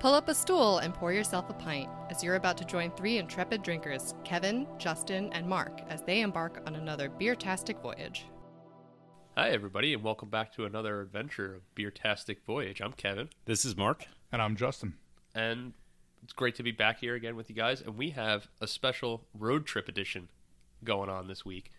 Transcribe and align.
Pull 0.00 0.14
up 0.14 0.28
a 0.28 0.34
stool 0.34 0.78
and 0.78 0.94
pour 0.94 1.12
yourself 1.12 1.50
a 1.50 1.54
pint 1.54 1.88
as 2.08 2.22
you're 2.22 2.36
about 2.36 2.56
to 2.58 2.64
join 2.64 2.92
three 2.92 3.18
intrepid 3.18 3.64
drinkers, 3.64 4.14
Kevin, 4.22 4.64
Justin, 4.78 5.28
and 5.32 5.44
Mark, 5.44 5.80
as 5.88 6.02
they 6.02 6.20
embark 6.20 6.62
on 6.68 6.76
another 6.76 7.08
beer-tastic 7.08 7.80
voyage. 7.80 8.26
Hi, 9.36 9.50
everybody, 9.50 9.92
and 9.94 10.04
welcome 10.04 10.28
back 10.28 10.52
to 10.52 10.64
another 10.64 11.00
adventure 11.00 11.56
of 11.56 11.74
Beer-tastic 11.74 12.44
Voyage. 12.46 12.80
I'm 12.80 12.92
Kevin, 12.92 13.28
This 13.44 13.64
is 13.64 13.76
Mark. 13.76 14.06
And 14.30 14.40
I'm 14.40 14.54
Justin. 14.54 14.94
and 15.34 15.72
it's 16.22 16.32
great 16.32 16.54
to 16.56 16.62
be 16.62 16.72
back 16.72 17.00
here 17.00 17.16
again 17.16 17.34
with 17.34 17.48
you 17.50 17.56
guys. 17.56 17.80
And 17.80 17.96
we 17.96 18.10
have 18.10 18.46
a 18.60 18.68
special 18.68 19.24
road 19.36 19.66
trip 19.66 19.88
edition 19.88 20.28
going 20.84 21.10
on 21.10 21.26
this 21.26 21.44
week. 21.44 21.72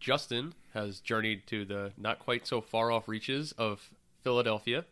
Justin 0.00 0.54
has 0.72 1.00
journeyed 1.00 1.46
to 1.48 1.66
the 1.66 1.92
not 1.98 2.18
quite 2.18 2.46
so 2.46 2.62
far 2.62 2.90
off 2.90 3.08
reaches 3.08 3.52
of 3.52 3.90
Philadelphia, 4.22 4.86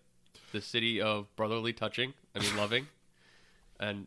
the 0.52 0.60
city 0.60 1.00
of 1.00 1.34
brotherly 1.36 1.72
touching, 1.72 2.12
I 2.34 2.38
mean 2.40 2.56
loving, 2.56 2.86
and 3.78 4.06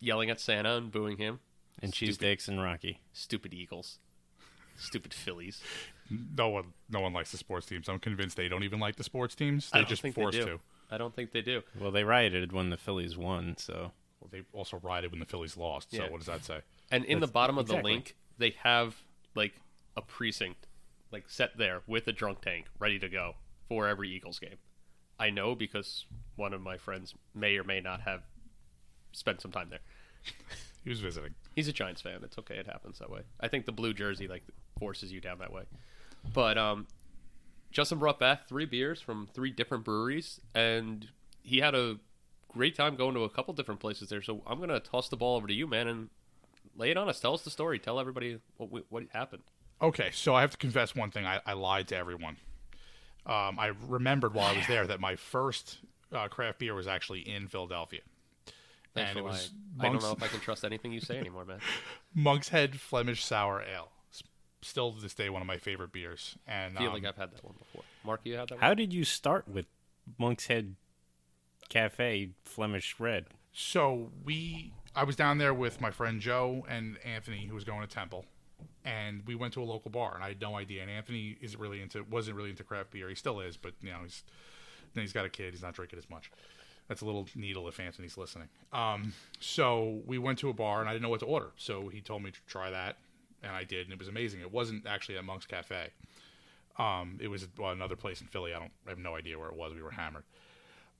yelling 0.00 0.30
at 0.30 0.40
Santa 0.40 0.76
and 0.76 0.90
booing 0.90 1.16
him. 1.18 1.40
And 1.82 1.94
Stupid- 1.94 2.18
cheesesteaks 2.18 2.48
and 2.48 2.62
Rocky. 2.62 3.00
Stupid 3.12 3.54
Eagles. 3.54 3.98
Stupid 4.76 5.12
Phillies. 5.14 5.62
No 6.36 6.48
one, 6.48 6.72
no 6.90 7.00
one 7.00 7.12
likes 7.12 7.30
the 7.30 7.38
sports 7.38 7.66
teams. 7.66 7.88
I'm 7.88 7.98
convinced 7.98 8.36
they 8.36 8.48
don't 8.48 8.64
even 8.64 8.80
like 8.80 8.96
the 8.96 9.04
sports 9.04 9.34
teams. 9.34 9.70
I 9.72 9.78
They're 9.78 9.82
don't 9.84 9.88
just 9.90 10.02
think 10.02 10.14
forced 10.14 10.38
they 10.38 10.44
do. 10.44 10.50
to. 10.56 10.60
I 10.90 10.98
don't 10.98 11.14
think 11.14 11.32
they 11.32 11.42
do. 11.42 11.62
Well, 11.78 11.90
they 11.92 12.02
rioted 12.02 12.50
when 12.52 12.70
the 12.70 12.76
Phillies 12.76 13.16
won, 13.16 13.56
so 13.58 13.92
Well, 14.20 14.28
they 14.30 14.42
also 14.52 14.78
rioted 14.82 15.12
when 15.12 15.20
the 15.20 15.26
Phillies 15.26 15.56
lost. 15.56 15.92
So 15.92 16.02
what 16.10 16.18
does 16.18 16.26
that 16.26 16.44
say? 16.44 16.60
And 16.90 17.04
in 17.04 17.20
the 17.20 17.26
bottom 17.28 17.58
of 17.58 17.68
the 17.68 17.76
link, 17.76 18.16
they 18.38 18.54
have 18.62 18.96
like 19.34 19.54
a 19.96 20.02
precinct, 20.02 20.66
like 21.12 21.24
set 21.28 21.56
there 21.56 21.82
with 21.86 22.08
a 22.08 22.12
drunk 22.12 22.40
tank 22.40 22.66
ready 22.78 22.98
to 22.98 23.08
go 23.08 23.36
for 23.68 23.86
every 23.86 24.10
Eagles 24.10 24.38
game. 24.38 24.56
I 25.20 25.30
know 25.30 25.54
because 25.54 26.06
one 26.36 26.54
of 26.54 26.62
my 26.62 26.78
friends 26.78 27.14
may 27.34 27.56
or 27.56 27.64
may 27.64 27.80
not 27.80 28.00
have 28.00 28.22
spent 29.12 29.40
some 29.40 29.52
time 29.52 29.68
there. 29.70 29.80
He 30.82 30.88
was 30.88 31.00
visiting. 31.00 31.34
He's 31.54 31.68
a 31.68 31.74
Giants 31.74 32.00
fan. 32.00 32.20
It's 32.22 32.38
okay. 32.38 32.56
It 32.56 32.66
happens 32.66 32.98
that 33.00 33.10
way. 33.10 33.20
I 33.38 33.48
think 33.48 33.66
the 33.66 33.72
blue 33.72 33.92
jersey 33.92 34.26
like 34.26 34.42
forces 34.78 35.12
you 35.12 35.20
down 35.20 35.38
that 35.40 35.52
way. 35.52 35.64
But 36.32 36.56
um, 36.56 36.86
Justin 37.70 37.98
brought 37.98 38.18
back 38.18 38.48
three 38.48 38.64
beers 38.64 39.00
from 39.00 39.28
three 39.34 39.50
different 39.50 39.84
breweries, 39.84 40.40
and 40.54 41.06
he 41.42 41.58
had 41.58 41.74
a 41.74 41.98
great 42.48 42.74
time 42.74 42.96
going 42.96 43.14
to 43.14 43.24
a 43.24 43.28
couple 43.28 43.52
different 43.52 43.80
places 43.80 44.08
there. 44.08 44.22
So 44.22 44.42
I'm 44.46 44.58
gonna 44.58 44.80
toss 44.80 45.10
the 45.10 45.16
ball 45.18 45.36
over 45.36 45.46
to 45.46 45.52
you, 45.52 45.66
man, 45.66 45.86
and 45.86 46.08
lay 46.74 46.90
it 46.90 46.96
on 46.96 47.10
us. 47.10 47.20
Tell 47.20 47.34
us 47.34 47.42
the 47.42 47.50
story. 47.50 47.78
Tell 47.78 48.00
everybody 48.00 48.38
what 48.56 48.86
what 48.88 49.04
happened. 49.12 49.42
Okay, 49.82 50.10
so 50.12 50.34
I 50.34 50.40
have 50.40 50.50
to 50.50 50.58
confess 50.58 50.94
one 50.94 51.10
thing. 51.10 51.26
I, 51.26 51.40
I 51.44 51.52
lied 51.52 51.88
to 51.88 51.96
everyone. 51.96 52.38
Um, 53.26 53.58
I 53.58 53.72
remembered 53.86 54.34
while 54.34 54.46
I 54.46 54.56
was 54.56 54.66
there 54.66 54.86
that 54.86 55.00
my 55.00 55.16
first 55.16 55.78
uh, 56.12 56.28
craft 56.28 56.58
beer 56.58 56.74
was 56.74 56.86
actually 56.86 57.20
in 57.20 57.48
Philadelphia. 57.48 58.00
Thanks 58.94 59.10
and 59.10 59.18
it 59.18 59.22
was 59.22 59.50
lying. 59.78 59.80
I 59.80 59.82
don't 59.84 59.92
Monk's, 59.92 60.04
know 60.04 60.12
if 60.12 60.22
I 60.22 60.26
can 60.28 60.40
trust 60.40 60.64
anything 60.64 60.92
you 60.92 61.00
say 61.00 61.18
anymore, 61.18 61.44
man. 61.44 61.60
Monk's 62.14 62.48
Head 62.48 62.80
Flemish 62.80 63.24
Sour 63.24 63.62
Ale. 63.62 63.90
Still 64.62 64.92
to 64.92 65.00
this 65.00 65.14
day, 65.14 65.30
one 65.30 65.40
of 65.40 65.46
my 65.46 65.56
favorite 65.56 65.92
beers. 65.92 66.36
And 66.46 66.76
I 66.76 66.80
feel 66.80 66.88
um, 66.88 66.94
like 66.94 67.04
I've 67.04 67.16
had 67.16 67.32
that 67.32 67.44
one 67.44 67.54
before. 67.58 67.82
Mark, 68.04 68.20
you 68.24 68.34
had 68.34 68.48
that 68.48 68.56
one. 68.56 68.60
how 68.60 68.74
did 68.74 68.92
you 68.92 69.04
start 69.04 69.48
with 69.48 69.66
Monk's 70.18 70.48
Head 70.48 70.74
Cafe 71.68 72.30
Flemish 72.44 72.96
Red? 72.98 73.26
So 73.52 74.10
we, 74.24 74.72
I 74.94 75.04
was 75.04 75.16
down 75.16 75.38
there 75.38 75.54
with 75.54 75.80
my 75.80 75.90
friend 75.90 76.20
Joe 76.20 76.66
and 76.68 76.98
Anthony, 77.04 77.46
who 77.46 77.54
was 77.54 77.64
going 77.64 77.80
to 77.80 77.86
Temple, 77.86 78.26
and 78.84 79.22
we 79.26 79.34
went 79.34 79.52
to 79.54 79.62
a 79.62 79.64
local 79.64 79.90
bar, 79.90 80.14
and 80.14 80.24
I 80.24 80.28
had 80.28 80.40
no 80.40 80.56
idea. 80.56 80.82
And 80.82 80.90
Anthony 80.90 81.36
is 81.40 81.56
really 81.56 81.80
into, 81.82 82.04
wasn't 82.10 82.36
really 82.36 82.50
into 82.50 82.64
craft 82.64 82.90
beer. 82.90 83.08
He 83.08 83.14
still 83.14 83.40
is, 83.40 83.56
but 83.56 83.72
you 83.82 83.90
know, 83.90 83.98
he's, 84.02 84.22
then 84.94 85.02
he's 85.02 85.12
got 85.12 85.24
a 85.24 85.28
kid. 85.28 85.52
He's 85.52 85.62
not 85.62 85.74
drinking 85.74 85.98
as 85.98 86.08
much. 86.08 86.30
That's 86.88 87.02
a 87.02 87.04
little 87.04 87.28
needle 87.34 87.68
if 87.68 87.78
Anthony's 87.78 88.16
listening. 88.16 88.48
Um, 88.72 89.12
so 89.38 90.00
we 90.06 90.18
went 90.18 90.38
to 90.40 90.48
a 90.48 90.52
bar, 90.52 90.80
and 90.80 90.88
I 90.88 90.92
didn't 90.92 91.02
know 91.02 91.08
what 91.08 91.20
to 91.20 91.26
order. 91.26 91.50
So 91.56 91.88
he 91.88 92.00
told 92.00 92.22
me 92.22 92.30
to 92.30 92.40
try 92.48 92.70
that, 92.70 92.96
and 93.42 93.52
I 93.54 93.64
did, 93.64 93.86
and 93.86 93.92
it 93.92 93.98
was 93.98 94.08
amazing. 94.08 94.40
It 94.40 94.52
wasn't 94.52 94.86
actually 94.86 95.16
at 95.16 95.24
Monk's 95.24 95.46
Cafe. 95.46 95.90
Um, 96.78 97.18
it 97.20 97.28
was 97.28 97.46
well, 97.58 97.70
another 97.70 97.96
place 97.96 98.20
in 98.20 98.26
Philly. 98.26 98.54
I 98.54 98.58
don't, 98.58 98.72
I 98.86 98.90
have 98.90 98.98
no 98.98 99.14
idea 99.14 99.38
where 99.38 99.48
it 99.48 99.56
was. 99.56 99.74
We 99.74 99.82
were 99.82 99.90
hammered 99.90 100.24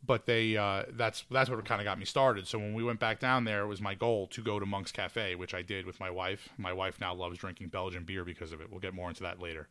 but 0.04 0.26
they 0.26 0.56
uh, 0.56 0.84
that's 0.92 1.24
that's 1.30 1.50
what 1.50 1.64
kind 1.64 1.80
of 1.80 1.84
got 1.84 1.98
me 1.98 2.04
started. 2.04 2.46
So 2.46 2.58
when 2.58 2.74
we 2.74 2.82
went 2.82 3.00
back 3.00 3.20
down 3.20 3.44
there, 3.44 3.62
it 3.62 3.66
was 3.66 3.80
my 3.80 3.94
goal 3.94 4.26
to 4.28 4.42
go 4.42 4.58
to 4.58 4.66
Monk's 4.66 4.92
Cafe, 4.92 5.34
which 5.34 5.54
I 5.54 5.62
did 5.62 5.86
with 5.86 6.00
my 6.00 6.10
wife. 6.10 6.48
My 6.56 6.72
wife 6.72 7.00
now 7.00 7.14
loves 7.14 7.38
drinking 7.38 7.68
Belgian 7.68 8.04
beer 8.04 8.24
because 8.24 8.52
of 8.52 8.60
it. 8.60 8.70
We'll 8.70 8.80
get 8.80 8.94
more 8.94 9.08
into 9.08 9.22
that 9.22 9.40
later. 9.40 9.68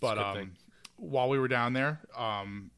but 0.00 0.14
good 0.14 0.42
um, 0.42 0.52
while 0.96 1.28
we 1.28 1.38
were 1.38 1.48
down 1.48 1.72
there, 1.72 2.00
um, 2.16 2.70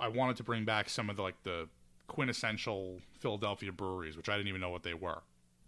I 0.00 0.08
wanted 0.08 0.36
to 0.36 0.42
bring 0.42 0.64
back 0.64 0.88
some 0.88 1.10
of 1.10 1.16
the 1.16 1.22
like 1.22 1.42
the 1.42 1.68
quintessential 2.08 3.00
Philadelphia 3.18 3.72
breweries, 3.72 4.16
which 4.16 4.28
I 4.28 4.36
didn't 4.36 4.48
even 4.48 4.60
know 4.60 4.70
what 4.70 4.82
they 4.82 4.94
were. 4.94 5.22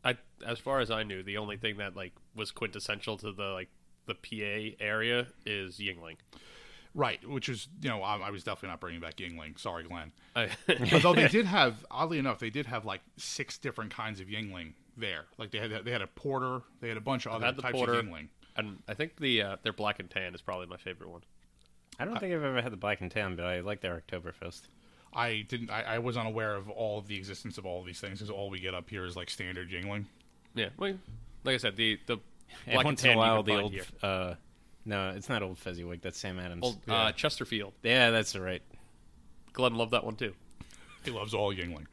I, 0.05 0.17
as 0.47 0.59
far 0.59 0.81
as 0.81 0.91
I 0.91 1.03
knew, 1.03 1.23
the 1.23 1.37
only 1.37 1.57
thing 1.57 1.79
that 1.79 1.97
like 1.97 2.13
was 2.35 2.51
quintessential 2.51 3.17
to 3.19 3.33
the 3.33 3.45
like 3.45 3.69
the 4.07 4.15
PA 4.15 4.77
area 4.85 5.29
is 5.45 5.79
Yuengling. 5.79 6.17
Right, 6.99 7.23
which 7.29 7.51
is 7.51 7.69
you 7.83 7.91
know 7.91 8.03
I, 8.03 8.17
I 8.17 8.31
was 8.31 8.43
definitely 8.43 8.71
not 8.71 8.81
bringing 8.81 9.01
back 9.01 9.17
Yuengling. 9.17 9.59
Sorry, 9.59 9.85
Glenn. 9.85 10.13
I, 10.35 10.49
Although 10.95 11.13
they 11.13 11.29
did 11.29 11.45
have, 11.45 11.85
oddly 11.91 12.19
enough, 12.19 12.39
they 12.39 12.49
did 12.49 12.65
have 12.67 12.87
like 12.87 13.03
six 13.19 13.59
different 13.59 13.91
kinds 13.95 14.19
of 14.19 14.29
Yuengling 14.29 14.73
there. 14.97 15.27
Like 15.37 15.51
they 15.51 15.59
had 15.59 15.85
they 15.85 15.91
had 15.91 16.01
a 16.01 16.07
porter, 16.07 16.63
they 16.81 16.89
had 16.89 16.97
a 16.97 17.03
bunch 17.03 17.27
of 17.27 17.33
other 17.33 17.45
had 17.47 17.57
the 17.57 17.63
types 17.63 17.75
porter. 17.77 17.95
of 17.99 18.07
Yuengling. 18.07 18.29
and 18.57 18.79
I 18.89 18.95
think 18.95 19.17
the 19.21 19.43
uh, 19.43 19.57
their 19.63 19.75
black 19.75 20.01
and 20.01 20.09
tan 20.09 20.35
is 20.35 20.41
probably 20.41 20.67
my 20.67 20.79
favorite 20.79 21.11
one. 21.11 21.21
I 22.01 22.07
don't 22.07 22.19
think 22.19 22.35
I've 22.35 22.43
ever 22.43 22.61
had 22.63 22.73
the 22.73 22.77
Black 22.77 23.01
and 23.01 23.11
Tan, 23.11 23.37
but 23.37 23.47
I 23.47 23.61
like 23.61 23.81
their 23.81 24.03
Oktoberfest. 24.07 24.63
I 25.15 25.47
didn't. 25.49 25.71
I, 25.71 25.83
I 25.83 25.99
was 25.99 26.17
unaware 26.19 26.55
of 26.55 26.69
all 26.69 26.99
of 26.99 27.09
the 27.09 27.17
existence 27.17 27.57
of 27.57 27.65
all 27.65 27.81
of 27.81 27.87
these 27.87 28.01
things 28.01 28.19
because 28.19 28.31
all 28.31 28.51
we 28.51 28.59
get 28.59 28.75
up 28.75 28.91
here 28.91 29.05
is 29.07 29.17
like 29.17 29.31
standard 29.31 29.71
Yuengling. 29.71 30.05
Yeah, 30.55 30.69
well, 30.79 30.95
like 31.45 31.55
I 31.55 31.59
said, 31.59 31.77
the 31.77 31.99
the 32.07 32.17
black 32.67 32.77
and 32.77 32.85
once 32.85 33.03
in 33.05 33.11
tan 33.11 33.11
a 33.11 33.15
you 33.15 33.19
while, 33.19 33.43
can 33.43 33.47
the 33.47 33.53
find 33.53 33.63
old. 33.63 33.73
here. 33.73 33.85
Uh, 34.03 34.35
no, 34.87 35.11
it's 35.11 35.29
not 35.29 35.43
Old 35.43 35.59
Fezziwig. 35.59 36.01
That's 36.01 36.19
Sam 36.19 36.39
Adams. 36.39 36.63
old 36.65 36.79
uh, 36.89 37.13
Chesterfield. 37.13 37.73
yeah, 37.83 38.11
that's 38.11 38.35
right. 38.37 38.63
Glenn 39.53 39.75
loved 39.75 39.93
that 39.93 40.05
one 40.05 40.17
too. 40.17 40.33
He 41.05 41.11
loves 41.11 41.35
all 41.35 41.53
Yuengling. 41.55 41.87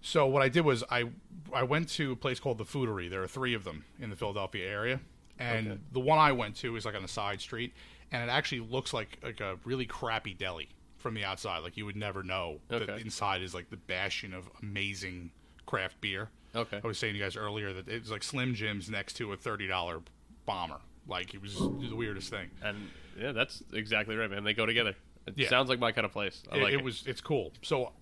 So 0.00 0.26
what 0.26 0.42
I 0.42 0.48
did 0.48 0.64
was 0.64 0.84
I 0.90 1.04
I 1.52 1.62
went 1.64 1.88
to 1.90 2.12
a 2.12 2.16
place 2.16 2.38
called 2.40 2.58
the 2.58 2.64
Foodery. 2.64 3.08
There 3.10 3.22
are 3.22 3.26
three 3.28 3.54
of 3.54 3.64
them 3.64 3.84
in 4.00 4.10
the 4.10 4.16
Philadelphia 4.16 4.68
area, 4.68 5.00
and 5.38 5.66
Okay. 5.68 5.80
the 5.92 6.00
one 6.00 6.18
I 6.18 6.32
went 6.32 6.56
to 6.56 6.76
is 6.76 6.84
like 6.84 6.94
on 6.94 7.04
a 7.04 7.08
side 7.08 7.40
street, 7.40 7.72
and 8.12 8.22
it 8.22 8.32
actually 8.32 8.60
looks 8.60 8.92
like 8.92 9.18
like 9.22 9.40
a 9.40 9.58
really 9.64 9.86
crappy 9.86 10.34
deli 10.34 10.68
from 10.98 11.14
the 11.14 11.24
outside. 11.24 11.58
Like 11.58 11.76
you 11.76 11.84
would 11.86 11.96
never 11.96 12.22
know 12.22 12.60
that 12.68 12.88
inside 13.00 13.42
is 13.42 13.54
like 13.54 13.70
the 13.70 13.76
bastion 13.76 14.32
of 14.34 14.48
amazing 14.62 15.30
craft 15.66 16.00
beer. 16.00 16.28
Okay. 16.54 16.80
I 16.82 16.86
was 16.86 16.96
saying 16.98 17.14
to 17.14 17.18
you 17.18 17.24
guys 17.24 17.36
earlier 17.36 17.72
that 17.72 17.88
it 17.88 18.00
was 18.00 18.10
like 18.10 18.22
Slim 18.22 18.54
Jim's 18.54 18.88
next 18.88 19.14
to 19.14 19.32
a 19.32 19.36
thirty 19.36 19.66
dollar 19.66 20.00
bomber. 20.46 20.78
Like 21.08 21.34
it 21.34 21.42
was 21.42 21.56
the 21.56 21.94
weirdest 21.96 22.30
thing. 22.30 22.50
And 22.62 22.90
yeah, 23.18 23.32
that's 23.32 23.62
exactly 23.72 24.14
right, 24.16 24.30
man. 24.30 24.44
They 24.44 24.54
go 24.54 24.66
together. 24.66 24.94
It 25.26 25.34
Yeah. 25.36 25.48
sounds 25.48 25.68
like 25.68 25.78
my 25.80 25.90
kind 25.92 26.04
of 26.04 26.12
place. 26.12 26.42
I 26.52 26.56
it, 26.58 26.62
like 26.62 26.72
it 26.74 26.78
it. 26.80 26.84
was 26.84 27.02
it's 27.06 27.20
cool. 27.20 27.52
So 27.62 27.92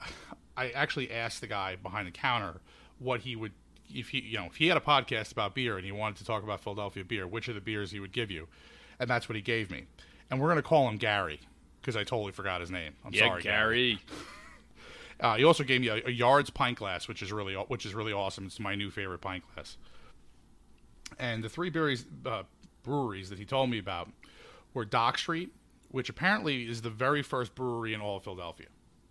I 0.56 0.70
actually 0.70 1.10
asked 1.10 1.40
the 1.40 1.46
guy 1.46 1.76
behind 1.76 2.06
the 2.06 2.12
counter 2.12 2.60
what 2.98 3.20
he 3.20 3.36
would 3.36 3.52
if 3.88 4.08
he 4.08 4.20
you 4.20 4.36
know 4.38 4.46
if 4.46 4.56
he 4.56 4.66
had 4.66 4.76
a 4.76 4.80
podcast 4.80 5.30
about 5.32 5.54
beer 5.54 5.76
and 5.76 5.84
he 5.86 5.92
wanted 5.92 6.16
to 6.18 6.24
talk 6.24 6.42
about 6.42 6.60
Philadelphia 6.60 7.04
beer, 7.04 7.26
which 7.26 7.48
of 7.48 7.54
the 7.54 7.60
beers 7.60 7.90
he 7.92 8.00
would 8.00 8.12
give 8.12 8.30
you, 8.30 8.48
and 8.98 9.08
that's 9.08 9.28
what 9.28 9.36
he 9.36 9.42
gave 9.42 9.70
me. 9.70 9.84
And 10.30 10.40
we're 10.40 10.48
gonna 10.48 10.62
call 10.62 10.88
him 10.88 10.96
Gary 10.96 11.40
because 11.80 11.94
I 11.96 12.02
totally 12.02 12.32
forgot 12.32 12.60
his 12.60 12.70
name. 12.70 12.94
I'm 13.04 13.14
yeah, 13.14 13.26
sorry, 13.28 13.42
Gary. 13.42 14.00
Uh, 15.18 15.34
he 15.36 15.44
also 15.44 15.64
gave 15.64 15.80
me 15.80 15.88
a, 15.88 15.94
a 16.06 16.10
Yards 16.10 16.50
pint 16.50 16.76
glass, 16.76 17.08
which 17.08 17.22
is 17.22 17.32
really 17.32 17.54
which 17.54 17.86
is 17.86 17.94
really 17.94 18.12
awesome. 18.12 18.44
It's 18.44 18.60
my 18.60 18.74
new 18.74 18.90
favorite 18.90 19.22
pint 19.22 19.44
glass. 19.54 19.78
And 21.18 21.42
the 21.42 21.48
three 21.48 21.70
breweries, 21.70 22.04
uh, 22.26 22.42
breweries 22.86 23.28
that 23.28 23.38
he 23.38 23.44
told 23.44 23.68
me 23.68 23.78
about 23.78 24.08
were 24.72 24.84
Dock 24.84 25.18
Street, 25.18 25.50
which 25.90 26.08
apparently 26.08 26.66
is 26.66 26.80
the 26.80 26.90
very 26.90 27.22
first 27.22 27.54
brewery 27.54 27.92
in 27.92 28.00
all 28.00 28.16
of 28.16 28.24
Philadelphia. 28.24 28.68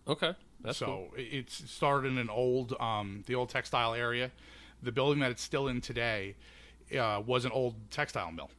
Okay, 0.07 0.33
that's 0.61 0.77
so 0.77 0.85
cool. 0.85 1.09
it 1.15 1.49
started 1.49 2.07
in 2.07 2.17
an 2.17 2.29
old, 2.29 2.73
um, 2.79 3.23
the 3.27 3.35
old 3.35 3.49
textile 3.49 3.93
area. 3.93 4.31
The 4.81 4.91
building 4.91 5.19
that 5.19 5.31
it's 5.31 5.41
still 5.41 5.67
in 5.67 5.81
today 5.81 6.35
uh, 6.97 7.21
was 7.25 7.45
an 7.45 7.51
old 7.51 7.75
textile 7.91 8.31
mill. 8.31 8.49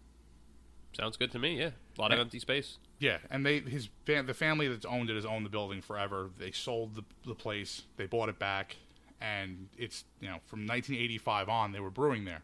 Sounds 0.96 1.16
good 1.16 1.30
to 1.32 1.38
me. 1.38 1.58
Yeah, 1.58 1.70
a 1.98 2.00
lot 2.00 2.12
of 2.12 2.19
empty 2.19 2.38
space. 2.38 2.78
Yeah, 2.98 3.19
and 3.30 3.44
they 3.44 3.60
his 3.60 3.90
the 4.06 4.34
family 4.34 4.69
that's 4.69 4.86
owned 4.86 5.10
it 5.10 5.14
has 5.14 5.26
owned 5.26 5.44
the 5.44 5.50
building 5.50 5.82
forever. 5.82 6.30
They 6.38 6.50
sold 6.50 6.94
the 6.94 7.04
the 7.26 7.34
place, 7.34 7.82
they 7.96 8.06
bought 8.06 8.30
it 8.30 8.38
back, 8.38 8.76
and 9.20 9.69
it's 9.76 10.04
you 10.20 10.28
know 10.28 10.38
from 10.46 10.60
1985 10.60 11.48
on 11.48 11.72
they 11.72 11.80
were 11.80 11.90
brewing 11.90 12.24
there, 12.24 12.42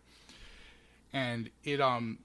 and 1.13 1.49
it 1.65 1.81
um 1.81 2.19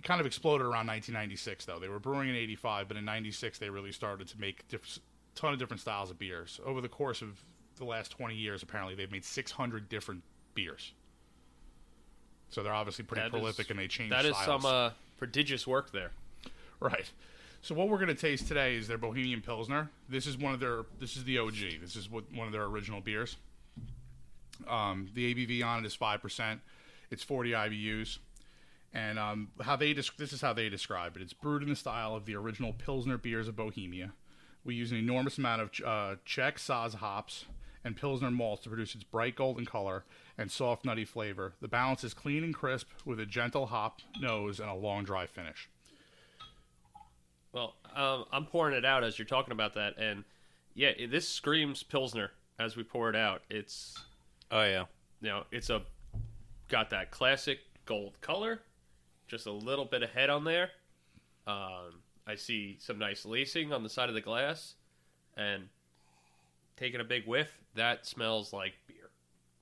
it 0.00 0.04
kind 0.04 0.18
of 0.20 0.26
exploded 0.26 0.62
around 0.64 0.86
1996 0.86 1.66
though. 1.66 1.78
They 1.78 1.88
were 1.88 1.98
brewing 1.98 2.30
in 2.30 2.34
85, 2.34 2.88
but 2.88 2.96
in 2.96 3.04
96 3.04 3.58
they 3.58 3.68
really 3.68 3.92
started 3.92 4.26
to 4.28 4.40
make 4.40 4.66
diff- 4.68 4.98
ton 5.34 5.52
of 5.52 5.58
different 5.58 5.80
styles 5.82 6.10
of 6.10 6.18
beers. 6.18 6.58
Over 6.64 6.80
the 6.80 6.88
course 6.88 7.20
of 7.20 7.44
the 7.76 7.84
last 7.84 8.10
20 8.10 8.34
years, 8.34 8.62
apparently 8.62 8.94
they've 8.94 9.12
made 9.12 9.24
600 9.26 9.88
different 9.90 10.22
beers. 10.54 10.92
So 12.48 12.62
they're 12.62 12.72
obviously 12.72 13.04
pretty 13.04 13.20
That 13.20 13.26
is- 13.26 13.30
prolific, 13.32 13.68
and 13.70 13.78
they 13.78 13.88
change. 13.88 14.10
That 14.10 14.24
is 14.24 14.34
styles. 14.36 14.62
some 14.62 14.70
uh, 14.72 14.90
prodigious 15.18 15.66
work 15.66 15.92
there. 15.92 16.12
Right. 16.80 17.10
So 17.62 17.74
what 17.74 17.90
we're 17.90 17.98
going 17.98 18.08
to 18.08 18.14
taste 18.14 18.48
today 18.48 18.76
is 18.76 18.88
their 18.88 18.96
Bohemian 18.96 19.42
Pilsner. 19.42 19.90
This 20.08 20.26
is 20.26 20.38
one 20.38 20.54
of 20.54 20.60
their. 20.60 20.84
This 20.98 21.18
is 21.18 21.24
the 21.24 21.38
OG. 21.38 21.56
This 21.82 21.94
is 21.94 22.10
what, 22.10 22.24
one 22.34 22.46
of 22.46 22.52
their 22.54 22.64
original 22.64 23.02
beers. 23.02 23.36
Um, 24.66 25.08
the 25.14 25.34
ABV 25.34 25.62
on 25.62 25.84
it 25.84 25.86
is 25.86 25.94
five 25.94 26.22
percent. 26.22 26.60
It's 27.10 27.22
forty 27.22 27.50
IBUs, 27.50 28.16
and 28.92 29.18
um, 29.18 29.48
how 29.60 29.76
they 29.76 29.94
desc- 29.94 30.16
this 30.16 30.32
is 30.32 30.40
how 30.40 30.52
they 30.52 30.68
describe 30.68 31.16
it. 31.16 31.22
It's 31.22 31.32
brewed 31.32 31.62
in 31.62 31.68
the 31.68 31.76
style 31.76 32.14
of 32.14 32.26
the 32.26 32.34
original 32.36 32.72
Pilsner 32.72 33.18
beers 33.18 33.48
of 33.48 33.56
Bohemia. 33.56 34.12
We 34.64 34.74
use 34.74 34.90
an 34.92 34.98
enormous 34.98 35.38
amount 35.38 35.62
of 35.62 35.70
uh, 35.84 36.16
Czech 36.24 36.58
Saaz 36.58 36.94
hops 36.96 37.46
and 37.84 37.96
Pilsner 37.96 38.30
malts 38.30 38.62
to 38.64 38.68
produce 38.68 38.94
its 38.94 39.04
bright 39.04 39.36
golden 39.36 39.64
color 39.64 40.04
and 40.36 40.50
soft 40.50 40.84
nutty 40.84 41.04
flavor. 41.04 41.54
The 41.60 41.68
balance 41.68 42.04
is 42.04 42.12
clean 42.12 42.44
and 42.44 42.54
crisp 42.54 42.88
with 43.04 43.18
a 43.20 43.26
gentle 43.26 43.66
hop 43.66 44.00
nose 44.20 44.60
and 44.60 44.68
a 44.68 44.74
long 44.74 45.04
dry 45.04 45.26
finish. 45.26 45.68
Well, 47.52 47.74
um, 47.96 48.24
I'm 48.32 48.46
pouring 48.46 48.76
it 48.76 48.84
out 48.84 49.02
as 49.02 49.18
you're 49.18 49.26
talking 49.26 49.52
about 49.52 49.74
that, 49.74 49.98
and 49.98 50.24
yeah, 50.74 50.92
this 51.08 51.28
screams 51.28 51.82
Pilsner 51.82 52.30
as 52.58 52.76
we 52.76 52.82
pour 52.84 53.08
it 53.10 53.16
out. 53.16 53.42
It's 53.50 53.98
Oh 54.50 54.62
yeah. 54.62 54.84
you 55.20 55.28
know, 55.28 55.44
it's 55.50 55.70
a 55.70 55.82
got 56.68 56.90
that 56.90 57.10
classic 57.10 57.60
gold 57.86 58.20
color, 58.20 58.60
just 59.30 59.46
a 59.46 59.52
little 59.52 59.84
bit 59.84 60.02
of 60.02 60.10
head 60.10 60.28
on 60.28 60.44
there. 60.44 60.70
Um, 61.46 62.02
I 62.26 62.34
see 62.34 62.76
some 62.80 62.98
nice 62.98 63.24
lacing 63.24 63.72
on 63.72 63.82
the 63.82 63.88
side 63.88 64.08
of 64.08 64.14
the 64.14 64.20
glass, 64.20 64.74
and 65.36 65.68
taking 66.76 67.00
a 67.00 67.04
big 67.04 67.26
whiff, 67.26 67.56
that 67.74 68.04
smells 68.06 68.52
like 68.52 68.74
beer. 68.86 69.10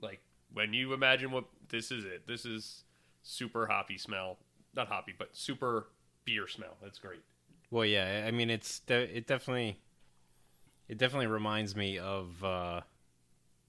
Like 0.00 0.20
when 0.52 0.72
you 0.72 0.94
imagine 0.94 1.30
what 1.30 1.44
this 1.68 1.92
is, 1.92 2.04
it 2.04 2.26
this 2.26 2.44
is 2.44 2.84
super 3.22 3.66
hoppy 3.66 3.98
smell, 3.98 4.38
not 4.74 4.88
hoppy, 4.88 5.14
but 5.16 5.36
super 5.36 5.88
beer 6.24 6.48
smell. 6.48 6.76
That's 6.82 6.98
great. 6.98 7.20
Well, 7.70 7.84
yeah. 7.84 8.24
I 8.26 8.30
mean, 8.30 8.48
it's 8.48 8.80
de- 8.80 9.16
it 9.16 9.26
definitely 9.26 9.78
it 10.88 10.96
definitely 10.96 11.26
reminds 11.26 11.76
me 11.76 11.98
of 11.98 12.42
uh, 12.42 12.80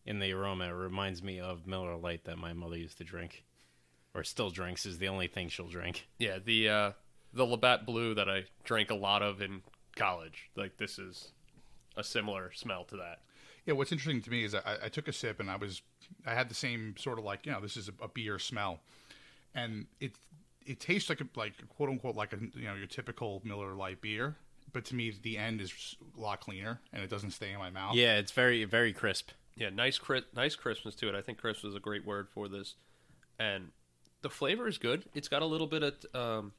in 0.06 0.20
the 0.20 0.32
aroma. 0.32 0.66
It 0.70 0.74
reminds 0.74 1.22
me 1.22 1.40
of 1.40 1.68
Miller 1.68 1.98
Lite 1.98 2.24
that 2.26 2.38
my 2.38 2.54
mother 2.54 2.78
used 2.78 2.98
to 3.00 3.04
drink, 3.04 3.44
or 4.14 4.24
still 4.24 4.50
drinks. 4.50 4.86
Is 4.86 4.98
the 4.98 5.08
only 5.08 5.28
thing 5.28 5.50
she'll 5.50 5.68
drink. 5.68 6.08
Yeah, 6.18 6.40
the 6.44 6.70
uh, 6.70 6.92
the 7.34 7.46
Labatt 7.46 7.86
Blue 7.86 8.14
that 8.16 8.30
I 8.30 8.46
drank 8.64 8.90
a 8.90 8.96
lot 8.96 9.22
of 9.22 9.42
in 9.42 9.62
college. 9.96 10.50
Like 10.56 10.78
this 10.78 10.98
is 10.98 11.32
a 11.96 12.04
similar 12.04 12.52
smell 12.54 12.84
to 12.86 12.98
that. 12.98 13.22
Yeah, 13.66 13.74
what's 13.74 13.92
interesting 13.92 14.22
to 14.22 14.32
me 14.32 14.44
is 14.44 14.56
I, 14.56 14.78
I 14.86 14.90
took 14.90 15.08
a 15.08 15.14
sip 15.14 15.40
and 15.40 15.50
I 15.50 15.58
was 15.58 15.82
I 16.26 16.34
had 16.34 16.50
the 16.50 16.56
same 16.56 16.96
sort 16.98 17.20
of 17.20 17.26
like 17.26 17.46
you 17.46 17.52
know 17.52 17.62
this 17.62 17.78
is 17.78 17.90
a, 17.90 18.04
a 18.04 18.08
beer 18.08 18.40
smell, 18.40 18.80
and 19.54 19.86
it 20.00 20.14
it 20.66 20.80
tastes 20.80 21.10
like 21.10 21.22
a 21.22 21.28
like 21.36 21.54
quote 21.70 21.90
unquote 21.90 22.16
like 22.16 22.34
a 22.34 22.38
you 22.56 22.66
know 22.66 22.76
your 22.76 22.88
typical 22.88 23.42
Miller 23.44 23.76
Lite 23.76 24.02
beer, 24.02 24.38
but 24.74 24.86
to 24.86 24.96
me 24.96 25.14
the 25.22 25.38
end 25.38 25.62
is 25.62 25.96
a 26.18 26.20
lot 26.20 26.42
cleaner 26.42 26.80
and 26.94 27.04
it 27.04 27.10
doesn't 27.10 27.32
stay 27.32 27.52
in 27.52 27.60
my 27.60 27.70
mouth. 27.70 27.96
Yeah, 27.96 28.18
it's 28.18 28.32
very 28.32 28.64
very 28.66 28.94
crisp. 28.94 29.32
Yeah, 29.56 29.70
nice 29.70 29.98
cri- 29.98 30.26
nice 30.36 30.56
crispness 30.56 30.96
to 30.96 31.10
it. 31.10 31.16
I 31.16 31.22
think 31.22 31.38
crisp 31.38 31.66
is 31.66 31.76
a 31.76 31.80
great 31.80 32.06
word 32.06 32.30
for 32.30 32.48
this, 32.48 32.76
and 33.38 33.70
the 34.22 34.30
flavor 34.30 34.68
is 34.68 34.78
good. 34.78 35.06
It's 35.14 35.28
got 35.28 35.42
a 35.42 35.46
little 35.46 35.68
bit 35.68 35.84
of 35.84 36.16
um, 36.16 36.52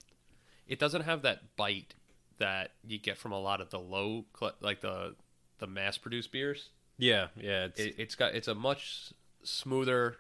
it 0.67 0.79
doesn't 0.79 1.03
have 1.03 1.23
that 1.23 1.57
bite 1.57 1.95
that 2.39 2.73
you 2.87 2.99
get 2.99 3.19
from 3.19 3.33
a 3.33 3.39
lot 3.41 3.61
of 3.61 3.71
the 3.71 3.79
low 3.79 4.25
like 4.61 4.81
the 4.81 5.15
the 5.59 5.67
mass 5.67 5.99
produced 5.99 6.33
beers. 6.33 6.71
Yeah, 6.99 7.29
yeah. 7.37 7.65
It's, 7.67 7.81
It, 7.81 7.95
it's 7.99 8.15
got 8.15 8.35
it's 8.35 8.49
a 8.49 8.55
much 8.55 9.12
smoother 9.43 10.17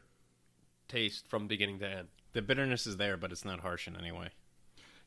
taste 0.88 1.28
from 1.28 1.46
beginning 1.46 1.78
to 1.80 1.88
end. 1.88 2.08
the 2.32 2.42
bitterness 2.42 2.86
is 2.86 2.96
there, 2.96 3.16
but 3.16 3.32
it's 3.32 3.44
not 3.44 3.60
harsh 3.60 3.86
in 3.88 3.96
any 3.96 4.12
way. 4.12 4.28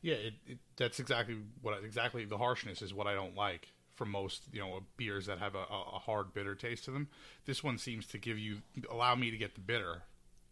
yeah, 0.02 0.14
it, 0.14 0.34
it, 0.46 0.58
that's 0.76 0.98
exactly 1.00 1.36
what 1.62 1.74
I- 1.74 1.84
exactly 1.84 2.24
the 2.24 2.38
harshness 2.38 2.82
is 2.82 2.92
what 2.94 3.06
I 3.06 3.14
don't 3.14 3.34
like 3.36 3.72
from 3.94 4.10
most 4.10 4.42
you 4.52 4.60
know 4.60 4.80
beers 4.96 5.26
that 5.26 5.38
have 5.38 5.54
a, 5.54 5.58
a 5.70 5.82
a 5.96 5.98
hard 6.00 6.32
bitter 6.34 6.54
taste 6.54 6.84
to 6.86 6.90
them. 6.90 7.08
This 7.44 7.62
one 7.62 7.78
seems 7.78 8.06
to 8.08 8.18
give 8.18 8.38
you 8.38 8.58
allow 8.90 9.14
me 9.14 9.30
to 9.30 9.36
get 9.36 9.54
the 9.54 9.60
bitter 9.60 10.02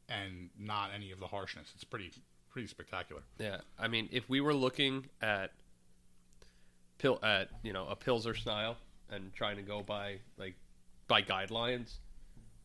and 0.09 0.51
not 0.59 0.91
any 0.95 1.11
of 1.11 1.21
the 1.21 1.27
harshness. 1.27 1.73
It's 1.75 1.85
pretty 1.85 2.13
pretty 2.51 2.69
spectacular. 2.69 3.23
Yeah, 3.39 3.59
I 3.79 3.89
mean, 3.89 4.09
if 4.13 4.29
we 4.29 4.41
were 4.41 4.55
looking 4.55 5.07
at 5.21 5.53
pill 6.99 7.19
at 7.23 7.49
you 7.63 7.73
know 7.73 7.87
a 7.89 7.97
Pilsner 7.97 8.35
style 8.35 8.77
and 9.11 9.35
trying 9.35 9.57
to 9.57 9.63
go 9.63 9.83
by 9.83 10.19
like 10.37 10.55
by 11.09 11.23
guidelines, 11.23 11.97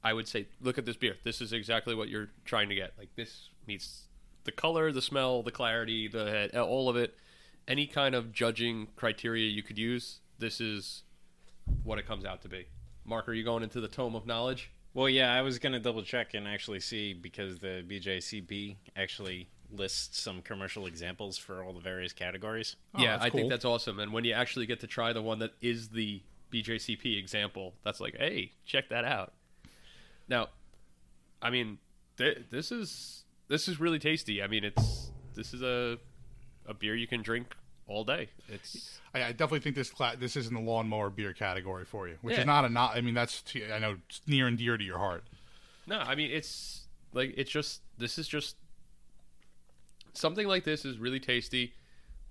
I 0.03 0.13
would 0.13 0.27
say 0.27 0.47
look 0.61 0.77
at 0.77 0.85
this 0.85 0.95
beer. 0.95 1.15
This 1.23 1.41
is 1.41 1.53
exactly 1.53 1.95
what 1.95 2.09
you're 2.09 2.29
trying 2.45 2.69
to 2.69 2.75
get. 2.75 2.93
Like 2.97 3.09
this 3.15 3.49
meets 3.67 4.03
the 4.43 4.51
color, 4.51 4.91
the 4.91 5.01
smell, 5.01 5.43
the 5.43 5.51
clarity, 5.51 6.07
the 6.07 6.25
head, 6.25 6.51
uh, 6.53 6.65
all 6.65 6.89
of 6.89 6.95
it. 6.95 7.15
Any 7.67 7.85
kind 7.85 8.15
of 8.15 8.31
judging 8.31 8.87
criteria 8.95 9.49
you 9.49 9.61
could 9.61 9.77
use, 9.77 10.21
this 10.39 10.61
is 10.61 11.03
what 11.83 11.99
it 11.99 12.07
comes 12.07 12.23
out 12.23 12.41
to 12.43 12.47
be. 12.47 12.65
Mark, 13.03 13.27
are 13.27 13.33
you 13.33 13.43
going 13.43 13.61
into 13.61 13.81
the 13.81 13.89
tome 13.89 14.15
of 14.15 14.25
knowledge? 14.25 14.71
Well, 14.97 15.09
yeah, 15.09 15.31
I 15.31 15.43
was 15.43 15.59
gonna 15.59 15.79
double 15.79 16.01
check 16.01 16.33
and 16.33 16.47
actually 16.47 16.79
see 16.79 17.13
because 17.13 17.59
the 17.59 17.85
BJCP 17.87 18.77
actually 18.95 19.47
lists 19.71 20.19
some 20.19 20.41
commercial 20.41 20.87
examples 20.87 21.37
for 21.37 21.63
all 21.63 21.71
the 21.71 21.79
various 21.79 22.13
categories. 22.13 22.77
Oh, 22.95 23.03
yeah, 23.03 23.19
I 23.21 23.29
cool. 23.29 23.41
think 23.41 23.51
that's 23.51 23.63
awesome. 23.63 23.99
And 23.99 24.11
when 24.11 24.23
you 24.23 24.33
actually 24.33 24.65
get 24.65 24.79
to 24.79 24.87
try 24.87 25.13
the 25.13 25.21
one 25.21 25.37
that 25.37 25.51
is 25.61 25.89
the 25.89 26.23
BJCP 26.51 27.15
example, 27.15 27.75
that's 27.83 27.99
like, 27.99 28.17
hey, 28.17 28.53
check 28.65 28.89
that 28.89 29.05
out. 29.05 29.33
Now, 30.27 30.47
I 31.43 31.51
mean, 31.51 31.77
th- 32.17 32.45
this 32.49 32.71
is 32.71 33.23
this 33.49 33.67
is 33.67 33.79
really 33.79 33.99
tasty. 33.99 34.41
I 34.41 34.47
mean, 34.47 34.63
it's 34.63 35.11
this 35.35 35.53
is 35.53 35.61
a 35.61 35.99
a 36.65 36.73
beer 36.73 36.95
you 36.95 37.05
can 37.05 37.21
drink 37.21 37.55
all 37.87 38.03
day. 38.03 38.29
It's 38.49 38.99
I, 39.13 39.23
I 39.23 39.31
definitely 39.31 39.59
think 39.61 39.75
this 39.75 39.89
cla- 39.89 40.15
this 40.19 40.35
is 40.35 40.47
in 40.47 40.53
the 40.53 40.59
lawnmower 40.61 41.09
beer 41.09 41.33
category 41.33 41.85
for 41.85 42.07
you, 42.07 42.17
which 42.21 42.35
Yeah. 42.35 42.41
is 42.41 42.45
not 42.45 42.65
a 42.65 42.69
not. 42.69 42.95
I 42.95 43.01
mean, 43.01 43.13
that's 43.13 43.41
to, 43.43 43.71
I 43.73 43.79
know 43.79 43.97
it's 44.09 44.21
near 44.27 44.47
and 44.47 44.57
dear 44.57 44.77
to 44.77 44.83
your 44.83 44.97
heart. 44.97 45.23
no, 45.87 45.97
I 45.99 46.15
mean, 46.15 46.31
it's 46.31 46.87
like 47.13 47.33
it's 47.37 47.49
just 47.51 47.81
this 47.97 48.17
is 48.19 48.27
just 48.27 48.55
something 50.13 50.47
like 50.47 50.63
this 50.63 50.85
is 50.85 50.97
really 50.97 51.19
tasty. 51.19 51.73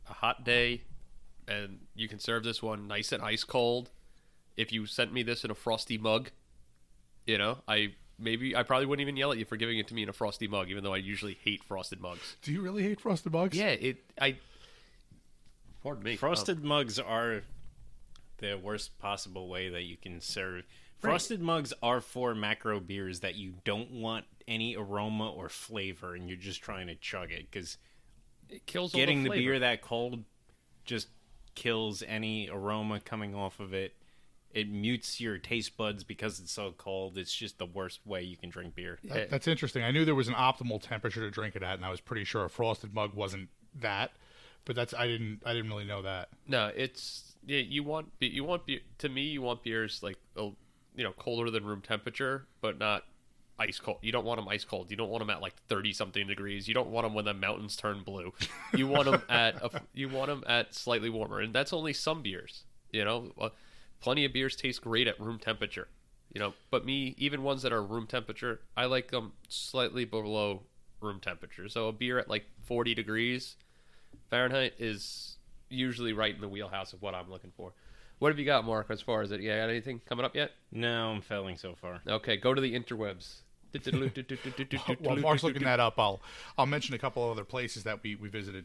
A 0.09 0.13
hot 0.13 0.45
day, 0.45 0.83
and 1.49 1.81
you 1.97 2.07
can 2.09 2.21
serve 2.21 2.45
this 2.45 2.63
one 2.63 2.87
nice 2.87 3.11
and 3.11 3.21
ice 3.23 3.43
cold. 3.43 3.91
If 4.57 4.73
you 4.73 4.87
sent 4.87 5.13
me 5.13 5.23
this 5.25 5.45
in 5.45 5.51
a 5.51 5.55
frosty 5.55 5.99
mug, 5.99 6.31
you 7.27 7.39
know, 7.39 7.59
I 7.67 7.95
maybe 8.19 8.55
I 8.55 8.63
probably 8.63 8.87
wouldn't 8.87 9.03
even 9.03 9.17
yell 9.17 9.33
at 9.33 9.39
you 9.39 9.45
for 9.45 9.57
giving 9.57 9.79
it 9.79 9.89
to 9.89 9.95
me 9.95 10.05
in 10.05 10.09
a 10.09 10.13
frosty 10.13 10.47
mug, 10.47 10.71
even 10.71 10.85
though 10.85 10.95
I 10.95 10.99
usually 10.99 11.37
hate 11.43 11.65
frosted 11.65 12.01
mugs. 12.01 12.37
Do 12.43 12.53
you 12.53 12.61
really 12.63 12.85
hate 12.85 13.01
frosted 13.01 13.33
mugs? 13.33 13.57
Yeah, 13.59 13.67
it 13.71 13.97
I. 14.21 14.37
Pardon 15.87 16.03
me. 16.03 16.17
Frosted 16.17 16.65
mugs 16.65 16.99
are 16.99 17.43
the 18.39 18.57
worst 18.57 18.99
possible 18.99 19.49
way 19.49 19.69
that 19.69 19.83
you 19.83 19.97
can 19.97 20.21
serve. 20.21 20.65
Frosted 20.99 21.41
mugs 21.41 21.73
are 21.81 22.01
for 22.01 22.35
macro 22.35 22.81
beers 22.81 23.21
that 23.21 23.37
you 23.37 23.55
don't 23.65 23.93
want 23.93 24.25
any 24.49 24.75
aroma 24.77 25.31
or 25.31 25.49
flavor, 25.49 26.17
and 26.17 26.29
you're 26.29 26.37
just 26.37 26.61
trying 26.61 26.89
to 26.89 26.97
chug 26.97 27.31
it 27.31 27.49
because 27.49 27.79
it 28.49 28.67
kills 28.67 28.95
all 28.95 28.99
getting 28.99 29.23
the, 29.23 29.29
flavor. 29.29 29.43
beer 29.43 29.59
that 29.61 29.81
cold 29.81 30.25
just 30.85 31.07
kills 31.55 32.03
any 32.09 32.49
aroma 32.51 32.99
coming 32.99 33.37
off 33.37 33.61
of 33.61 33.73
it. 33.73 33.95
It 34.53 34.69
mutes 34.69 35.21
your 35.21 35.39
taste 35.39 35.77
buds 35.77 36.03
because 36.03 36.41
it's 36.41 36.51
so 36.51 36.75
cold. 36.77 37.17
It's 37.17 37.33
just 37.33 37.59
the 37.59 37.67
worst 37.67 38.01
way 38.05 38.23
you 38.23 38.37
can 38.37 38.51
drink 38.51 38.75
beer. 38.75 38.99
That- 39.05 39.31
that's 39.31 39.47
interesting. 39.47 39.85
I 39.85 39.93
knew 39.93 40.05
there 40.05 40.17
was 40.17 40.27
an 40.27 40.35
optimal 40.35 40.83
temperature 40.83 41.21
to 41.21 41.31
drink 41.31 41.55
it 41.55 41.63
at, 41.63 41.75
and 41.77 41.85
I 41.85 41.91
was 41.91 42.01
pretty 42.01 42.25
sure 42.25 42.45
a 42.45 42.51
frosted 42.51 42.93
mug 42.93 43.15
wasn't 43.15 43.51
that. 43.77 44.11
But 44.67 44.77
that's 44.77 44.93
I 44.93 45.07
didn't 45.07 45.41
I 45.47 45.55
didn't 45.55 45.71
really 45.71 45.85
know 45.87 46.03
that. 46.03 46.29
No, 46.47 46.71
it's 46.77 47.37
yeah. 47.47 47.61
You 47.61 47.83
want 47.85 48.09
you 48.21 48.45
want 48.45 48.67
beer 48.67 48.81
to 48.99 49.09
me. 49.09 49.23
You 49.23 49.41
want 49.41 49.63
beers 49.63 50.03
like 50.03 50.19
you 50.37 51.05
know 51.05 51.13
colder 51.13 51.51
than 51.51 51.65
room 51.65 51.81
temperature, 51.81 52.47
but 52.61 52.79
not 52.79 53.05
ice 53.59 53.79
cold. 53.79 53.99
You 54.03 54.13
don't 54.13 54.25
want 54.25 54.39
them 54.39 54.49
ice 54.49 54.65
cold. 54.65 54.91
You 54.91 54.97
don't 54.97 55.09
want 55.09 55.21
them 55.23 55.31
at 55.31 55.41
like 55.41 55.55
thirty 55.69 55.93
something 55.93 56.27
degrees. 56.27 56.69
You 56.69 56.75
don't 56.75 56.91
want 56.91 57.07
them 57.07 57.15
when 57.15 57.25
the 57.25 57.33
mountains 57.33 57.77
turn 57.77 58.03
blue. 58.03 58.35
You 58.75 58.87
want 58.89 59.05
them 59.07 59.23
at 59.29 59.55
a, 59.63 59.83
you 59.95 60.09
want 60.09 60.29
them 60.29 60.45
at 60.47 60.75
slightly 60.75 61.11
warmer, 61.11 61.41
and 61.41 61.55
that's 61.55 61.73
only 61.73 61.93
some 61.93 62.23
beers. 62.23 62.65
You 62.93 63.05
know, 63.05 63.33
Uh, 63.41 63.51
plenty 64.01 64.25
of 64.25 64.33
beers 64.33 64.57
taste 64.57 64.83
great 64.83 65.07
at 65.07 65.19
room 65.21 65.39
temperature. 65.39 65.89
You 66.35 66.41
know, 66.41 66.55
but 66.71 66.85
me, 66.85 67.15
even 67.17 67.43
ones 67.45 67.63
that 67.63 67.73
are 67.73 67.83
room 67.83 68.07
temperature, 68.07 68.61
I 68.77 68.87
like 68.87 69.11
them 69.11 69.33
slightly 69.49 70.05
below 70.05 70.65
room 71.01 71.21
temperature. 71.21 71.69
So 71.69 71.89
a 71.89 71.93
beer 71.93 72.19
at 72.19 72.29
like 72.29 72.47
forty 72.65 72.95
degrees 72.95 73.57
Fahrenheit 74.31 74.75
is 74.79 75.37
usually 75.69 76.13
right 76.13 76.35
in 76.35 76.41
the 76.41 76.49
wheelhouse 76.49 76.93
of 76.93 77.03
what 77.03 77.15
I'm 77.15 77.31
looking 77.31 77.53
for. 77.57 77.73
What 78.19 78.31
have 78.31 78.39
you 78.39 78.47
got, 78.47 78.65
Mark, 78.65 78.87
as 78.91 79.03
far 79.03 79.23
as 79.23 79.31
it? 79.31 79.41
Yeah, 79.41 79.59
got 79.59 79.71
anything 79.71 80.01
coming 80.09 80.25
up 80.25 80.35
yet? 80.35 80.53
No, 80.73 81.11
I'm 81.11 81.21
failing 81.21 81.57
so 81.57 81.75
far. 81.75 82.01
Okay, 82.09 82.37
go 82.37 82.55
to 82.55 82.61
the 82.61 82.75
interwebs. 82.79 83.41
While 85.01 85.17
Mark's 85.17 85.43
looking 85.43 85.65
that 85.65 85.81
up, 85.81 85.99
I'll 85.99 86.21
I'll 86.57 86.67
mention 86.67 86.95
a 86.95 86.99
couple 86.99 87.25
of 87.25 87.31
other 87.31 87.45
places 87.45 87.85
that 87.85 88.03
we, 88.03 88.15
we 88.15 88.29
visited. 88.29 88.65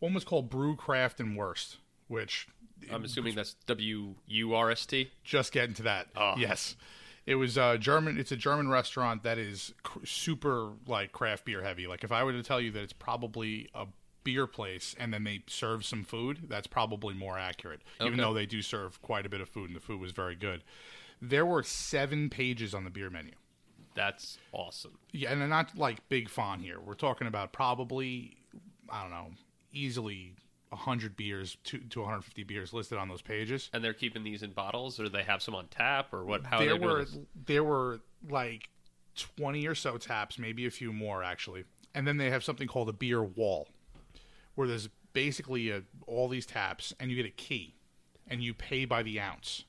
One 0.00 0.12
was 0.12 0.24
called 0.24 0.50
Brewcraft 0.50 1.20
and 1.20 1.36
Wurst, 1.36 1.78
which 2.08 2.46
I'm 2.92 3.04
assuming 3.04 3.34
that's 3.34 3.54
W 3.66 4.14
U 4.26 4.54
R 4.54 4.70
S 4.70 4.84
T. 4.84 5.10
just 5.24 5.52
getting 5.52 5.74
to 5.76 5.82
that. 5.84 6.08
Oh. 6.14 6.34
Yes, 6.36 6.76
it 7.26 7.36
was 7.36 7.56
uh, 7.56 7.76
German. 7.78 8.18
It's 8.18 8.32
a 8.32 8.36
German 8.36 8.68
restaurant 8.68 9.22
that 9.22 9.38
is 9.38 9.72
cr- 9.82 10.04
super 10.04 10.72
like 10.86 11.12
craft 11.12 11.44
beer 11.44 11.62
heavy. 11.62 11.86
Like 11.86 12.04
if 12.04 12.12
I 12.12 12.22
were 12.24 12.32
to 12.32 12.42
tell 12.42 12.60
you 12.60 12.70
that 12.72 12.82
it's 12.82 12.92
probably 12.92 13.70
a 13.74 13.86
beer 14.24 14.46
place 14.46 14.94
and 14.98 15.12
then 15.12 15.24
they 15.24 15.42
serve 15.46 15.84
some 15.84 16.04
food, 16.04 16.46
that's 16.48 16.66
probably 16.66 17.14
more 17.14 17.38
accurate. 17.38 17.80
Even 18.00 18.18
though 18.18 18.34
they 18.34 18.46
do 18.46 18.62
serve 18.62 19.00
quite 19.02 19.26
a 19.26 19.28
bit 19.28 19.40
of 19.40 19.48
food 19.48 19.68
and 19.68 19.76
the 19.76 19.80
food 19.80 20.00
was 20.00 20.12
very 20.12 20.34
good. 20.34 20.62
There 21.22 21.44
were 21.44 21.62
seven 21.62 22.30
pages 22.30 22.74
on 22.74 22.84
the 22.84 22.90
beer 22.90 23.10
menu. 23.10 23.32
That's 23.94 24.38
awesome. 24.52 24.98
Yeah, 25.12 25.32
and 25.32 25.40
they're 25.40 25.48
not 25.48 25.76
like 25.76 26.08
big 26.08 26.28
font 26.28 26.62
here. 26.62 26.80
We're 26.80 26.94
talking 26.94 27.26
about 27.26 27.52
probably, 27.52 28.36
I 28.88 29.02
don't 29.02 29.10
know, 29.10 29.30
easily 29.72 30.34
100 30.70 31.16
beers, 31.16 31.56
to, 31.64 31.78
to 31.78 32.00
150 32.00 32.44
beers 32.44 32.72
listed 32.72 32.98
on 32.98 33.08
those 33.08 33.22
pages. 33.22 33.68
And 33.72 33.82
they're 33.82 33.92
keeping 33.92 34.22
these 34.22 34.42
in 34.42 34.52
bottles, 34.52 35.00
or 35.00 35.08
they 35.08 35.24
have 35.24 35.42
some 35.42 35.54
on 35.54 35.66
tap, 35.66 36.14
or 36.14 36.24
what? 36.24 36.46
How 36.46 36.58
there 36.60 36.78
they 36.78 36.86
were 36.86 37.06
there 37.46 37.64
were 37.64 38.00
like 38.28 38.68
20 39.16 39.66
or 39.66 39.74
so 39.74 39.98
taps, 39.98 40.38
maybe 40.38 40.66
a 40.66 40.70
few 40.70 40.92
more 40.92 41.22
actually. 41.22 41.64
And 41.94 42.06
then 42.06 42.16
they 42.16 42.30
have 42.30 42.44
something 42.44 42.68
called 42.68 42.88
a 42.88 42.92
beer 42.92 43.22
wall, 43.22 43.68
where 44.54 44.68
there's 44.68 44.88
basically 45.12 45.70
a, 45.70 45.82
all 46.06 46.28
these 46.28 46.46
taps, 46.46 46.94
and 47.00 47.10
you 47.10 47.16
get 47.16 47.26
a 47.26 47.30
key, 47.30 47.74
and 48.28 48.42
you 48.42 48.54
pay 48.54 48.84
by 48.84 49.02
the 49.02 49.20
ounce. 49.20 49.64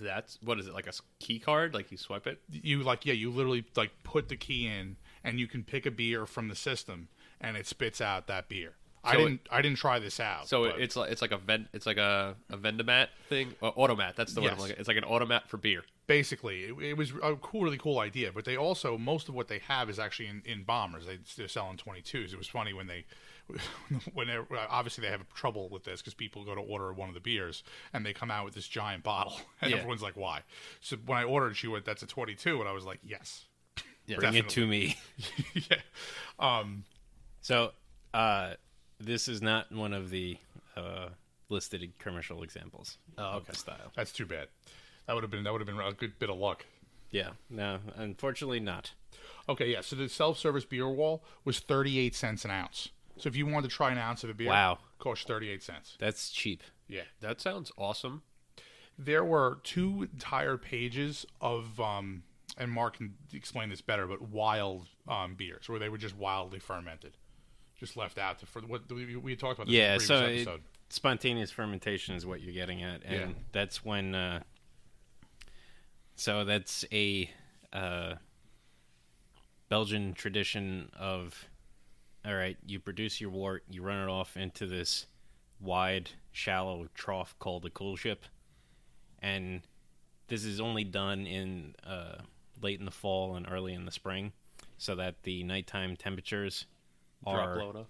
That's 0.00 0.38
what 0.42 0.58
is 0.58 0.66
it 0.66 0.74
like 0.74 0.88
a 0.88 0.92
key 1.20 1.38
card? 1.38 1.72
Like 1.72 1.92
you 1.92 1.96
swipe 1.96 2.26
it? 2.26 2.40
You 2.50 2.82
like 2.82 3.06
yeah, 3.06 3.12
you 3.14 3.30
literally 3.30 3.64
like 3.76 3.92
put 4.02 4.28
the 4.28 4.36
key 4.36 4.66
in, 4.66 4.96
and 5.22 5.38
you 5.38 5.46
can 5.46 5.62
pick 5.62 5.86
a 5.86 5.90
beer 5.90 6.26
from 6.26 6.48
the 6.48 6.56
system, 6.56 7.08
and 7.40 7.56
it 7.56 7.66
spits 7.66 8.00
out 8.00 8.26
that 8.26 8.48
beer. 8.48 8.72
I 9.04 9.12
So 9.12 9.18
didn't 9.18 9.40
I 9.52 9.62
didn't 9.62 9.78
try 9.78 9.98
this 10.00 10.18
out. 10.18 10.48
So 10.48 10.64
but- 10.70 10.80
it's 10.80 10.96
like 10.96 11.12
it's 11.12 11.22
like 11.22 11.30
a 11.32 11.36
vent, 11.38 11.68
it's 11.72 11.86
like 11.86 11.98
a 11.98 12.34
a 12.50 12.56
vendomat 12.56 13.08
thing, 13.28 13.54
or 13.60 13.72
automat. 13.76 14.16
That's 14.16 14.32
the 14.34 14.40
word 14.40 14.48
I'm 14.52 14.54
Yes. 14.54 14.62
looking. 14.62 14.76
It's 14.80 14.88
like 14.88 14.96
an 14.96 15.04
automat 15.04 15.48
for 15.48 15.58
beer. 15.58 15.84
basically 16.06 16.64
it, 16.64 16.74
it 16.82 16.96
was 16.96 17.12
a 17.22 17.34
cool 17.36 17.62
really 17.62 17.78
cool 17.78 17.98
idea 17.98 18.30
but 18.30 18.44
they 18.44 18.56
also 18.58 18.98
most 18.98 19.26
of 19.30 19.34
what 19.34 19.48
they 19.48 19.58
have 19.60 19.88
is 19.88 19.98
actually 19.98 20.26
in, 20.28 20.42
in 20.44 20.62
bombers 20.62 21.06
they, 21.06 21.18
they're 21.36 21.48
selling 21.48 21.78
22s 21.78 22.30
it 22.30 22.36
was 22.36 22.46
funny 22.46 22.74
when 22.74 22.86
they 22.86 23.06
when 24.14 24.26
they 24.26 24.38
obviously 24.70 25.02
they 25.02 25.10
have 25.10 25.22
trouble 25.34 25.68
with 25.68 25.84
this 25.84 26.00
because 26.00 26.14
people 26.14 26.44
go 26.44 26.54
to 26.54 26.60
order 26.60 26.92
one 26.92 27.08
of 27.08 27.14
the 27.14 27.20
beers 27.20 27.62
and 27.92 28.04
they 28.04 28.12
come 28.12 28.30
out 28.30 28.44
with 28.44 28.54
this 28.54 28.66
giant 28.66 29.02
bottle 29.02 29.34
and 29.60 29.70
Yeah. 29.70 29.76
everyone's 29.78 30.02
like 30.02 30.16
why 30.16 30.40
so 30.80 30.96
when 31.06 31.18
i 31.18 31.24
ordered 31.24 31.56
she 31.56 31.68
went 31.68 31.84
that's 31.84 32.02
a 32.02 32.06
22 32.06 32.60
and 32.60 32.68
i 32.68 32.72
was 32.72 32.84
like 32.84 33.00
yes 33.04 33.44
Yeah. 34.06 34.16
Bring 34.16 34.34
it 34.34 34.48
to 34.50 34.66
me. 34.66 34.96
yeah 35.54 35.78
um 36.38 36.84
So, 37.40 37.72
uh, 38.12 38.54
this 39.00 39.28
is 39.28 39.40
not 39.42 39.70
one 39.72 39.92
of 39.94 40.10
the 40.10 40.36
uh, 40.76 41.08
listed 41.48 41.92
commercial 41.98 42.42
examples 42.42 42.98
Oh, 43.18 43.36
okay. 43.38 43.52
style. 43.54 43.92
that's 43.96 44.12
too 44.12 44.26
bad 44.26 44.48
that 45.06 45.14
would 45.14 45.22
have 45.22 45.30
been 45.30 45.44
that 45.44 45.52
would 45.52 45.60
have 45.60 45.66
been 45.66 45.80
a 45.84 45.92
good 45.92 46.18
bit 46.18 46.30
of 46.30 46.36
luck 46.38 46.64
Yeah, 47.10 47.30
no, 47.50 47.78
unfortunately 47.96 48.60
not. 48.60 48.92
okay 49.48 49.70
yeah 49.72 49.80
so 49.82 49.96
the 49.96 50.08
self-service 50.08 50.64
beer 50.66 50.88
wall 50.88 51.22
was 51.44 51.60
38 51.60 52.14
cents 52.14 52.44
an 52.44 52.50
ounce 52.50 52.88
so 53.16 53.28
if 53.28 53.36
you 53.36 53.46
wanted 53.46 53.68
to 53.70 53.74
try 53.76 53.90
an 53.92 53.98
ounce 53.98 54.24
of 54.24 54.30
a 54.30 54.34
beer 54.34 54.48
Wow. 54.48 54.78
cost 54.98 55.26
38 55.28 55.62
cents 55.62 55.96
That's 55.98 56.30
cheap. 56.30 56.62
yeah 56.88 57.02
That 57.20 57.40
sounds 57.40 57.70
awesome. 57.76 58.22
there 58.98 59.24
were 59.24 59.58
two 59.62 60.02
entire 60.12 60.56
pages 60.56 61.24
of 61.40 61.78
um 61.80 62.22
and 62.56 62.70
Mark 62.70 62.98
can 62.98 63.14
explain 63.32 63.68
this 63.68 63.80
better, 63.80 64.06
but 64.06 64.22
wild 64.22 64.86
um, 65.08 65.34
beers 65.34 65.68
where 65.68 65.80
they 65.80 65.88
were 65.88 65.98
just 65.98 66.16
wildly 66.16 66.60
fermented, 66.60 67.16
just 67.76 67.96
left 67.96 68.16
out 68.16 68.38
to 68.38 68.46
for 68.46 68.60
what 68.60 68.88
we, 68.92 69.16
we 69.16 69.34
talked 69.34 69.54
about. 69.58 69.66
This 69.66 69.74
Yeah, 69.74 69.96
so 69.98 70.26
it, 70.26 70.48
spontaneous 70.88 71.50
fermentation 71.50 72.14
is 72.14 72.24
what 72.24 72.42
you're 72.42 72.52
getting 72.54 72.84
at, 72.84 73.02
and 73.04 73.12
Yeah. 73.30 73.42
that's 73.50 73.84
when. 73.84 74.14
Uh, 74.14 74.42
so 76.14 76.44
that's 76.44 76.84
a 76.92 77.28
uh, 77.72 78.14
Belgian 79.68 80.14
tradition 80.14 80.90
of, 80.96 81.46
all 82.26 82.34
right, 82.34 82.56
you 82.64 82.80
produce 82.80 83.20
your 83.20 83.30
wort, 83.30 83.64
you 83.68 83.82
run 83.82 84.02
it 84.02 84.10
off 84.10 84.36
into 84.36 84.66
this 84.66 85.06
wide, 85.60 86.10
shallow 86.32 86.88
trough 86.94 87.34
called 87.38 87.64
a 87.66 87.70
coolship, 87.70 88.18
and 89.20 89.62
this 90.28 90.44
is 90.44 90.60
only 90.60 90.84
done 90.84 91.26
in 91.26 91.74
uh, 91.86 92.16
late 92.62 92.78
in 92.78 92.86
the 92.86 92.90
fall 92.90 93.36
and 93.36 93.46
early 93.50 93.74
in 93.74 93.84
the 93.84 93.92
spring, 93.92 94.32
so 94.78 94.94
that 94.94 95.22
the 95.22 95.44
nighttime 95.44 95.96
temperatures 95.96 96.66
Drop 97.24 97.48
are. 97.48 97.56
low 97.56 97.70
enough. 97.70 97.86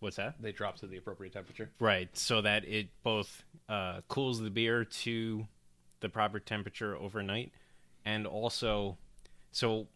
What's 0.00 0.16
that? 0.16 0.34
They 0.40 0.50
drop 0.50 0.76
to 0.78 0.86
the 0.86 0.96
appropriate 0.96 1.32
temperature. 1.32 1.70
Right, 1.78 2.08
so 2.16 2.40
that 2.40 2.64
it 2.64 2.88
both 3.04 3.44
uh, 3.68 4.00
cools 4.08 4.40
the 4.40 4.50
beer 4.50 4.84
to 4.84 5.46
the 6.00 6.08
proper 6.08 6.40
temperature 6.40 6.96
overnight, 6.96 7.52
and 8.04 8.26
also, 8.26 8.96
so 9.52 9.86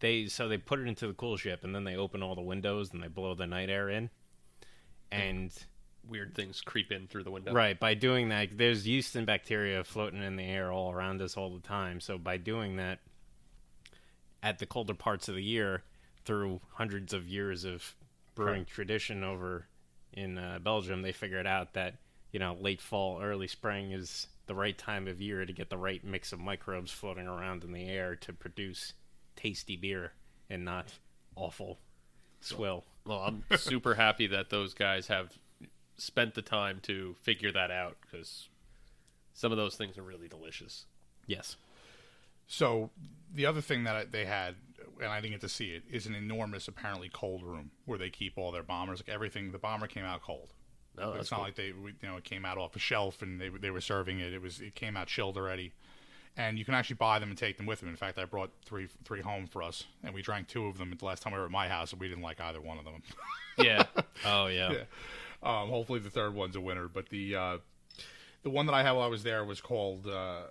they 0.00 0.26
so 0.26 0.48
they 0.48 0.58
put 0.58 0.80
it 0.80 0.86
into 0.86 1.06
the 1.06 1.14
coolship, 1.14 1.64
and 1.64 1.74
then 1.74 1.84
they 1.84 1.96
open 1.96 2.22
all 2.22 2.34
the 2.34 2.42
windows 2.42 2.92
and 2.92 3.02
they 3.02 3.08
blow 3.08 3.34
the 3.34 3.46
night 3.46 3.70
air 3.70 3.88
in, 3.88 4.10
and 5.10 5.52
Weird 6.08 6.34
things 6.34 6.62
creep 6.62 6.90
in 6.90 7.06
through 7.06 7.24
the 7.24 7.30
window. 7.30 7.52
right 7.52 7.78
by 7.78 7.92
doing 7.92 8.30
that, 8.30 8.56
there's 8.56 8.86
yeast 8.86 9.14
and 9.14 9.26
bacteria 9.26 9.84
floating 9.84 10.22
in 10.22 10.36
the 10.36 10.44
air 10.44 10.72
all 10.72 10.90
around 10.90 11.20
us 11.20 11.36
all 11.36 11.50
the 11.50 11.60
time. 11.60 12.00
So 12.00 12.16
by 12.16 12.38
doing 12.38 12.76
that, 12.76 13.00
at 14.42 14.58
the 14.58 14.64
colder 14.64 14.94
parts 14.94 15.28
of 15.28 15.34
the 15.34 15.42
year, 15.42 15.82
through 16.24 16.60
hundreds 16.72 17.12
of 17.12 17.28
years 17.28 17.64
of 17.64 17.94
brewing 18.34 18.64
tradition 18.64 19.22
over 19.22 19.66
in 20.14 20.38
uh, 20.38 20.60
Belgium, 20.62 21.02
they 21.02 21.12
figured 21.12 21.46
out 21.46 21.74
that 21.74 21.96
you 22.32 22.38
know 22.38 22.56
late 22.58 22.80
fall, 22.80 23.20
early 23.20 23.48
spring 23.48 23.92
is 23.92 24.28
the 24.46 24.54
right 24.54 24.78
time 24.78 25.08
of 25.08 25.20
year 25.20 25.44
to 25.44 25.52
get 25.52 25.68
the 25.68 25.76
right 25.76 26.02
mix 26.04 26.32
of 26.32 26.38
microbes 26.38 26.90
floating 26.90 27.26
around 27.26 27.64
in 27.64 27.72
the 27.72 27.86
air 27.86 28.16
to 28.16 28.32
produce 28.32 28.94
tasty 29.38 29.76
beer 29.76 30.12
and 30.50 30.64
not 30.64 30.92
awful 31.36 31.78
swill. 32.40 32.84
Well, 33.06 33.18
I'm 33.20 33.44
super 33.58 33.94
happy 33.94 34.26
that 34.28 34.50
those 34.50 34.74
guys 34.74 35.06
have 35.06 35.32
spent 35.96 36.34
the 36.34 36.42
time 36.42 36.80
to 36.82 37.14
figure 37.22 37.52
that 37.52 37.70
out 37.70 37.96
because 38.02 38.48
some 39.32 39.52
of 39.52 39.58
those 39.58 39.76
things 39.76 39.96
are 39.96 40.02
really 40.02 40.28
delicious. 40.28 40.84
Yes. 41.26 41.56
So 42.46 42.90
the 43.34 43.46
other 43.46 43.60
thing 43.60 43.84
that 43.84 43.96
I- 43.96 44.04
they 44.04 44.24
had, 44.24 44.56
and 45.00 45.06
I 45.08 45.20
didn't 45.20 45.32
get 45.32 45.40
to 45.42 45.48
see 45.48 45.70
it, 45.72 45.84
is 45.90 46.06
an 46.06 46.14
enormous, 46.14 46.66
apparently 46.68 47.08
cold 47.08 47.42
room 47.42 47.70
where 47.84 47.98
they 47.98 48.10
keep 48.10 48.36
all 48.38 48.50
their 48.52 48.62
bombers. 48.62 49.00
Like 49.00 49.08
everything, 49.08 49.52
the 49.52 49.58
bomber 49.58 49.86
came 49.86 50.04
out 50.04 50.22
cold. 50.22 50.52
Oh, 50.96 51.02
no, 51.02 51.10
that's 51.12 51.22
it's 51.22 51.30
not 51.30 51.36
cool. 51.38 51.44
like 51.46 51.54
they, 51.56 51.66
you 51.66 51.94
know, 52.02 52.16
it 52.16 52.24
came 52.24 52.44
out 52.44 52.58
off 52.58 52.74
a 52.74 52.78
shelf 52.80 53.22
and 53.22 53.40
they 53.40 53.48
they 53.50 53.70
were 53.70 53.80
serving 53.80 54.18
it. 54.18 54.32
It 54.32 54.42
was 54.42 54.60
it 54.60 54.74
came 54.74 54.96
out 54.96 55.06
chilled 55.06 55.36
already, 55.36 55.72
and 56.38 56.56
you 56.58 56.64
can 56.64 56.72
actually 56.72 56.96
buy 56.96 57.18
them 57.18 57.28
and 57.28 57.36
take 57.36 57.56
them 57.56 57.66
with 57.66 57.80
them. 57.80 57.88
In 57.88 57.96
fact, 57.96 58.16
I 58.16 58.24
brought 58.24 58.50
three 58.64 58.88
three 59.04 59.20
home 59.20 59.46
for 59.46 59.62
us, 59.62 59.84
and 60.02 60.14
we 60.14 60.22
drank 60.22 60.48
two 60.48 60.66
of 60.66 60.78
them 60.78 60.94
the 60.96 61.04
last 61.04 61.22
time 61.22 61.32
we 61.32 61.38
were 61.38 61.44
at 61.44 61.50
my 61.50 61.68
house, 61.68 61.92
and 61.92 62.00
we 62.00 62.08
didn't 62.08 62.22
like 62.22 62.40
either 62.40 62.60
one 62.60 62.78
of 62.78 62.84
them. 62.84 63.02
yeah. 63.58 63.84
Oh 64.24 64.46
yeah. 64.46 64.72
Yeah. 64.72 64.82
Um, 65.42 65.68
hopefully, 65.68 66.00
the 66.00 66.10
third 66.10 66.34
one's 66.34 66.56
a 66.56 66.60
winner. 66.60 66.88
But 66.88 67.08
the 67.08 67.36
uh, 67.36 67.58
the 68.42 68.50
one 68.50 68.66
that 68.66 68.72
I 68.72 68.82
had 68.82 68.92
while 68.92 69.04
I 69.04 69.08
was 69.08 69.22
there 69.22 69.44
was 69.44 69.60
called 69.60 70.06
uh, 70.06 70.44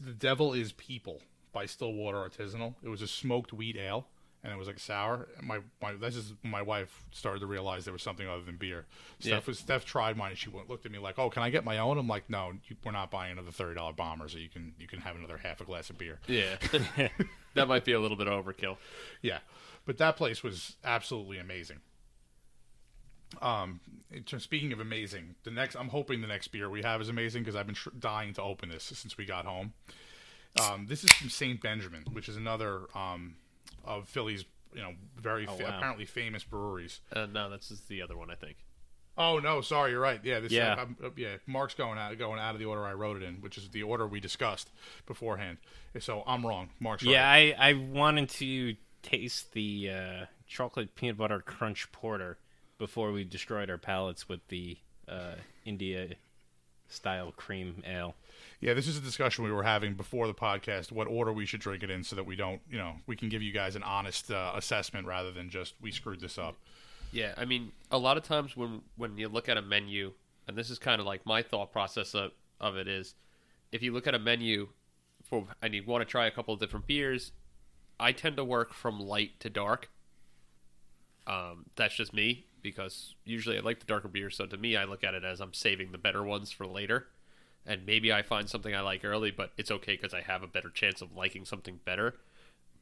"The 0.00 0.12
Devil 0.12 0.54
Is 0.54 0.72
People" 0.72 1.20
by 1.52 1.66
Stillwater 1.66 2.16
Artisanal. 2.16 2.74
It 2.82 2.88
was 2.88 3.02
a 3.02 3.06
smoked 3.06 3.52
wheat 3.52 3.76
ale, 3.76 4.06
and 4.44 4.52
it 4.52 4.58
was 4.58 4.66
like 4.66 4.78
sour. 4.78 5.28
And 5.38 5.46
my 5.46 5.60
my 5.80 5.92
is 5.92 6.34
when 6.42 6.50
my 6.50 6.62
wife 6.62 7.04
started 7.12 7.40
to 7.40 7.46
realize 7.46 7.84
there 7.84 7.92
was 7.92 8.02
something 8.02 8.26
other 8.26 8.42
than 8.42 8.56
beer. 8.56 8.86
Yeah. 9.20 9.34
Steph 9.34 9.46
was 9.46 9.58
Steph 9.58 9.84
tried 9.84 10.16
mine, 10.16 10.30
and 10.30 10.38
she 10.38 10.50
went, 10.50 10.68
looked 10.68 10.84
at 10.84 10.92
me 10.92 10.98
like, 10.98 11.18
"Oh, 11.18 11.30
can 11.30 11.42
I 11.42 11.50
get 11.50 11.64
my 11.64 11.78
own?" 11.78 11.98
I'm 11.98 12.08
like, 12.08 12.28
"No, 12.28 12.52
you, 12.66 12.76
we're 12.84 12.92
not 12.92 13.10
buying 13.10 13.32
another 13.32 13.52
thirty 13.52 13.76
dollar 13.76 13.92
bomber, 13.92 14.28
so 14.28 14.38
you 14.38 14.48
can 14.48 14.74
you 14.78 14.86
can 14.86 15.00
have 15.00 15.16
another 15.16 15.38
half 15.38 15.60
a 15.60 15.64
glass 15.64 15.90
of 15.90 15.98
beer." 15.98 16.18
Yeah. 16.26 16.56
that 17.54 17.68
might 17.68 17.84
be 17.84 17.92
a 17.92 18.00
little 18.00 18.16
bit 18.16 18.26
overkill. 18.26 18.78
Yeah, 19.20 19.38
but 19.86 19.98
that 19.98 20.16
place 20.16 20.42
was 20.42 20.76
absolutely 20.84 21.38
amazing. 21.38 21.80
Um, 23.40 23.80
in 24.10 24.24
speaking 24.40 24.72
of 24.72 24.80
amazing, 24.80 25.36
the 25.44 25.50
next 25.50 25.76
I'm 25.76 25.88
hoping 25.88 26.20
the 26.20 26.26
next 26.26 26.48
beer 26.48 26.68
we 26.68 26.82
have 26.82 27.00
is 27.00 27.08
amazing 27.08 27.42
because 27.42 27.56
I've 27.56 27.66
been 27.66 27.76
tr- 27.76 27.90
dying 27.98 28.34
to 28.34 28.42
open 28.42 28.68
this 28.68 28.84
since 28.84 29.16
we 29.16 29.24
got 29.24 29.46
home. 29.46 29.72
Um, 30.60 30.86
this 30.86 31.02
is 31.02 31.10
from 31.12 31.30
Saint 31.30 31.62
Benjamin, 31.62 32.04
which 32.12 32.28
is 32.28 32.36
another 32.36 32.82
um 32.94 33.36
of 33.84 34.08
Philly's 34.08 34.44
you 34.74 34.80
know 34.82 34.92
very 35.20 35.46
Oh, 35.46 35.52
fa- 35.56 35.64
wow. 35.64 35.76
apparently 35.78 36.04
famous 36.06 36.44
breweries. 36.44 37.00
Uh, 37.12 37.26
no, 37.26 37.50
that's 37.50 37.68
just 37.68 37.88
the 37.88 38.02
other 38.02 38.16
one, 38.16 38.30
I 38.30 38.34
think. 38.34 38.56
Oh 39.18 39.38
no, 39.38 39.60
sorry, 39.60 39.90
you're 39.90 40.00
right. 40.00 40.20
Yeah, 40.24 40.40
this 40.40 40.52
Yeah. 40.52 40.74
I'm, 40.78 40.96
uh, 41.04 41.10
yeah. 41.16 41.36
Mark's 41.46 41.74
going 41.74 41.98
out 41.98 42.16
going 42.18 42.40
out 42.40 42.54
of 42.54 42.58
the 42.58 42.64
order 42.64 42.84
I 42.84 42.94
wrote 42.94 43.18
it 43.18 43.22
in, 43.22 43.34
which 43.42 43.58
is 43.58 43.68
the 43.68 43.82
order 43.82 44.06
we 44.06 44.20
discussed 44.20 44.70
beforehand. 45.06 45.58
So 46.00 46.22
I'm 46.26 46.46
wrong. 46.46 46.70
Mark's 46.80 47.02
Yeah, 47.02 47.22
right. 47.22 47.54
I, 47.58 47.70
I 47.70 47.72
wanted 47.74 48.30
to 48.30 48.76
taste 49.02 49.52
the 49.52 49.90
uh, 49.90 50.24
chocolate 50.46 50.94
peanut 50.94 51.18
butter 51.18 51.40
crunch 51.40 51.92
porter 51.92 52.38
before 52.78 53.12
we 53.12 53.24
destroyed 53.24 53.68
our 53.68 53.76
palates 53.78 54.28
with 54.30 54.40
the 54.48 54.78
uh, 55.06 55.34
India 55.66 56.14
style 56.88 57.32
cream 57.36 57.82
ale. 57.86 58.14
Yeah, 58.62 58.74
this 58.74 58.86
is 58.86 58.96
a 58.96 59.00
discussion 59.00 59.42
we 59.42 59.50
were 59.50 59.64
having 59.64 59.94
before 59.94 60.28
the 60.28 60.34
podcast. 60.34 60.92
What 60.92 61.08
order 61.08 61.32
we 61.32 61.46
should 61.46 61.58
drink 61.58 61.82
it 61.82 61.90
in, 61.90 62.04
so 62.04 62.14
that 62.14 62.24
we 62.24 62.36
don't, 62.36 62.60
you 62.70 62.78
know, 62.78 62.94
we 63.08 63.16
can 63.16 63.28
give 63.28 63.42
you 63.42 63.52
guys 63.52 63.74
an 63.74 63.82
honest 63.82 64.30
uh, 64.30 64.52
assessment 64.54 65.04
rather 65.04 65.32
than 65.32 65.50
just 65.50 65.74
we 65.82 65.90
screwed 65.90 66.20
this 66.20 66.38
up. 66.38 66.54
Yeah, 67.10 67.34
I 67.36 67.44
mean, 67.44 67.72
a 67.90 67.98
lot 67.98 68.16
of 68.16 68.22
times 68.22 68.56
when 68.56 68.82
when 68.96 69.18
you 69.18 69.28
look 69.28 69.48
at 69.48 69.56
a 69.56 69.62
menu, 69.62 70.12
and 70.46 70.56
this 70.56 70.70
is 70.70 70.78
kind 70.78 71.00
of 71.00 71.06
like 71.08 71.26
my 71.26 71.42
thought 71.42 71.72
process 71.72 72.14
of, 72.14 72.30
of 72.60 72.76
it 72.76 72.86
is, 72.86 73.16
if 73.72 73.82
you 73.82 73.92
look 73.92 74.06
at 74.06 74.14
a 74.14 74.18
menu 74.20 74.68
for 75.24 75.44
and 75.60 75.74
you 75.74 75.82
want 75.84 76.02
to 76.02 76.08
try 76.08 76.26
a 76.26 76.30
couple 76.30 76.54
of 76.54 76.60
different 76.60 76.86
beers, 76.86 77.32
I 77.98 78.12
tend 78.12 78.36
to 78.36 78.44
work 78.44 78.72
from 78.74 79.00
light 79.00 79.40
to 79.40 79.50
dark. 79.50 79.90
Um, 81.26 81.66
that's 81.74 81.96
just 81.96 82.14
me 82.14 82.46
because 82.62 83.16
usually 83.24 83.58
I 83.58 83.60
like 83.60 83.80
the 83.80 83.86
darker 83.86 84.06
beers. 84.06 84.36
So 84.36 84.46
to 84.46 84.56
me, 84.56 84.76
I 84.76 84.84
look 84.84 85.02
at 85.02 85.14
it 85.14 85.24
as 85.24 85.40
I'm 85.40 85.52
saving 85.52 85.90
the 85.90 85.98
better 85.98 86.22
ones 86.22 86.52
for 86.52 86.64
later. 86.64 87.08
And 87.66 87.86
maybe 87.86 88.12
I 88.12 88.22
find 88.22 88.48
something 88.48 88.74
I 88.74 88.80
like 88.80 89.04
early, 89.04 89.30
but 89.30 89.52
it's 89.56 89.70
okay 89.70 89.92
because 89.92 90.12
I 90.12 90.20
have 90.22 90.42
a 90.42 90.48
better 90.48 90.68
chance 90.68 91.00
of 91.00 91.16
liking 91.16 91.44
something 91.44 91.80
better. 91.84 92.14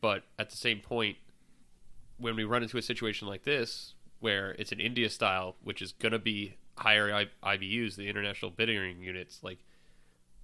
But 0.00 0.22
at 0.38 0.50
the 0.50 0.56
same 0.56 0.80
point, 0.80 1.18
when 2.18 2.34
we 2.36 2.44
run 2.44 2.62
into 2.62 2.78
a 2.78 2.82
situation 2.82 3.28
like 3.28 3.44
this, 3.44 3.94
where 4.20 4.52
it's 4.52 4.72
an 4.72 4.80
India 4.80 5.10
style, 5.10 5.56
which 5.62 5.82
is 5.82 5.92
going 5.92 6.12
to 6.12 6.18
be 6.18 6.54
higher 6.76 7.12
I- 7.12 7.56
IBUs, 7.56 7.96
the 7.96 8.08
international 8.08 8.50
bittering 8.50 9.02
units, 9.02 9.40
like 9.42 9.58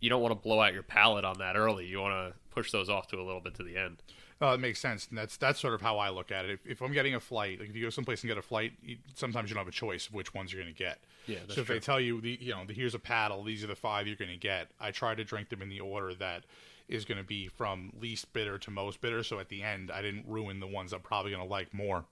you 0.01 0.11
don't 0.11 0.23
want 0.23 0.33
to 0.33 0.41
blow 0.41 0.61
out 0.61 0.75
your 0.75 0.83
palate 0.83 1.25
on 1.25 1.39
that 1.39 1.57
early. 1.57 1.87
You 1.87 2.01
want 2.01 2.33
to 2.33 2.39
push 2.57 2.73
those 2.73 2.89
off 2.89 3.07
to 3.09 3.17
a 3.17 3.23
little 3.23 3.41
bit 3.41 3.55
to 3.55 3.63
the 3.63 3.77
end. 3.77 4.03
Uh, 4.41 4.49
it 4.49 4.61
makes 4.61 4.81
sense, 4.81 5.07
and 5.09 5.17
that's 5.17 5.37
that's 5.37 5.61
sort 5.61 5.75
of 5.75 5.81
how 5.81 5.99
I 5.99 6.09
look 6.11 6.33
at 6.33 6.45
it. 6.45 6.51
If, 6.51 6.67
if 6.67 6.83
I'm 6.83 6.93
getting 6.93 7.15
a 7.15 7.21
flight, 7.21 7.61
like 7.61 7.69
if 7.69 7.77
you 7.77 7.85
go 7.85 7.91
someplace 7.91 8.23
and 8.23 8.29
get 8.29 8.37
a 8.37 8.43
flight, 8.43 8.73
you, 8.83 8.97
sometimes 9.15 9.49
you 9.49 9.55
don't 9.55 9.65
have 9.65 9.69
a 9.69 9.77
choice 9.77 10.09
of 10.09 10.15
which 10.15 10.35
ones 10.35 10.53
you're 10.53 10.63
going 10.63 10.75
to 10.75 10.79
get. 10.79 10.99
Yeah, 11.27 11.39
that's 11.41 11.55
so 11.55 11.61
if 11.61 11.67
true. 11.67 11.77
they 11.77 11.81
tell 11.81 12.01
you, 12.01 12.21
the, 12.21 12.39
you 12.41 12.53
know, 12.53 12.65
the, 12.67 12.75
here's 12.75 12.95
a 12.95 12.99
paddle, 12.99 13.43
these 13.45 13.63
are 13.65 13.67
the 13.67 13.77
five 13.77 14.07
you're 14.07 14.17
going 14.17 14.31
to 14.31 14.37
get. 14.37 14.69
I 14.81 14.91
try 14.91 15.15
to 15.15 15.25
drink 15.25 15.49
them 15.49 15.63
in 15.63 15.69
the 15.69 15.81
order 15.81 16.15
that 16.15 16.45
is 16.89 17.05
going 17.05 17.19
to 17.19 17.25
be 17.25 17.49
from 17.49 17.93
least 18.01 18.33
bitter 18.33 18.59
to 18.59 18.71
most 18.71 19.01
bitter. 19.01 19.23
So 19.23 19.39
at 19.39 19.49
the 19.49 19.63
end, 19.63 19.91
I 19.91 20.03
didn't 20.03 20.25
ruin 20.29 20.61
the 20.61 20.67
ones 20.67 20.93
I'm 20.93 21.01
probably 21.01 21.33
going 21.33 21.43
to 21.43 21.51
like 21.51 21.73
more. 21.73 22.05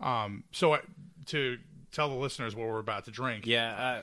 Um, 0.00 0.44
so 0.52 0.74
I, 0.74 0.80
to 1.26 1.58
tell 1.92 2.08
the 2.08 2.14
listeners 2.14 2.54
what 2.54 2.66
we're 2.68 2.78
about 2.78 3.06
to 3.06 3.10
drink, 3.10 3.46
Yeah, 3.46 3.72
uh, 3.74 4.02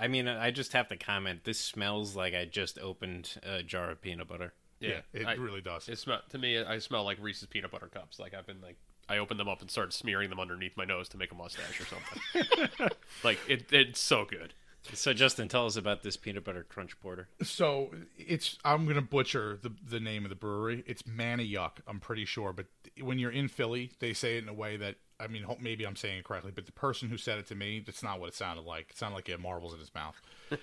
I 0.00 0.08
mean, 0.08 0.26
I 0.28 0.50
just 0.50 0.72
have 0.72 0.88
to 0.88 0.96
comment. 0.96 1.44
This 1.44 1.60
smells 1.60 2.16
like 2.16 2.34
I 2.34 2.44
just 2.46 2.78
opened 2.78 3.38
a 3.42 3.62
jar 3.62 3.90
of 3.90 4.00
peanut 4.00 4.28
butter. 4.28 4.54
yeah, 4.80 5.00
it 5.12 5.26
I- 5.26 5.34
really 5.34 5.60
does. 5.60 5.88
It 5.88 5.98
smell 5.98 6.20
to 6.30 6.38
me. 6.38 6.58
I 6.58 6.78
smell 6.78 7.04
like 7.04 7.18
Reese's 7.20 7.46
peanut 7.46 7.70
butter 7.70 7.88
cups. 7.88 8.18
Like 8.18 8.32
I've 8.34 8.46
been 8.46 8.60
like 8.62 8.76
I 9.08 9.18
opened 9.18 9.38
them 9.40 9.48
up 9.48 9.60
and 9.60 9.70
started 9.70 9.92
smearing 9.92 10.30
them 10.30 10.40
underneath 10.40 10.76
my 10.76 10.84
nose 10.84 11.08
to 11.10 11.16
make 11.18 11.32
a 11.32 11.34
mustache 11.34 11.80
or 11.80 11.86
something. 11.86 12.88
like 13.24 13.38
it, 13.48 13.72
it's 13.72 14.00
so 14.00 14.24
good. 14.24 14.54
So, 14.92 15.12
Justin, 15.12 15.48
tell 15.48 15.66
us 15.66 15.76
about 15.76 16.02
this 16.02 16.16
peanut 16.16 16.44
butter 16.44 16.64
crunch 16.68 16.98
porter. 17.00 17.28
So 17.42 17.90
it's 18.16 18.58
I'm 18.64 18.86
gonna 18.86 19.02
butcher 19.02 19.58
the 19.60 19.72
the 19.88 20.00
name 20.00 20.24
of 20.24 20.30
the 20.30 20.36
brewery. 20.36 20.84
It's 20.86 21.02
Manayunk, 21.02 21.72
I'm 21.86 22.00
pretty 22.00 22.24
sure, 22.24 22.52
but 22.52 22.66
when 23.00 23.18
you're 23.18 23.30
in 23.30 23.48
Philly, 23.48 23.92
they 24.00 24.12
say 24.12 24.36
it 24.36 24.42
in 24.42 24.48
a 24.48 24.54
way 24.54 24.76
that 24.78 24.96
I 25.20 25.26
mean, 25.26 25.44
maybe 25.60 25.86
I'm 25.86 25.96
saying 25.96 26.18
it 26.18 26.24
correctly, 26.24 26.50
but 26.54 26.64
the 26.64 26.72
person 26.72 27.10
who 27.10 27.18
said 27.18 27.38
it 27.38 27.46
to 27.48 27.54
me, 27.54 27.82
that's 27.84 28.02
not 28.02 28.20
what 28.20 28.28
it 28.28 28.34
sounded 28.34 28.64
like. 28.64 28.90
It 28.90 28.96
sounded 28.96 29.16
like 29.16 29.26
he 29.26 29.32
had 29.32 29.40
marbles 29.40 29.74
in 29.74 29.78
his 29.78 29.94
mouth. 29.94 30.20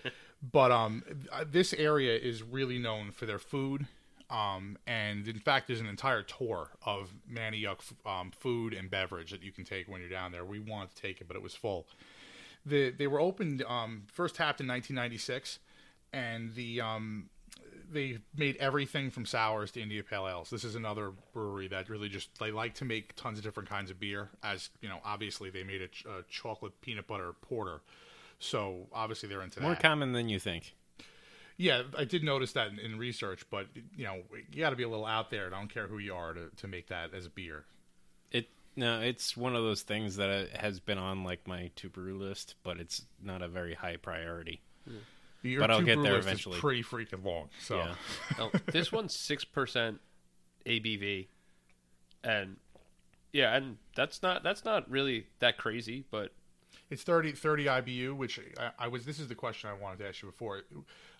but 0.52 0.72
um, 0.72 1.04
this 1.46 1.74
area 1.74 2.18
is 2.18 2.42
really 2.42 2.80
known 2.80 3.12
for 3.12 3.28
their 3.28 3.38
food. 3.38 3.86
Um, 4.32 4.78
and 4.88 5.28
in 5.28 5.40
fact, 5.40 5.68
there's 5.68 5.80
an 5.80 5.88
entire 5.88 6.24
tour 6.24 6.72
of 6.84 7.14
Manayunk 7.32 7.80
um, 8.06 8.32
food 8.32 8.74
and 8.74 8.90
beverage 8.90 9.32
that 9.32 9.44
you 9.44 9.52
can 9.52 9.64
take 9.64 9.88
when 9.88 10.02
you're 10.02 10.10
down 10.10 10.32
there. 10.32 10.44
We 10.44 10.60
wanted 10.60 10.96
to 10.96 11.02
take 11.02 11.22
it, 11.22 11.28
but 11.28 11.38
it 11.38 11.44
was 11.44 11.54
full 11.54 11.88
the 12.68 12.92
they 12.92 13.08
were 13.08 13.20
opened 13.20 13.64
um, 13.68 14.04
first 14.12 14.36
tapped 14.36 14.60
in 14.62 14.68
1996, 14.68 15.60
and 16.14 16.54
the 16.54 16.82
um, 16.82 17.30
they 17.92 18.20
made 18.36 18.58
everything 18.58 19.10
from 19.10 19.26
sours 19.26 19.72
to 19.72 19.82
India 19.82 20.04
Pale 20.04 20.28
Ales. 20.28 20.50
This 20.50 20.64
is 20.64 20.76
another 20.76 21.12
brewery 21.34 21.68
that 21.70 21.90
really 21.90 22.10
just 22.10 22.38
they 22.40 22.52
like 22.52 22.76
to 22.76 22.86
make 22.86 23.16
tons 23.16 23.38
of 23.38 23.44
different 23.44 23.70
kinds 23.70 23.90
of 23.90 24.00
beer. 24.00 24.30
As 24.44 24.70
you 24.82 24.90
know, 24.90 25.00
obviously 25.06 25.50
they 25.50 25.64
made 25.64 25.82
a, 25.82 25.88
ch- 25.88 26.06
a 26.06 26.24
chocolate 26.30 26.80
peanut 26.82 27.08
butter 27.08 27.34
porter, 27.42 27.82
so 28.40 28.88
obviously 28.94 29.30
they're 29.30 29.42
into 29.42 29.60
that. 29.60 29.66
More 29.66 29.76
that. 29.76 29.82
common 29.82 30.12
than 30.12 30.30
you 30.30 30.40
think. 30.40 30.76
yeah, 31.58 31.84
I 31.98 32.04
did 32.04 32.24
notice 32.24 32.54
that 32.54 32.70
in, 32.70 32.80
in 32.80 32.98
research, 32.98 33.46
but 33.50 33.68
you 33.96 34.06
know 34.06 34.18
you 34.52 34.60
got 34.60 34.72
to 34.72 34.76
be 34.76 34.84
a 34.84 34.90
little 34.90 35.06
out 35.06 35.30
there. 35.30 35.48
I 35.48 35.50
don't 35.50 35.74
care 35.74 35.88
who 35.88 35.98
you 35.98 36.14
are 36.14 36.34
to, 36.34 36.50
to 36.58 36.68
make 36.68 36.88
that 36.88 37.14
as 37.14 37.26
a 37.26 37.30
beer. 37.30 37.64
It 38.78 38.80
no, 38.80 39.02
it's 39.02 39.36
one 39.36 39.56
of 39.56 39.64
those 39.64 39.82
things 39.82 40.18
that 40.18 40.30
uh, 40.30 40.58
has 40.60 40.80
been 40.80 40.98
on 40.98 41.24
like 41.24 41.48
my 41.48 41.72
to 41.78 41.90
brew 41.90 42.18
list, 42.18 42.56
but 42.64 42.78
it's 42.80 43.04
not 43.22 43.42
a 43.42 43.48
very 43.48 43.74
high 43.74 43.98
priority. 43.98 44.62
Your 45.44 45.62
But 45.62 45.72
I'll 45.72 45.82
get 45.82 46.02
there 46.02 46.14
list 46.14 46.20
is 46.20 46.26
eventually. 46.26 46.60
pretty 46.60 46.84
freaking 46.84 47.24
long. 47.24 47.50
So 47.60 47.78
Yeah. 47.78 47.96
Now, 48.38 48.52
this 48.72 48.92
one's 48.92 49.18
six 49.18 49.44
percent 49.46 50.00
ABV, 50.66 51.28
and 52.24 52.58
yeah, 53.34 53.56
and 53.56 53.78
that's 53.96 54.22
not 54.24 54.44
that's 54.44 54.66
not 54.66 54.90
really 54.90 55.28
that 55.40 55.58
crazy, 55.58 56.06
but 56.12 56.32
It's 56.90 57.04
30, 57.04 57.34
30 57.34 57.66
IBU, 57.66 58.16
which 58.16 58.40
I, 58.60 58.72
I 58.80 58.88
was. 58.88 59.06
This 59.06 59.20
is 59.20 59.28
the 59.28 59.36
question 59.36 59.70
I 59.70 59.74
wanted 59.74 60.00
to 60.00 60.08
ask 60.08 60.22
you 60.22 60.30
before, 60.30 60.63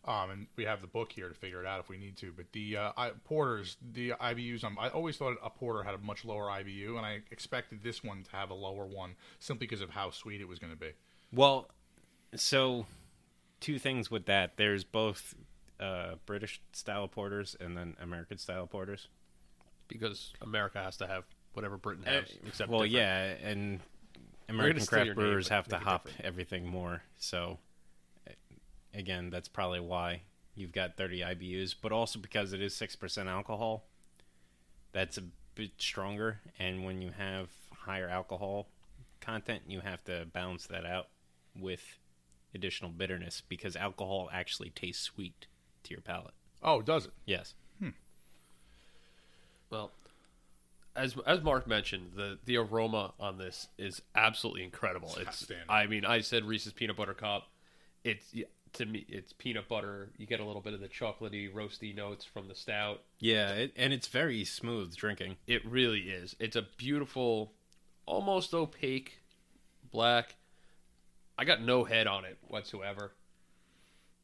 um, 0.08 0.30
and 0.32 0.48
we 0.56 0.63
have 0.65 0.82
the 0.82 0.88
book 0.88 1.12
here 1.12 1.28
to 1.28 1.34
figure 1.36 1.60
it 1.60 1.67
out 1.67 1.80
if 1.80 1.89
we 1.89 1.98
need 1.98 2.15
to. 2.17 2.32
But 2.36 2.46
the 2.54 2.78
uh, 2.78 2.91
I, 2.98 3.10
porters, 3.26 3.78
the 3.93 4.12
IBUs, 4.12 4.63
um, 4.63 4.78
I 4.80 4.89
always 4.89 5.17
thought 5.17 5.38
a 5.43 5.50
porter 5.50 5.84
had 5.84 5.93
a 5.96 5.98
much 6.00 6.24
lower 6.26 6.46
IBU, 6.48 6.96
and 6.98 7.06
I 7.06 7.20
expected 7.32 7.84
this 7.84 8.04
one 8.04 8.24
to 8.24 8.32
have 8.32 8.50
a 8.50 8.54
lower 8.54 8.86
one 8.86 9.15
simply 9.39 9.67
because 9.67 9.82
of 9.82 9.89
how 9.91 10.12
sweet 10.12 10.39
it 10.41 10.48
was 10.48 10.60
going 10.60 10.72
to 10.74 10.80
be. 10.80 10.91
Well, 11.34 11.70
so 12.36 12.86
two 13.60 13.78
things 13.80 14.10
with 14.10 14.26
that. 14.28 14.58
There's 14.58 14.84
both 14.84 15.36
uh, 15.80 16.15
British 16.26 16.62
style 16.72 17.08
porters 17.08 17.56
and 17.60 17.76
then 17.78 17.96
American 18.02 18.38
style 18.38 18.65
porters. 18.67 19.08
because 19.88 20.34
America 20.41 20.80
has 20.82 20.98
to 20.98 21.08
have 21.08 21.24
whatever 21.54 21.78
Britain 21.78 22.04
has, 22.06 22.26
except 22.46 22.70
Uh, 22.70 22.74
well, 22.74 22.82
different. 22.88 22.93
yeah, 23.41 23.50
and 23.50 23.80
American 24.50 24.82
steal 24.82 25.00
your 25.06 25.06
craft 25.06 25.15
brewers 25.17 25.50
but 25.50 25.56
have 25.56 25.67
to 25.70 25.78
hop 25.80 26.06
different. 26.06 26.26
everything 26.26 26.67
more. 26.67 27.04
So, 27.17 27.52
uh, 27.54 27.66
again, 28.97 29.29
that's 29.29 29.47
probably 29.47 29.79
why 29.79 30.23
you've 30.55 30.71
got 30.71 30.97
30 30.97 31.21
IBUs, 31.21 31.75
but 31.79 31.91
also 31.91 32.19
because 32.19 32.51
it 32.51 32.62
is 32.62 32.73
6% 32.73 33.27
alcohol. 33.27 33.86
That's 34.91 35.17
a 35.17 35.23
bit 35.55 35.71
stronger, 35.77 36.41
and 36.60 36.83
when 36.83 37.01
you 37.01 37.12
have 37.17 37.49
higher 37.71 38.10
alcohol 38.10 38.67
content, 39.21 39.63
you 39.67 39.81
have 39.81 40.03
to 40.05 40.25
balance 40.33 40.67
that 40.67 40.86
out 40.86 41.07
with 41.55 41.99
additional 42.53 42.91
bitterness 42.91 43.41
because 43.47 43.75
alcohol 43.75 44.29
actually 44.31 44.69
tastes 44.69 45.03
sweet 45.03 45.47
to 45.83 45.91
your 45.91 46.01
palate. 46.01 46.33
Oh, 46.63 46.81
does 46.81 47.05
it? 47.05 47.12
Yes. 47.25 47.53
Hmm. 47.79 47.89
Well, 49.69 49.91
as 50.95 51.15
as 51.25 51.43
Mark 51.43 51.67
mentioned, 51.67 52.12
the 52.15 52.39
the 52.45 52.57
aroma 52.57 53.13
on 53.19 53.38
this 53.38 53.67
is 53.77 54.01
absolutely 54.15 54.63
incredible. 54.63 55.15
It's 55.17 55.27
outstanding. 55.27 55.65
I 55.69 55.86
mean, 55.86 56.05
I 56.05 56.21
said 56.21 56.45
Reese's 56.45 56.73
peanut 56.73 56.97
butter 56.97 57.13
cup. 57.13 57.47
It's 58.03 58.33
to 58.73 58.86
me, 58.86 59.06
it's 59.08 59.34
peanut 59.34 59.67
butter. 59.67 60.10
You 60.17 60.25
get 60.25 60.39
a 60.39 60.45
little 60.45 60.62
bit 60.62 60.73
of 60.73 60.80
the 60.80 60.88
chocolatey, 60.88 61.51
roasty 61.51 61.95
notes 61.95 62.25
from 62.25 62.47
the 62.47 62.56
stout. 62.56 63.01
Yeah, 63.19 63.49
it, 63.51 63.73
and 63.75 63.93
it's 63.93 64.08
very 64.08 64.43
smooth 64.43 64.95
drinking. 64.95 65.38
It 65.47 65.65
really 65.65 66.01
is. 66.01 66.36
It's 66.39 66.56
a 66.56 66.65
beautiful, 66.77 67.53
almost 68.06 68.53
opaque 68.53 69.19
black. 69.91 70.36
I 71.38 71.45
got 71.45 71.62
no 71.62 71.84
head 71.84 72.08
on 72.08 72.25
it 72.25 72.38
whatsoever. 72.47 73.12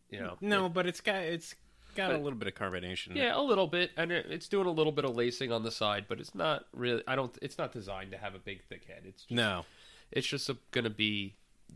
You 0.10 0.19
know, 0.19 0.38
No, 0.41 0.69
but 0.69 0.86
it's 0.86 1.01
got 1.01 1.23
it's 1.23 1.56
got 1.95 2.12
a 2.12 2.17
little 2.17 2.38
bit 2.38 2.47
of 2.47 2.53
carbonation. 2.53 3.15
Yeah, 3.15 3.36
a 3.36 3.41
little 3.41 3.67
bit, 3.67 3.91
and 3.97 4.12
it, 4.12 4.27
it's 4.29 4.47
doing 4.47 4.67
a 4.67 4.71
little 4.71 4.91
bit 4.91 5.06
of 5.06 5.15
lacing 5.15 5.51
on 5.51 5.63
the 5.63 5.71
side, 5.71 6.06
but 6.08 6.19
it's 6.19 6.36
not 6.36 6.65
really. 6.71 7.01
I 7.08 7.15
don't. 7.15 7.36
It's 7.41 7.58
not 7.58 7.71
designed 7.71 8.12
to 8.12 8.17
have 8.17 8.36
a 8.36 8.39
big 8.39 8.63
thick 8.63 8.86
head. 8.86 9.03
It's 9.06 9.23
just, 9.23 9.32
No. 9.32 9.65
It's 10.12 10.27
just 10.27 10.49
a, 10.49 10.58
gonna 10.71 10.91
be. 10.91 11.36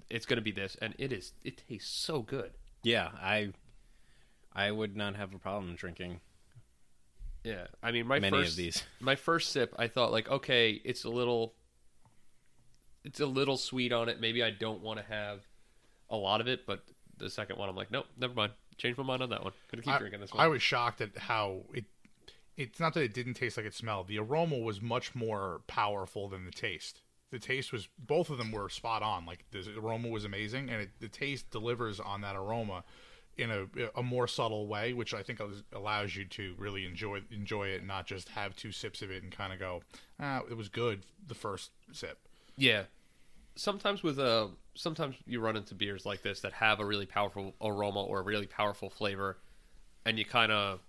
It's 0.09 0.25
gonna 0.25 0.41
be 0.41 0.51
this, 0.51 0.75
and 0.81 0.93
it 0.97 1.11
is. 1.11 1.33
It 1.43 1.63
tastes 1.67 1.89
so 1.89 2.21
good. 2.21 2.51
Yeah, 2.83 3.09
I 3.21 3.53
I 4.53 4.71
would 4.71 4.95
not 4.95 5.15
have 5.15 5.33
a 5.33 5.39
problem 5.39 5.75
drinking 5.75 6.19
Yeah, 7.43 7.67
I 7.83 7.91
mean, 7.91 8.07
my 8.07 8.19
many 8.19 8.37
first 8.37 8.51
of 8.51 8.57
these. 8.57 8.83
my 8.99 9.15
first 9.15 9.51
sip, 9.51 9.73
I 9.77 9.87
thought 9.87 10.11
like, 10.11 10.29
okay, 10.29 10.81
it's 10.83 11.03
a 11.03 11.09
little. 11.09 11.53
It's 13.03 13.19
a 13.21 13.25
little 13.25 13.55
sweet 13.55 13.93
on 13.93 14.09
it. 14.09 14.19
Maybe 14.19 14.43
I 14.43 14.49
don't 14.49 14.81
want 14.81 14.99
to 14.99 15.05
have 15.05 15.41
a 16.09 16.17
lot 16.17 16.41
of 16.41 16.47
it, 16.47 16.65
but 16.65 16.83
the 17.17 17.29
second 17.29 17.57
one, 17.57 17.69
I'm 17.69 17.75
like, 17.75 17.91
nope, 17.91 18.05
never 18.17 18.33
mind. 18.33 18.51
Change 18.77 18.97
my 18.97 19.03
mind 19.03 19.23
on 19.23 19.29
that 19.29 19.43
one. 19.43 19.53
Gonna 19.71 19.81
keep 19.81 19.93
I, 19.93 19.97
drinking 19.97 20.19
this 20.19 20.33
one. 20.33 20.43
I 20.43 20.47
was 20.47 20.61
shocked 20.61 21.01
at 21.01 21.17
how 21.17 21.61
it. 21.73 21.85
It's 22.57 22.79
not 22.79 22.95
that 22.95 23.03
it 23.03 23.13
didn't 23.13 23.35
taste 23.35 23.55
like 23.55 23.65
it 23.65 23.73
smelled. 23.75 24.07
The 24.07 24.17
aroma 24.17 24.57
was 24.57 24.81
much 24.81 25.13
more 25.13 25.61
powerful 25.67 26.27
than 26.27 26.45
the 26.45 26.51
taste. 26.51 27.01
The 27.31 27.39
taste 27.39 27.71
was 27.71 27.89
both 27.99 28.29
of 28.29 28.37
them 28.37 28.51
were 28.51 28.69
spot 28.69 29.03
on. 29.03 29.25
Like 29.25 29.45
the 29.51 29.65
aroma 29.77 30.09
was 30.09 30.25
amazing, 30.25 30.69
and 30.69 30.83
it, 30.83 30.89
the 30.99 31.09
taste 31.09 31.49
delivers 31.51 31.99
on 31.99 32.21
that 32.21 32.35
aroma 32.35 32.83
in 33.37 33.51
a, 33.51 33.67
a 33.95 34.01
more 34.01 34.27
subtle 34.27 34.67
way, 34.67 34.93
which 34.93 35.13
I 35.13 35.21
think 35.21 35.39
allows 35.73 36.15
you 36.15 36.25
to 36.25 36.55
really 36.57 36.85
enjoy 36.85 37.21
enjoy 37.31 37.67
it, 37.67 37.79
and 37.79 37.87
not 37.87 38.05
just 38.05 38.29
have 38.29 38.55
two 38.55 38.71
sips 38.71 39.01
of 39.01 39.11
it 39.11 39.23
and 39.23 39.31
kind 39.31 39.53
of 39.53 39.59
go, 39.59 39.81
ah, 40.19 40.41
it 40.49 40.55
was 40.55 40.69
good 40.69 41.03
the 41.27 41.35
first 41.35 41.71
sip. 41.91 42.17
Yeah. 42.57 42.83
Sometimes 43.55 44.03
with 44.03 44.19
a 44.19 44.51
sometimes 44.75 45.15
you 45.25 45.39
run 45.39 45.57
into 45.57 45.75
beers 45.75 46.05
like 46.05 46.21
this 46.21 46.41
that 46.41 46.53
have 46.53 46.79
a 46.79 46.85
really 46.85 47.05
powerful 47.05 47.55
aroma 47.61 48.03
or 48.03 48.19
a 48.19 48.23
really 48.23 48.45
powerful 48.45 48.89
flavor 48.89 49.37
and 50.05 50.17
you 50.17 50.23
kind 50.23 50.51
of 50.51 50.79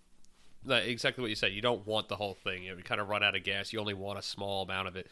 exactly 0.69 1.23
what 1.23 1.31
you 1.31 1.37
said, 1.37 1.53
you 1.53 1.61
don't 1.61 1.87
want 1.87 2.09
the 2.09 2.17
whole 2.17 2.35
thing. 2.35 2.65
You, 2.65 2.77
kind 2.85 3.01
of 3.01 3.09
run 3.09 3.23
out 3.23 3.35
of 3.35 3.43
gas. 3.43 3.73
You 3.73 3.81
only 3.81 3.95
want 3.95 4.19
a 4.19 4.23
small 4.23 4.63
amount 4.63 4.89
of 4.89 4.97
it. 4.97 5.09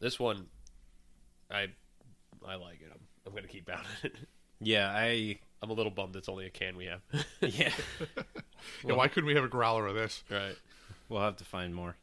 This 0.00 0.18
one 0.18 0.46
I 1.50 1.68
I 2.46 2.54
like 2.56 2.80
it. 2.80 2.90
I'm 2.92 3.00
I'm 3.26 3.32
going 3.32 3.44
to 3.44 3.48
keep 3.48 3.68
out 3.68 3.84
it. 4.02 4.14
Yeah, 4.60 4.90
I 4.92 5.38
I'm 5.62 5.70
a 5.70 5.72
little 5.72 5.92
bummed 5.92 6.16
it's 6.16 6.28
only 6.28 6.46
a 6.46 6.50
can 6.50 6.76
we 6.76 6.86
have. 6.86 7.00
yeah. 7.40 7.70
Yeah, 8.84 8.94
why 8.94 9.06
couldn't 9.06 9.28
we 9.28 9.36
have 9.36 9.44
a 9.44 9.48
growler 9.48 9.86
of 9.86 9.94
this? 9.94 10.24
right. 10.28 10.56
we'll 11.08 11.20
have 11.22 11.36
to 11.36 11.44
find 11.44 11.72
more. 11.72 11.94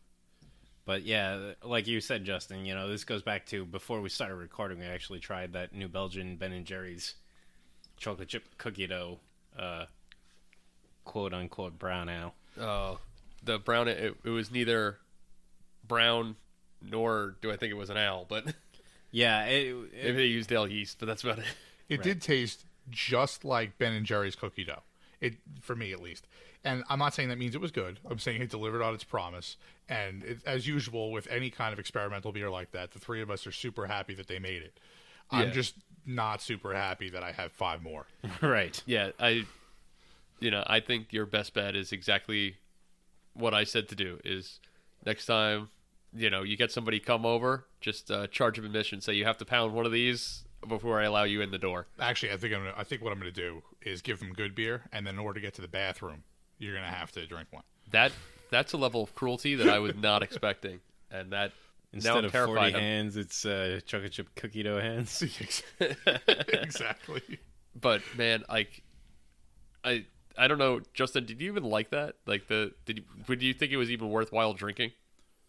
But 0.86 1.04
yeah, 1.04 1.52
like 1.64 1.86
you 1.86 2.00
said, 2.00 2.24
Justin, 2.24 2.66
you 2.66 2.74
know, 2.74 2.88
this 2.88 3.04
goes 3.04 3.22
back 3.22 3.46
to 3.48 3.66
before 3.66 4.00
we 4.00 4.08
started 4.08 4.36
recording. 4.36 4.80
We 4.80 4.86
actually 4.86 5.20
tried 5.20 5.52
that 5.52 5.74
New 5.74 5.90
Belgium 5.90 6.38
Ben 6.38 6.54
and 6.54 6.66
Jerry's 6.66 7.16
chocolate 7.98 8.30
chip 8.30 8.46
cookie 8.58 8.88
dough, 8.88 9.20
uh, 9.60 9.86
quote 11.04 11.34
unquote 11.34 11.78
brown 11.78 12.08
ale. 12.08 12.36
Oh, 12.58 13.00
the 13.44 13.60
brown. 13.60 13.90
It, 13.90 14.16
it 14.24 14.30
was 14.30 14.50
neither 14.50 15.00
brown 15.86 16.38
nor 16.82 17.36
do 17.42 17.52
I 17.52 17.58
think 17.58 17.72
it 17.72 17.78
was 17.78 17.90
an 17.90 17.98
owl, 17.98 18.26
but 18.30 18.46
Yeah, 19.16 19.46
it, 19.46 19.74
maybe 19.94 20.18
they 20.18 20.26
used 20.26 20.52
ale 20.52 20.68
yeast, 20.68 21.00
but 21.00 21.06
that's 21.06 21.24
about 21.24 21.40
it. 21.40 21.46
It 21.88 22.04
did 22.04 22.22
taste 22.22 22.66
just 22.90 23.46
like 23.46 23.78
Ben 23.78 23.94
and 23.94 24.06
Jerry's 24.06 24.36
cookie 24.36 24.66
dough. 24.66 24.82
It 25.22 25.36
for 25.62 25.74
me 25.74 25.94
at 25.94 26.02
least. 26.02 26.28
And 26.66 26.84
I'm 26.90 27.00
not 27.00 27.14
saying 27.14 27.30
that 27.30 27.38
means 27.38 27.56
it 27.56 27.62
was 27.62 27.72
good. 27.72 28.00
I'm 28.10 28.20
saying 28.20 28.42
it 28.42 28.50
delivered 28.50 28.82
on 28.82 28.94
its 28.94 29.06
promise. 29.06 29.56
And 29.88 30.22
it, 30.26 30.40
as 30.46 30.68
usual 30.68 31.14
with 31.14 31.28
any 31.28 31.50
kind 31.50 31.72
of 31.72 31.80
experimental 31.80 32.34
beer 32.34 32.50
like 32.50 32.72
that, 32.72 32.92
the 32.92 33.00
three 33.00 33.22
of 33.22 33.32
us 33.32 33.48
are 33.48 33.54
super 33.54 33.86
happy 33.86 34.16
that 34.16 34.28
they 34.28 34.40
made 34.40 34.64
it. 34.64 34.78
Yeah. 35.32 35.40
I'm 35.40 35.54
just 35.54 35.76
not 36.06 36.42
super 36.42 36.74
happy 36.74 37.10
that 37.12 37.24
I 37.24 37.32
have 37.32 37.54
five 37.54 37.82
more. 37.82 38.08
right. 38.42 38.82
Yeah, 38.86 39.12
I, 39.18 39.46
you 40.42 40.52
know, 40.52 40.64
I 40.68 40.82
think 40.82 41.14
your 41.14 41.26
best 41.26 41.54
bet 41.54 41.74
is 41.76 41.94
exactly 41.94 42.58
what 43.34 43.54
I 43.54 43.64
said 43.64 43.88
to 43.90 43.96
do. 43.96 44.20
Is 44.26 44.60
next 45.06 45.26
time, 45.28 45.70
you 46.16 46.30
know, 46.30 46.44
you 46.44 46.58
get 46.58 46.72
somebody 46.72 47.00
come 47.00 47.26
over, 47.26 47.66
just 47.82 48.10
uh, 48.10 48.28
charge 48.28 48.56
them 48.56 48.66
admission, 48.66 49.02
say 49.02 49.14
you 49.14 49.26
have 49.26 49.38
to 49.38 49.46
pound 49.46 49.74
one 49.74 49.86
of 49.86 49.92
these 49.92 50.44
before 50.68 51.00
I 51.00 51.04
allow 51.06 51.24
you 51.24 51.42
in 51.42 51.52
the 51.52 51.58
door. 51.58 51.88
Actually, 52.00 52.32
I 52.32 52.38
think 52.38 52.54
I'm. 52.54 52.62
Gonna, 52.62 52.74
I 52.78 52.84
think 52.84 53.02
what 53.02 53.12
I'm 53.12 53.20
going 53.20 53.32
to 53.34 53.42
do 53.42 53.62
is 53.82 54.02
give 54.02 54.20
them 54.20 54.34
good 54.34 54.56
beer, 54.56 54.84
and 54.92 55.06
then 55.06 55.16
in 55.16 55.20
order 55.20 55.40
to 55.40 55.46
get 55.46 55.54
to 55.56 55.62
the 55.62 55.68
bathroom, 55.68 56.24
you're 56.58 56.74
going 56.74 56.86
to 56.86 56.92
have 56.92 57.12
to 57.14 57.26
drink 57.28 57.48
one. 57.52 57.64
That 57.92 58.12
that's 58.50 58.74
a 58.74 58.78
level 58.78 59.04
of 59.04 59.14
cruelty 59.16 59.56
that 59.56 59.70
I 59.70 59.80
was 59.80 59.96
not 59.96 60.24
expecting, 60.28 60.80
and 61.12 61.32
that 61.32 61.52
now 61.94 61.98
Instead 61.98 62.18
I'm 62.18 62.26
of 62.26 62.32
terrified. 62.32 62.56
40 62.56 62.74
of- 62.74 62.80
hands, 62.82 63.18
it's 63.18 63.46
uh, 63.46 63.80
chocolate 63.86 64.12
chip 64.12 64.34
cookie 64.36 64.64
dough 64.64 64.80
hands. 64.80 65.22
exactly. 66.50 67.40
but 67.80 68.02
man, 68.18 68.44
like, 68.50 68.84
I 69.84 70.06
I 70.38 70.48
don't 70.48 70.58
know, 70.58 70.82
Justin. 70.94 71.26
Did 71.26 71.42
you 71.42 71.50
even 71.52 71.64
like 71.64 71.92
that? 71.92 72.16
Like 72.26 72.48
the 72.48 72.74
did 72.86 72.98
you, 73.00 73.04
would 73.28 73.42
you 73.42 73.54
think 73.54 73.72
it 73.72 73.78
was 73.78 73.92
even 73.92 74.10
worthwhile 74.10 74.54
drinking? 74.54 74.92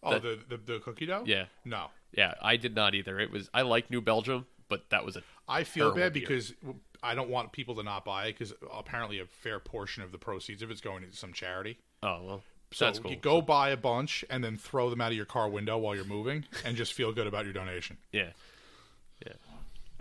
Oh, 0.03 0.19
the, 0.19 0.39
the 0.47 0.57
the 0.57 0.79
cookie 0.79 1.05
dough? 1.05 1.23
Yeah. 1.25 1.45
No, 1.65 1.87
Yeah, 2.11 2.33
I 2.41 2.57
did 2.57 2.75
not 2.75 2.95
either. 2.95 3.19
It 3.19 3.31
was 3.31 3.49
I 3.53 3.63
like 3.63 3.89
New 3.89 4.01
Belgium, 4.01 4.45
but 4.69 4.89
that 4.89 5.05
was 5.05 5.15
a 5.17 5.23
I 5.47 5.63
feel 5.63 5.93
bad 5.93 6.13
beer. 6.13 6.21
because 6.21 6.53
I 7.01 7.15
don't 7.15 7.29
want 7.29 7.51
people 7.51 7.75
to 7.75 7.83
not 7.83 8.05
buy 8.05 8.25
it 8.27 8.33
because 8.33 8.53
apparently 8.73 9.19
a 9.19 9.25
fair 9.25 9.59
portion 9.59 10.03
of 10.03 10.11
the 10.11 10.17
proceeds 10.17 10.61
of 10.61 10.71
it's 10.71 10.81
going 10.81 11.03
to 11.09 11.15
some 11.15 11.33
charity. 11.33 11.77
oh 12.03 12.23
well. 12.23 12.41
So 12.73 12.83
that's 12.85 12.99
cool. 12.99 13.11
you 13.11 13.17
go 13.17 13.41
buy 13.41 13.69
a 13.69 13.77
bunch 13.77 14.25
and 14.29 14.43
then 14.43 14.57
throw 14.57 14.89
them 14.89 14.99
out 14.99 15.11
of 15.11 15.15
your 15.15 15.25
car 15.25 15.47
window 15.47 15.77
while 15.77 15.95
you're 15.95 16.03
moving, 16.03 16.43
and 16.65 16.75
just 16.75 16.91
feel 16.93 17.13
good 17.13 17.25
about 17.27 17.45
your 17.45 17.53
donation. 17.53 17.97
Yeah. 18.11 18.31
Yeah. 19.25 19.33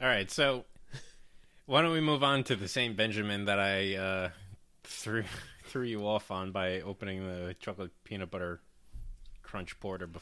All 0.02 0.08
right, 0.08 0.28
so 0.30 0.64
why 1.66 1.80
don't 1.82 1.92
we 1.92 2.00
move 2.00 2.22
on 2.24 2.44
to 2.44 2.56
the 2.56 2.68
same 2.68 2.94
Benjamin 2.94 3.44
that 3.46 3.58
I 3.60 3.94
uh, 3.94 4.30
threw 4.84 5.24
threw 5.64 5.84
you 5.84 6.06
off 6.06 6.30
on 6.30 6.50
by 6.52 6.80
opening 6.80 7.24
the 7.26 7.54
chocolate 7.60 7.92
peanut 8.04 8.30
butter 8.30 8.60
crunch 9.46 9.78
porter? 9.80 10.06
Bef- 10.06 10.20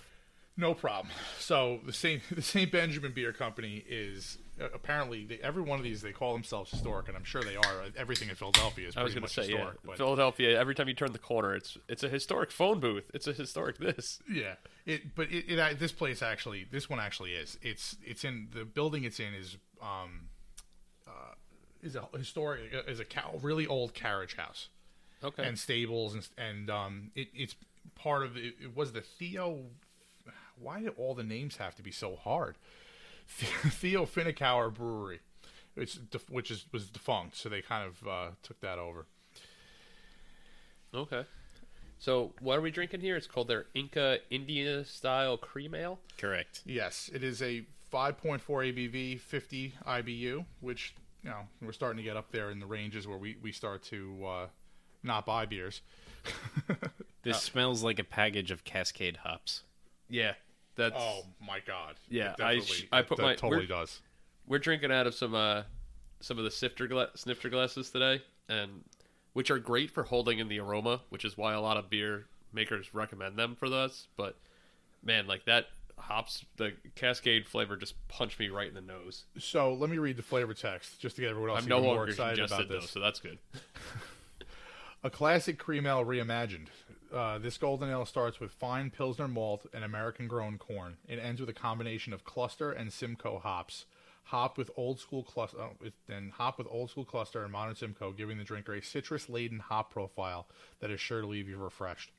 No 0.56 0.74
problem. 0.74 1.12
So 1.40 1.80
the 1.84 1.92
Saint 1.92 2.22
the 2.30 2.42
Saint 2.42 2.70
Benjamin 2.70 3.12
Beer 3.12 3.32
Company 3.32 3.84
is 3.88 4.38
uh, 4.60 4.66
apparently 4.72 5.24
they, 5.24 5.38
every 5.42 5.62
one 5.62 5.78
of 5.80 5.84
these 5.84 6.00
they 6.02 6.12
call 6.12 6.32
themselves 6.32 6.70
historic, 6.70 7.08
and 7.08 7.16
I'm 7.16 7.24
sure 7.24 7.42
they 7.42 7.56
are. 7.56 7.84
Everything 7.96 8.28
in 8.28 8.36
Philadelphia 8.36 8.86
is 8.88 8.96
I 8.96 9.02
was 9.02 9.12
pretty 9.12 9.22
much 9.22 9.34
say 9.34 9.42
historic. 9.48 9.74
yeah. 9.74 9.80
but 9.86 9.96
Philadelphia. 9.96 10.56
Every 10.60 10.74
time 10.76 10.86
you 10.86 10.94
turn 10.94 11.10
the 11.12 11.18
corner, 11.18 11.54
it's 11.56 11.76
it's 11.88 12.04
a 12.04 12.08
historic 12.08 12.52
phone 12.52 12.78
booth. 12.78 13.10
It's 13.12 13.26
a 13.26 13.32
historic 13.32 13.78
this. 13.78 14.20
Yeah, 14.30 14.54
it 14.86 15.14
but 15.16 15.30
it, 15.32 15.50
it 15.58 15.78
this 15.80 15.90
place 15.92 16.22
actually 16.22 16.66
this 16.70 16.88
one 16.88 17.00
actually 17.00 17.32
is 17.32 17.58
it's 17.62 17.96
it's 18.04 18.22
in 18.24 18.48
the 18.54 18.64
building 18.64 19.02
it's 19.04 19.18
in 19.18 19.34
is 19.34 19.56
um 19.82 20.28
uh 21.08 21.34
is 21.82 21.96
a 21.96 22.06
historic 22.16 22.60
is 22.86 23.00
a 23.00 23.04
cow, 23.04 23.38
really 23.42 23.66
old 23.66 23.92
carriage 23.92 24.36
house 24.36 24.68
Okay. 25.22 25.42
and 25.46 25.58
stables 25.58 26.14
and 26.14 26.28
and 26.38 26.70
um 26.70 27.10
it, 27.16 27.28
it's 27.34 27.56
part 27.94 28.22
of 28.22 28.36
it, 28.36 28.54
it 28.62 28.76
was 28.76 28.92
the 28.92 29.00
Theo 29.00 29.60
why 30.60 30.80
do 30.80 30.88
all 30.96 31.14
the 31.14 31.24
names 31.24 31.56
have 31.56 31.74
to 31.76 31.82
be 31.82 31.90
so 31.90 32.16
hard 32.16 32.56
Theo 33.26 34.06
Finkenauer 34.06 34.72
Brewery 34.72 35.20
which 35.74 35.98
which 36.28 36.50
is 36.50 36.66
was 36.72 36.88
defunct 36.88 37.36
so 37.36 37.48
they 37.48 37.62
kind 37.62 37.86
of 37.86 38.08
uh, 38.08 38.30
took 38.42 38.60
that 38.60 38.78
over 38.78 39.06
okay. 40.94 41.24
So 41.98 42.32
what 42.40 42.58
are 42.58 42.60
we 42.60 42.70
drinking 42.70 43.00
here? 43.00 43.16
It's 43.16 43.26
called 43.26 43.48
their 43.48 43.66
Inca 43.74 44.18
India 44.30 44.84
style 44.84 45.36
cream 45.36 45.74
ale. 45.74 46.00
Correct. 46.18 46.62
Yes, 46.66 47.10
it 47.14 47.24
is 47.24 47.40
a 47.40 47.64
5.4 47.92 48.40
ABV, 48.40 49.20
50 49.20 49.74
IBU, 49.86 50.44
which 50.60 50.94
you 51.22 51.30
know 51.30 51.48
we're 51.62 51.72
starting 51.72 51.96
to 51.96 52.02
get 52.02 52.16
up 52.16 52.30
there 52.30 52.50
in 52.50 52.58
the 52.58 52.66
ranges 52.66 53.06
where 53.06 53.18
we 53.18 53.36
we 53.42 53.52
start 53.52 53.82
to 53.84 54.26
uh, 54.26 54.46
not 55.02 55.24
buy 55.24 55.46
beers. 55.46 55.80
This 57.24 57.40
smells 57.42 57.82
like 57.82 57.98
a 57.98 58.04
package 58.04 58.50
of 58.50 58.64
Cascade 58.64 59.18
hops. 59.24 59.62
Yeah. 60.08 60.34
That's 60.76 60.96
Oh 60.98 61.22
my 61.40 61.60
god! 61.64 61.94
Yeah, 62.08 62.34
I 62.40 62.58
sh- 62.60 62.86
I 62.90 63.02
put 63.02 63.18
that 63.18 63.22
my- 63.22 63.34
totally 63.36 63.58
we're- 63.66 63.66
does. 63.68 64.00
we're 64.46 64.58
drinking 64.58 64.90
out 64.90 65.06
of 65.06 65.14
some 65.14 65.32
uh 65.34 65.62
some 66.20 66.36
of 66.38 66.44
the 66.44 66.50
sifter 66.50 66.86
gla- 66.88 67.10
snifter 67.14 67.48
glasses 67.48 67.90
today 67.90 68.22
and 68.48 68.82
which 69.34 69.50
are 69.52 69.58
great 69.60 69.90
for 69.90 70.02
holding 70.04 70.38
in 70.40 70.48
the 70.48 70.58
aroma 70.58 71.00
which 71.10 71.24
is 71.24 71.36
why 71.38 71.52
a 71.52 71.60
lot 71.60 71.76
of 71.76 71.88
beer 71.90 72.26
makers 72.52 72.92
recommend 72.94 73.36
them 73.38 73.54
for 73.54 73.68
this 73.68 74.08
but 74.16 74.36
man 75.02 75.26
like 75.26 75.44
that 75.44 75.66
hops 75.98 76.44
the 76.56 76.72
cascade 76.96 77.46
flavor 77.46 77.76
just 77.76 77.94
punched 78.08 78.38
me 78.40 78.48
right 78.48 78.66
in 78.68 78.74
the 78.74 78.80
nose 78.80 79.24
So 79.38 79.74
let 79.74 79.88
me 79.90 79.98
read 79.98 80.16
the 80.16 80.22
flavor 80.22 80.54
text 80.54 80.98
just 81.00 81.14
to 81.16 81.22
get 81.22 81.30
everyone 81.30 81.50
else 81.50 81.62
i'm 81.62 81.68
no 81.68 81.76
even 81.76 81.86
more 81.86 81.96
longer 81.96 82.10
excited 82.10 82.38
congested 82.38 82.66
about 82.66 82.68
though 82.74 82.80
this. 82.80 82.90
so 82.90 82.98
that's 83.00 83.20
good 83.20 83.38
A 85.02 85.10
classic 85.10 85.58
cream 85.58 85.86
ale 85.86 86.04
reimagined. 86.04 86.68
Uh, 87.14 87.38
this 87.38 87.56
golden 87.58 87.88
ale 87.90 88.04
starts 88.04 88.40
with 88.40 88.50
fine 88.50 88.90
Pilsner 88.90 89.28
malt 89.28 89.66
and 89.72 89.84
American 89.84 90.26
grown 90.26 90.58
corn. 90.58 90.96
It 91.06 91.20
ends 91.20 91.40
with 91.40 91.48
a 91.48 91.54
combination 91.54 92.12
of 92.12 92.24
cluster 92.24 92.72
and 92.72 92.92
Simcoe 92.92 93.38
hops. 93.38 93.86
Hop 94.28 94.58
with 94.58 94.70
old 94.76 94.98
school 94.98 95.22
cluster, 95.22 95.58
oh, 95.60 95.76
and 96.08 96.32
hop 96.32 96.58
with 96.58 96.66
old 96.70 96.90
school 96.90 97.04
cluster 97.04 97.44
and 97.44 97.52
modern 97.52 97.76
Simcoe, 97.76 98.10
giving 98.10 98.38
the 98.38 98.42
drinker 98.44 98.74
a 98.74 98.82
citrus 98.82 99.28
laden 99.28 99.60
hop 99.60 99.92
profile 99.92 100.48
that 100.80 100.90
is 100.90 101.00
sure 101.00 101.20
to 101.20 101.26
leave 101.26 101.48
you 101.48 101.56
refreshed. 101.58 102.10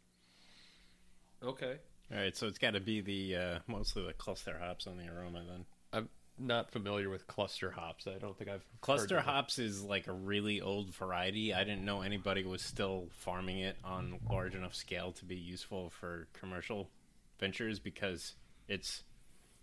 okay 1.43 1.77
All 2.12 2.17
right, 2.17 2.38
so 2.38 2.47
it's 2.47 2.60
got 2.60 2.71
to 2.71 2.79
be 2.79 3.01
the 3.01 3.36
uh, 3.36 3.60
mostly 3.67 4.05
the 4.05 4.13
cluster 4.13 4.58
hops 4.60 4.88
on 4.88 4.97
the 4.97 5.08
aroma 5.12 5.43
then. 5.49 5.65
i'm 5.91 6.10
not 6.38 6.71
familiar 6.71 7.10
with 7.10 7.28
cluster 7.28 7.71
hops 7.71 8.08
i 8.08 8.17
don't 8.17 8.38
think 8.38 8.50
i've 8.50 8.65
Cluster 8.86 9.19
hops 9.19 9.58
is 9.58 9.82
like 9.82 10.06
a 10.06 10.13
really 10.13 10.62
old 10.62 10.93
variety. 10.93 11.52
I 11.56 11.63
didn't 11.63 11.84
know 11.84 12.04
anybody 12.04 12.43
was 12.43 12.62
still 12.62 13.08
farming 13.10 13.58
it 13.58 13.78
on 13.84 14.19
large 14.30 14.54
enough 14.54 14.76
scale 14.76 15.12
to 15.13 15.26
be 15.26 15.36
useful 15.36 15.89
for 15.89 16.28
commercial 16.34 16.91
ventures 17.39 17.80
because 17.80 18.34
it's, 18.67 19.02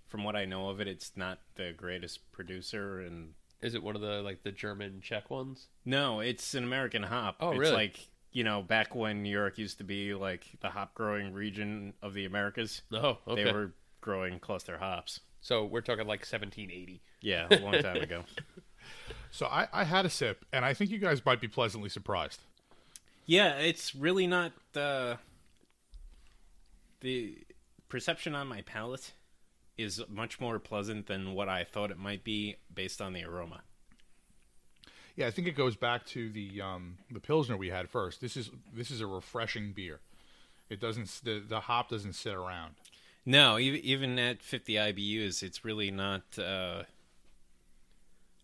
from 0.08 0.24
what 0.24 0.35
I 0.35 0.44
know 0.44 0.70
of 0.70 0.80
it, 0.80 0.88
it's 0.88 1.12
not 1.14 1.38
the 1.54 1.72
greatest 1.76 2.32
producer. 2.32 3.00
And 3.02 3.35
is 3.61 3.76
it 3.76 3.82
one 3.85 3.94
of 3.94 4.00
the 4.02 4.22
like 4.22 4.42
the 4.42 4.50
german 4.50 5.00
czech 5.00 5.30
ones 5.30 5.68
no, 5.85 6.18
it's 6.18 6.54
an 6.54 6.64
American 6.64 7.04
hop. 7.04 7.37
Oh, 7.38 7.50
it's 7.50 7.61
really? 7.61 7.72
Like 7.74 8.08
you 8.32 8.42
know, 8.42 8.61
back 8.61 8.92
when 8.92 9.22
New 9.22 9.30
York 9.30 9.56
used 9.56 9.78
to 9.78 9.85
be 9.85 10.14
like 10.14 10.46
the 10.62 10.70
hop 10.70 10.94
growing 10.94 11.32
region 11.32 11.94
of 12.02 12.12
the 12.12 12.24
Americas, 12.24 12.82
oh 12.92 13.18
okay 13.28 13.44
they 13.44 13.52
were 13.52 13.72
growing 14.00 14.40
cluster 14.40 14.78
hops. 14.78 15.20
So 15.42 15.64
we're 15.66 15.83
talking 15.83 16.07
like 16.07 16.20
1780 16.20 17.02
Yeah, 17.20 17.48
a 17.50 17.59
long 17.61 17.74
time 17.83 17.98
ago. 17.98 18.24
So 19.35 19.46
I, 19.46 19.66
I 19.72 19.85
had 19.85 20.05
a 20.05 20.11
sip, 20.11 20.44
and 20.52 20.62
I 20.62 20.74
think 20.74 20.90
you 20.90 20.98
guys 20.98 21.24
might 21.24 21.40
be 21.40 21.48
pleasantly 21.48 21.88
surprised. 21.88 22.42
Yeah, 23.24 23.55
it's 23.55 23.94
really 23.94 24.26
not 24.26 24.52
uh, 24.76 25.16
the 27.00 27.38
perception 27.88 28.35
on 28.35 28.46
my 28.46 28.61
palate 28.61 29.12
is 29.78 30.02
much 30.09 30.38
more 30.38 30.59
pleasant 30.59 31.07
than 31.07 31.33
what 31.33 31.48
I 31.48 31.64
thought 31.64 31.90
it 31.90 31.98
might 31.98 32.24
be 32.24 32.57
based 32.74 33.00
on 33.00 33.14
the 33.14 33.24
aroma. 33.24 33.62
Yeah, 35.16 35.28
I 35.28 35.31
think 35.31 35.48
it 35.48 35.57
goes 35.57 35.76
back 35.76 36.05
to 36.09 36.28
the 36.28 36.61
um, 36.61 36.98
the 37.11 37.20
pilsner 37.20 37.57
we 37.57 37.70
had 37.70 37.88
first. 37.88 38.20
This 38.20 38.37
is 38.37 38.50
this 38.74 38.90
is 38.90 39.00
a 39.00 39.07
refreshing 39.07 39.72
beer. 39.72 40.00
It 40.68 40.78
doesn't 40.78 41.20
the 41.24 41.42
the 41.46 41.61
hop 41.61 41.88
doesn't 41.88 42.14
sit 42.14 42.35
around. 42.35 42.74
No, 43.24 43.58
even 43.58 44.18
at 44.18 44.42
50 44.42 44.74
IBUs, 44.74 45.42
it's 45.42 45.64
really 45.64 45.90
not. 45.90 46.22
Uh, 46.38 46.82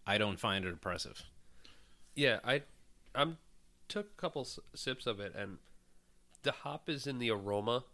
I 0.07 0.19
don't 0.19 0.39
find 0.39 0.65
it 0.65 0.73
oppressive. 0.73 1.23
Yeah, 2.15 2.39
I 2.45 2.63
I'm 3.15 3.39
took 3.89 4.07
a 4.07 4.21
couple 4.21 4.47
sips 4.75 5.07
of 5.07 5.21
it, 5.21 5.35
and 5.37 5.59
the 6.43 6.53
hop 6.53 6.89
is 6.89 7.07
in 7.07 7.19
the 7.19 7.31
aroma. 7.31 7.85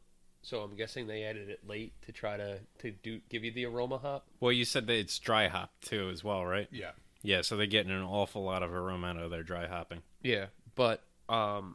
So 0.42 0.60
I'm 0.60 0.76
guessing 0.76 1.06
they 1.06 1.24
added 1.24 1.48
it 1.48 1.66
late 1.66 1.94
to 2.02 2.12
try 2.12 2.36
to 2.36 2.58
to 2.78 2.90
do 2.90 3.20
give 3.30 3.44
you 3.44 3.52
the 3.52 3.64
aroma 3.64 3.98
hop. 3.98 4.26
Well, 4.40 4.52
you 4.52 4.64
said 4.64 4.86
that 4.86 4.94
it's 4.94 5.18
dry 5.18 5.48
hop 5.48 5.70
too, 5.80 6.10
as 6.10 6.22
well, 6.22 6.44
right? 6.44 6.68
Yeah. 6.70 6.90
Yeah, 7.22 7.40
so 7.40 7.56
they're 7.56 7.66
getting 7.66 7.90
an 7.90 8.02
awful 8.02 8.44
lot 8.44 8.62
of 8.62 8.72
aroma 8.72 9.06
out 9.06 9.16
of 9.16 9.30
their 9.30 9.42
dry 9.42 9.66
hopping. 9.66 10.02
Yeah, 10.22 10.46
but 10.74 11.02
um, 11.30 11.74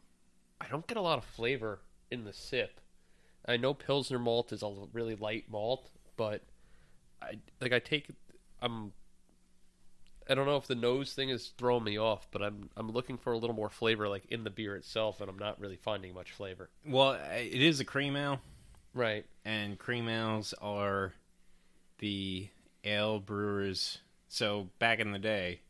I 0.60 0.68
don't 0.68 0.86
get 0.86 0.96
a 0.96 1.00
lot 1.00 1.18
of 1.18 1.24
flavor 1.24 1.80
in 2.08 2.22
the 2.22 2.32
sip. 2.32 2.79
I 3.50 3.56
know 3.56 3.74
Pilsner 3.74 4.18
malt 4.18 4.52
is 4.52 4.62
a 4.62 4.72
really 4.92 5.16
light 5.16 5.44
malt, 5.50 5.90
but 6.16 6.42
I 7.20 7.38
like 7.60 7.72
I 7.72 7.78
take 7.78 8.08
I'm 8.62 8.92
I 10.28 10.34
don't 10.34 10.46
know 10.46 10.56
if 10.56 10.68
the 10.68 10.76
nose 10.76 11.12
thing 11.12 11.30
is 11.30 11.52
throwing 11.58 11.82
me 11.82 11.98
off, 11.98 12.28
but 12.30 12.42
I'm 12.42 12.70
I'm 12.76 12.90
looking 12.90 13.18
for 13.18 13.32
a 13.32 13.38
little 13.38 13.56
more 13.56 13.68
flavor 13.70 14.08
like 14.08 14.26
in 14.26 14.44
the 14.44 14.50
beer 14.50 14.76
itself, 14.76 15.20
and 15.20 15.28
I'm 15.28 15.38
not 15.38 15.60
really 15.60 15.76
finding 15.76 16.14
much 16.14 16.30
flavor. 16.30 16.70
Well, 16.86 17.14
it 17.14 17.60
is 17.60 17.80
a 17.80 17.84
cream 17.84 18.16
ale, 18.16 18.40
Right. 18.94 19.24
and 19.44 19.78
cream 19.78 20.08
ales 20.08 20.54
are 20.60 21.14
the 21.98 22.48
ale 22.84 23.18
brewers. 23.18 23.98
So 24.28 24.68
back 24.78 25.00
in 25.00 25.10
the 25.10 25.18
day, 25.18 25.60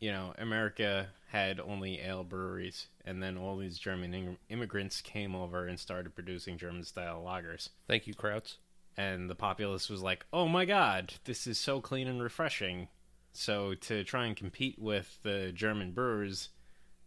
you 0.00 0.10
know, 0.10 0.32
America 0.38 1.08
had 1.28 1.60
only 1.60 2.00
ale 2.00 2.24
breweries, 2.24 2.88
and 3.04 3.22
then 3.22 3.36
all 3.36 3.56
these 3.56 3.78
German 3.78 4.14
im- 4.14 4.38
immigrants 4.48 5.00
came 5.00 5.34
over 5.34 5.66
and 5.66 5.78
started 5.78 6.14
producing 6.14 6.56
German 6.58 6.84
style 6.84 7.22
lagers. 7.22 7.68
Thank 7.86 8.06
you, 8.06 8.14
Krauts. 8.14 8.56
and 8.96 9.30
the 9.30 9.34
populace 9.34 9.88
was 9.88 10.02
like, 10.02 10.26
"Oh 10.32 10.48
my 10.48 10.64
god, 10.64 11.14
this 11.24 11.46
is 11.46 11.58
so 11.58 11.80
clean 11.80 12.08
and 12.08 12.22
refreshing." 12.22 12.88
So 13.32 13.74
to 13.74 14.02
try 14.04 14.26
and 14.26 14.36
compete 14.36 14.78
with 14.78 15.18
the 15.22 15.52
German 15.52 15.92
brewers, 15.92 16.48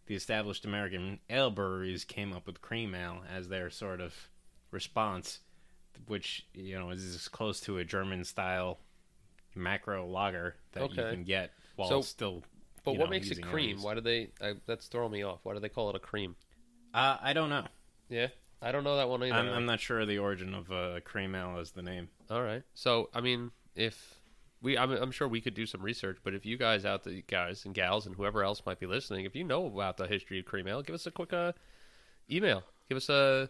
the 0.06 0.14
established 0.14 0.64
American 0.64 1.18
ale 1.28 1.50
breweries 1.50 2.04
came 2.04 2.32
up 2.32 2.46
with 2.46 2.62
cream 2.62 2.94
ale 2.94 3.22
as 3.28 3.48
their 3.48 3.68
sort 3.70 4.00
of 4.00 4.28
response, 4.70 5.40
which 6.06 6.46
you 6.54 6.78
know 6.78 6.90
is 6.90 7.04
as 7.14 7.28
close 7.28 7.60
to 7.62 7.76
a 7.78 7.84
German 7.84 8.24
style 8.24 8.78
macro 9.54 10.06
lager 10.06 10.56
that 10.72 10.88
you 10.90 10.96
can 10.96 11.24
get 11.24 11.52
while 11.76 11.88
So- 11.88 12.00
still. 12.02 12.42
But 12.84 12.92
what 12.92 13.04
know, 13.04 13.10
makes 13.10 13.30
it 13.30 13.42
cream? 13.42 13.76
ales. 13.76 13.84
Why 13.84 13.94
do 13.94 14.00
they? 14.00 14.30
I, 14.40 14.54
that's 14.66 14.86
throwing 14.88 15.12
me 15.12 15.22
off. 15.22 15.40
Why 15.44 15.54
do 15.54 15.60
they 15.60 15.68
call 15.68 15.90
it 15.90 15.96
a 15.96 16.00
cream? 16.00 16.34
Uh, 16.92 17.16
I 17.20 17.32
don't 17.32 17.48
know. 17.48 17.66
Yeah, 18.08 18.28
I 18.60 18.72
don't 18.72 18.84
know 18.84 18.96
that 18.96 19.08
one 19.08 19.22
either. 19.22 19.34
I'm, 19.34 19.48
I'm 19.48 19.66
not 19.66 19.80
sure 19.80 20.00
of 20.00 20.08
the 20.08 20.18
origin 20.18 20.54
of 20.54 20.70
uh, 20.70 21.00
cream 21.04 21.34
ale 21.34 21.58
as 21.58 21.72
the 21.72 21.82
name. 21.82 22.08
All 22.30 22.42
right. 22.42 22.62
So 22.74 23.08
I 23.14 23.20
mean, 23.20 23.52
if 23.76 24.20
we, 24.62 24.78
I'm, 24.78 24.92
I'm 24.92 25.10
sure 25.10 25.26
we 25.26 25.40
could 25.40 25.54
do 25.54 25.66
some 25.66 25.82
research. 25.82 26.18
But 26.22 26.34
if 26.34 26.46
you 26.46 26.56
guys 26.56 26.84
out 26.84 27.04
there, 27.04 27.20
guys 27.26 27.64
and 27.64 27.74
gals, 27.74 28.06
and 28.06 28.14
whoever 28.14 28.42
else 28.44 28.62
might 28.64 28.78
be 28.78 28.86
listening, 28.86 29.24
if 29.24 29.34
you 29.34 29.44
know 29.44 29.66
about 29.66 29.96
the 29.96 30.06
history 30.06 30.38
of 30.38 30.46
cream 30.46 30.68
ale, 30.68 30.82
give 30.82 30.94
us 30.94 31.06
a 31.06 31.10
quick 31.10 31.32
uh, 31.32 31.52
email. 32.30 32.62
Give 32.88 32.96
us 32.96 33.08
a, 33.08 33.48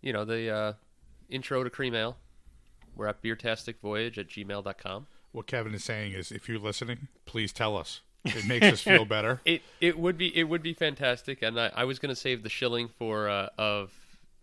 you 0.00 0.12
know, 0.12 0.24
the 0.24 0.50
uh, 0.50 0.72
intro 1.28 1.62
to 1.62 1.70
cream 1.70 1.94
ale. 1.94 2.16
We're 2.94 3.06
at 3.06 3.22
beertasticvoyage 3.22 4.18
at 4.18 4.28
gmail.com. 4.28 5.06
What 5.30 5.46
Kevin 5.46 5.74
is 5.74 5.84
saying 5.84 6.12
is, 6.12 6.30
if 6.30 6.48
you're 6.48 6.58
listening, 6.58 7.08
please 7.24 7.52
tell 7.52 7.76
us. 7.76 8.02
It 8.24 8.46
makes 8.46 8.66
us 8.66 8.80
feel 8.82 9.04
better. 9.04 9.40
It 9.44 9.62
it 9.80 9.98
would 9.98 10.16
be 10.16 10.36
it 10.36 10.44
would 10.44 10.62
be 10.62 10.74
fantastic, 10.74 11.42
and 11.42 11.58
I, 11.58 11.70
I 11.74 11.84
was 11.84 11.98
going 11.98 12.14
to 12.14 12.20
save 12.20 12.42
the 12.42 12.48
shilling 12.48 12.88
for 12.88 13.28
uh, 13.28 13.48
of 13.58 13.92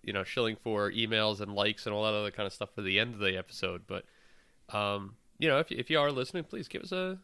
you 0.04 0.14
know 0.14 0.24
shilling 0.24 0.56
for 0.56 0.92
emails 0.92 1.40
and 1.40 1.54
likes 1.54 1.86
and 1.86 1.96
all 1.96 2.04
that 2.04 2.14
other 2.14 2.32
kind 2.32 2.48
of 2.48 2.54
stuff 2.54 2.70
for 2.76 2.82
the 2.82 3.00
end 3.00 3.14
of 3.14 3.20
the 3.20 3.38
episode. 3.38 3.84
But 3.88 4.06
um, 4.76 5.16
you 5.38 5.48
know, 5.48 5.60
if 5.60 5.72
if 5.72 5.90
you 5.90 6.00
are 6.00 6.12
listening, 6.12 6.44
please 6.44 6.68
give 6.68 6.84
us 6.84 6.92
a 6.92 7.20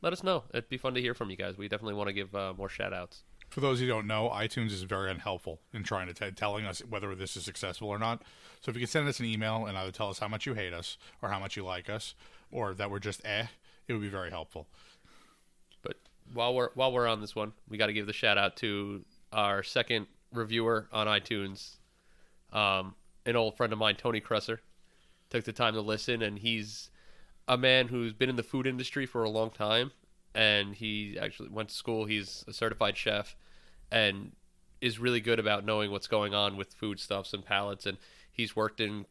let 0.00 0.12
us 0.12 0.22
know. 0.22 0.44
It'd 0.52 0.68
be 0.68 0.76
fun 0.76 0.94
to 0.94 1.00
hear 1.00 1.14
from 1.14 1.30
you 1.30 1.36
guys. 1.36 1.58
We 1.58 1.68
definitely 1.68 1.94
want 1.94 2.08
to 2.08 2.12
give 2.12 2.34
uh, 2.34 2.54
more 2.56 2.68
shout 2.68 2.92
outs. 2.92 3.24
For 3.50 3.60
those 3.60 3.80
who 3.80 3.86
don't 3.86 4.06
know, 4.06 4.28
iTunes 4.28 4.72
is 4.72 4.82
very 4.82 5.10
unhelpful 5.10 5.60
in 5.72 5.82
trying 5.82 6.06
to 6.06 6.14
t- 6.14 6.30
telling 6.32 6.66
us 6.66 6.80
whether 6.80 7.14
this 7.14 7.36
is 7.36 7.44
successful 7.44 7.88
or 7.88 7.98
not. 7.98 8.22
So 8.60 8.70
if 8.70 8.76
you 8.76 8.80
could 8.80 8.90
send 8.90 9.08
us 9.08 9.20
an 9.20 9.26
email 9.26 9.64
and 9.66 9.76
either 9.76 9.90
tell 9.90 10.10
us 10.10 10.18
how 10.18 10.28
much 10.28 10.44
you 10.44 10.54
hate 10.54 10.74
us 10.74 10.98
or 11.22 11.30
how 11.30 11.38
much 11.38 11.56
you 11.56 11.64
like 11.64 11.88
us 11.88 12.14
or 12.52 12.74
that 12.74 12.90
we're 12.90 12.98
just 12.98 13.24
eh, 13.24 13.46
it 13.86 13.92
would 13.94 14.02
be 14.02 14.08
very 14.08 14.30
helpful. 14.30 14.68
While 16.32 16.54
we're 16.54 16.70
while 16.74 16.92
we're 16.92 17.06
on 17.06 17.20
this 17.20 17.34
one, 17.34 17.52
we 17.68 17.78
got 17.78 17.86
to 17.86 17.92
give 17.92 18.06
the 18.06 18.12
shout 18.12 18.38
out 18.38 18.56
to 18.56 19.04
our 19.32 19.62
second 19.62 20.06
reviewer 20.32 20.88
on 20.92 21.06
iTunes, 21.06 21.76
um, 22.52 22.94
an 23.26 23.36
old 23.36 23.56
friend 23.56 23.72
of 23.72 23.78
mine, 23.78 23.96
Tony 23.96 24.20
Cresser, 24.20 24.60
took 25.30 25.44
the 25.44 25.52
time 25.52 25.74
to 25.74 25.80
listen, 25.80 26.22
and 26.22 26.38
he's 26.38 26.90
a 27.46 27.56
man 27.56 27.88
who's 27.88 28.12
been 28.12 28.28
in 28.28 28.36
the 28.36 28.42
food 28.42 28.66
industry 28.66 29.06
for 29.06 29.24
a 29.24 29.30
long 29.30 29.50
time, 29.50 29.92
and 30.34 30.74
he 30.74 31.18
actually 31.18 31.48
went 31.48 31.70
to 31.70 31.74
school. 31.74 32.04
He's 32.04 32.44
a 32.46 32.52
certified 32.52 32.96
chef, 32.96 33.36
and 33.90 34.32
is 34.80 34.98
really 34.98 35.20
good 35.20 35.38
about 35.38 35.64
knowing 35.64 35.90
what's 35.90 36.06
going 36.06 36.34
on 36.34 36.56
with 36.56 36.74
foodstuffs 36.74 37.32
and 37.32 37.44
palates, 37.44 37.86
and 37.86 37.98
he's 38.30 38.54
worked 38.54 38.80
in 38.80 39.06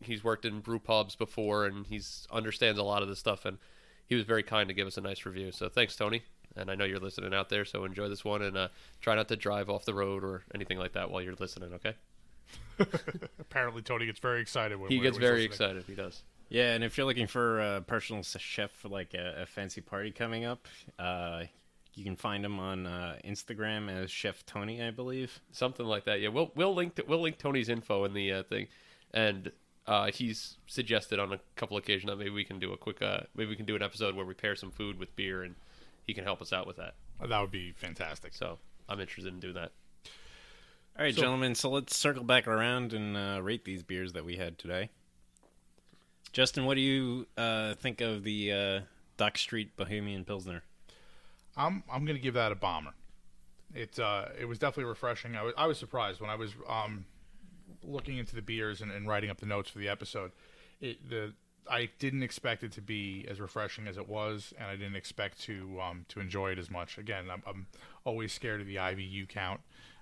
he's 0.00 0.22
worked 0.22 0.44
in 0.44 0.60
brew 0.60 0.78
pubs 0.78 1.16
before, 1.16 1.64
and 1.66 1.86
he's 1.86 2.26
understands 2.30 2.78
a 2.78 2.82
lot 2.82 3.02
of 3.02 3.08
this 3.08 3.18
stuff, 3.18 3.44
and 3.44 3.58
he 4.06 4.14
was 4.14 4.24
very 4.24 4.42
kind 4.42 4.68
to 4.68 4.74
give 4.74 4.86
us 4.86 4.96
a 4.96 5.00
nice 5.00 5.24
review. 5.24 5.52
So 5.52 5.68
thanks, 5.68 5.96
Tony. 5.96 6.22
And 6.56 6.70
I 6.70 6.74
know 6.74 6.84
you're 6.84 6.98
listening 7.00 7.34
out 7.34 7.48
there, 7.48 7.64
so 7.64 7.84
enjoy 7.84 8.08
this 8.08 8.24
one 8.24 8.42
and 8.42 8.56
uh, 8.56 8.68
try 9.00 9.14
not 9.14 9.28
to 9.28 9.36
drive 9.36 9.68
off 9.70 9.84
the 9.84 9.94
road 9.94 10.24
or 10.24 10.42
anything 10.54 10.78
like 10.78 10.92
that 10.94 11.10
while 11.10 11.20
you're 11.22 11.34
listening. 11.38 11.72
Okay? 11.74 11.94
Apparently, 13.38 13.82
Tony 13.82 14.06
gets 14.06 14.20
very 14.20 14.40
excited 14.40 14.78
when 14.78 14.90
He 14.90 14.98
we're- 14.98 15.08
gets 15.08 15.18
very 15.18 15.48
listening. 15.48 15.50
excited. 15.52 15.84
He 15.86 15.94
does. 15.94 16.22
Yeah, 16.48 16.74
and 16.74 16.84
if 16.84 16.96
you're 16.96 17.06
looking 17.06 17.26
for 17.26 17.60
a 17.60 17.80
personal 17.80 18.22
chef 18.22 18.70
for 18.70 18.88
like 18.88 19.14
a, 19.14 19.42
a 19.42 19.46
fancy 19.46 19.80
party 19.80 20.12
coming 20.12 20.44
up, 20.44 20.68
uh, 20.98 21.42
you 21.94 22.04
can 22.04 22.14
find 22.14 22.44
him 22.44 22.60
on 22.60 22.86
uh, 22.86 23.16
Instagram 23.24 23.90
as 23.90 24.12
Chef 24.12 24.46
Tony, 24.46 24.80
I 24.80 24.92
believe. 24.92 25.40
Something 25.50 25.86
like 25.86 26.04
that. 26.04 26.20
Yeah, 26.20 26.28
we'll 26.28 26.52
we'll 26.54 26.72
link 26.74 26.94
to, 26.96 27.04
we'll 27.08 27.20
link 27.20 27.38
Tony's 27.38 27.68
info 27.68 28.04
in 28.04 28.14
the 28.14 28.32
uh, 28.32 28.42
thing, 28.44 28.68
and 29.12 29.50
uh, 29.88 30.12
he's 30.12 30.56
suggested 30.68 31.18
on 31.18 31.32
a 31.32 31.40
couple 31.56 31.76
occasions 31.78 32.08
that 32.10 32.16
maybe 32.16 32.30
we 32.30 32.44
can 32.44 32.60
do 32.60 32.72
a 32.72 32.76
quick 32.76 33.02
uh, 33.02 33.20
maybe 33.34 33.50
we 33.50 33.56
can 33.56 33.66
do 33.66 33.74
an 33.74 33.82
episode 33.82 34.14
where 34.14 34.24
we 34.26 34.34
pair 34.34 34.54
some 34.54 34.70
food 34.70 35.00
with 35.00 35.16
beer, 35.16 35.42
and 35.42 35.56
he 36.06 36.14
can 36.14 36.24
help 36.24 36.40
us 36.40 36.52
out 36.52 36.66
with 36.66 36.76
that. 36.76 36.94
That 37.26 37.40
would 37.40 37.50
be 37.50 37.72
fantastic. 37.72 38.34
So 38.34 38.58
I'm 38.88 39.00
interested 39.00 39.32
in 39.32 39.40
doing 39.40 39.54
that. 39.54 39.72
All 40.98 41.04
right, 41.04 41.14
So- 41.14 41.20
gentlemen, 41.22 41.54
so 41.54 41.70
let's 41.70 41.96
circle 41.96 42.24
back 42.24 42.46
around 42.46 42.92
and 42.92 43.16
uh, 43.16 43.40
rate 43.42 43.64
these 43.64 43.82
beers 43.82 44.12
that 44.14 44.24
we 44.24 44.36
had 44.36 44.58
today. 44.58 44.90
Justin, 46.32 46.64
what 46.64 46.74
do 46.74 46.80
you 46.80 47.26
uh, 47.36 47.74
think 47.74 48.00
of 48.00 48.22
the 48.22 48.52
uh, 48.52 48.80
Dock 49.16 49.38
Street 49.38 49.76
Bohemian 49.76 50.24
Pilsner? 50.24 50.62
I'm 51.56 51.82
I'm 51.90 52.04
gonna 52.04 52.18
give 52.18 52.34
that 52.34 52.52
a 52.52 52.54
bomber. 52.54 52.92
It 53.74 53.98
uh, 53.98 54.26
it 54.38 54.44
was 54.44 54.58
definitely 54.58 54.84
refreshing. 54.84 55.34
I 55.36 55.42
was 55.42 55.54
I 55.56 55.66
was 55.66 55.78
surprised 55.78 56.20
when 56.20 56.28
I 56.28 56.34
was 56.34 56.52
um, 56.68 57.06
looking 57.82 58.18
into 58.18 58.34
the 58.34 58.42
beers 58.42 58.82
and, 58.82 58.92
and 58.92 59.08
writing 59.08 59.30
up 59.30 59.38
the 59.38 59.46
notes 59.46 59.70
for 59.70 59.78
the 59.78 59.88
episode. 59.88 60.32
It 60.80 61.08
the 61.08 61.32
I 61.70 61.90
didn't 61.98 62.22
expect 62.22 62.62
it 62.62 62.72
to 62.72 62.80
be 62.80 63.24
as 63.28 63.40
refreshing 63.40 63.86
as 63.88 63.96
it 63.96 64.08
was, 64.08 64.52
and 64.58 64.66
I 64.68 64.76
didn't 64.76 64.96
expect 64.96 65.40
to 65.42 65.78
um, 65.80 66.04
to 66.08 66.20
enjoy 66.20 66.52
it 66.52 66.58
as 66.58 66.70
much. 66.70 66.98
Again, 66.98 67.24
I'm, 67.30 67.42
I'm 67.46 67.66
always 68.04 68.32
scared 68.32 68.60
of 68.60 68.66
the 68.66 68.76
IBU 68.76 69.28
count, 69.28 69.60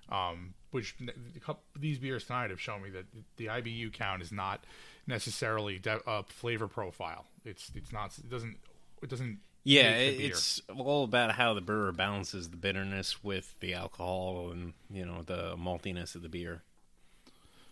um, 0.09 0.53
which 0.71 0.95
n- 1.01 1.11
the 1.33 1.39
coup- 1.39 1.57
these 1.77 1.97
beers 1.99 2.25
tonight 2.25 2.49
have 2.49 2.61
shown 2.61 2.83
me 2.83 2.89
that 2.91 3.05
the 3.37 3.47
IBU 3.47 3.91
count 3.93 4.21
is 4.21 4.31
not 4.31 4.63
necessarily 5.07 5.79
de- 5.79 6.01
a 6.07 6.23
flavor 6.23 6.67
profile. 6.67 7.25
It's 7.43 7.71
it's 7.75 7.91
not 7.91 8.17
it 8.17 8.29
doesn't 8.29 8.57
it 9.01 9.09
doesn't 9.09 9.39
Yeah, 9.63 9.91
make 9.91 9.97
the 9.97 10.13
it, 10.15 10.17
beer. 10.17 10.27
it's 10.31 10.61
all 10.75 11.03
about 11.03 11.31
how 11.33 11.53
the 11.53 11.61
brewer 11.61 11.91
balances 11.91 12.49
the 12.49 12.57
bitterness 12.57 13.23
with 13.23 13.59
the 13.59 13.73
alcohol 13.73 14.51
and 14.51 14.73
you 14.89 15.05
know 15.05 15.21
the 15.23 15.55
maltiness 15.57 16.15
of 16.15 16.21
the 16.21 16.29
beer. 16.29 16.61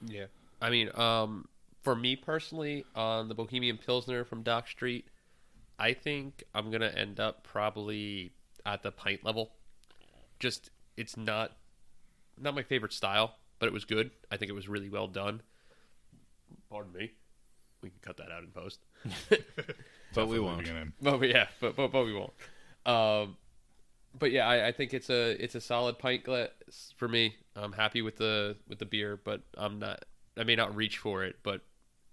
Yeah. 0.06 0.26
I 0.62 0.70
mean, 0.70 0.90
um, 0.96 1.48
for 1.84 1.96
me 1.96 2.16
personally, 2.16 2.86
on 2.96 3.28
the 3.28 3.36
Bohemian 3.36 3.78
Pilsner 3.78 4.24
from 4.24 4.42
Dock 4.42 4.68
Street, 4.68 5.08
I 5.78 5.94
think 5.94 6.44
I'm 6.56 6.72
gonna 6.72 6.88
end 6.96 7.20
up 7.20 7.44
probably 7.44 8.32
at 8.66 8.84
the 8.84 8.92
pint 8.92 9.24
level. 9.24 9.52
Just 10.40 10.70
it's 10.98 11.18
not 11.18 11.52
not 12.40 12.56
my 12.56 12.64
favorite 12.64 12.94
style, 12.94 13.36
but 13.60 13.68
it 13.68 13.74
was 13.74 13.86
good. 13.86 14.12
I 14.32 14.38
think 14.38 14.50
it 14.50 14.54
was 14.54 14.68
really 14.68 14.90
well 14.90 15.08
done. 15.08 15.42
Pardon 16.70 16.94
me. 16.94 17.12
We 17.82 17.90
can 17.90 18.00
cut 18.02 18.18
that 18.18 18.32
out 18.32 18.44
in 18.44 18.50
post. 18.50 18.80
But 20.14 20.28
we 20.28 20.40
won't. 20.40 20.60
leaving 20.60 20.76
it 20.76 20.82
in. 20.82 20.94
But, 21.02 21.20
but 21.20 21.30
yeah, 21.30 21.48
but, 21.60 21.76
but 21.76 21.92
but 21.92 22.06
we 22.06 22.14
won't. 22.14 22.34
Um, 22.86 23.38
but 24.18 24.32
yeah, 24.32 24.48
I, 24.48 24.68
I 24.68 24.72
think 24.72 24.94
it's 24.94 25.10
a 25.10 25.32
it's 25.44 25.56
a 25.56 25.62
solid 25.62 25.98
pint 25.98 26.24
glass 26.24 26.50
for 26.98 27.08
me. 27.08 27.36
I'm 27.56 27.74
happy 27.74 28.02
with 28.02 28.18
the 28.18 28.56
with 28.68 28.80
the 28.80 28.86
beer, 28.86 29.20
but 29.24 29.42
I'm 29.58 29.80
not. 29.80 30.06
I 30.38 30.44
may 30.44 30.56
not 30.56 30.76
reach 30.76 30.98
for 30.98 31.24
it, 31.24 31.38
but 31.44 31.62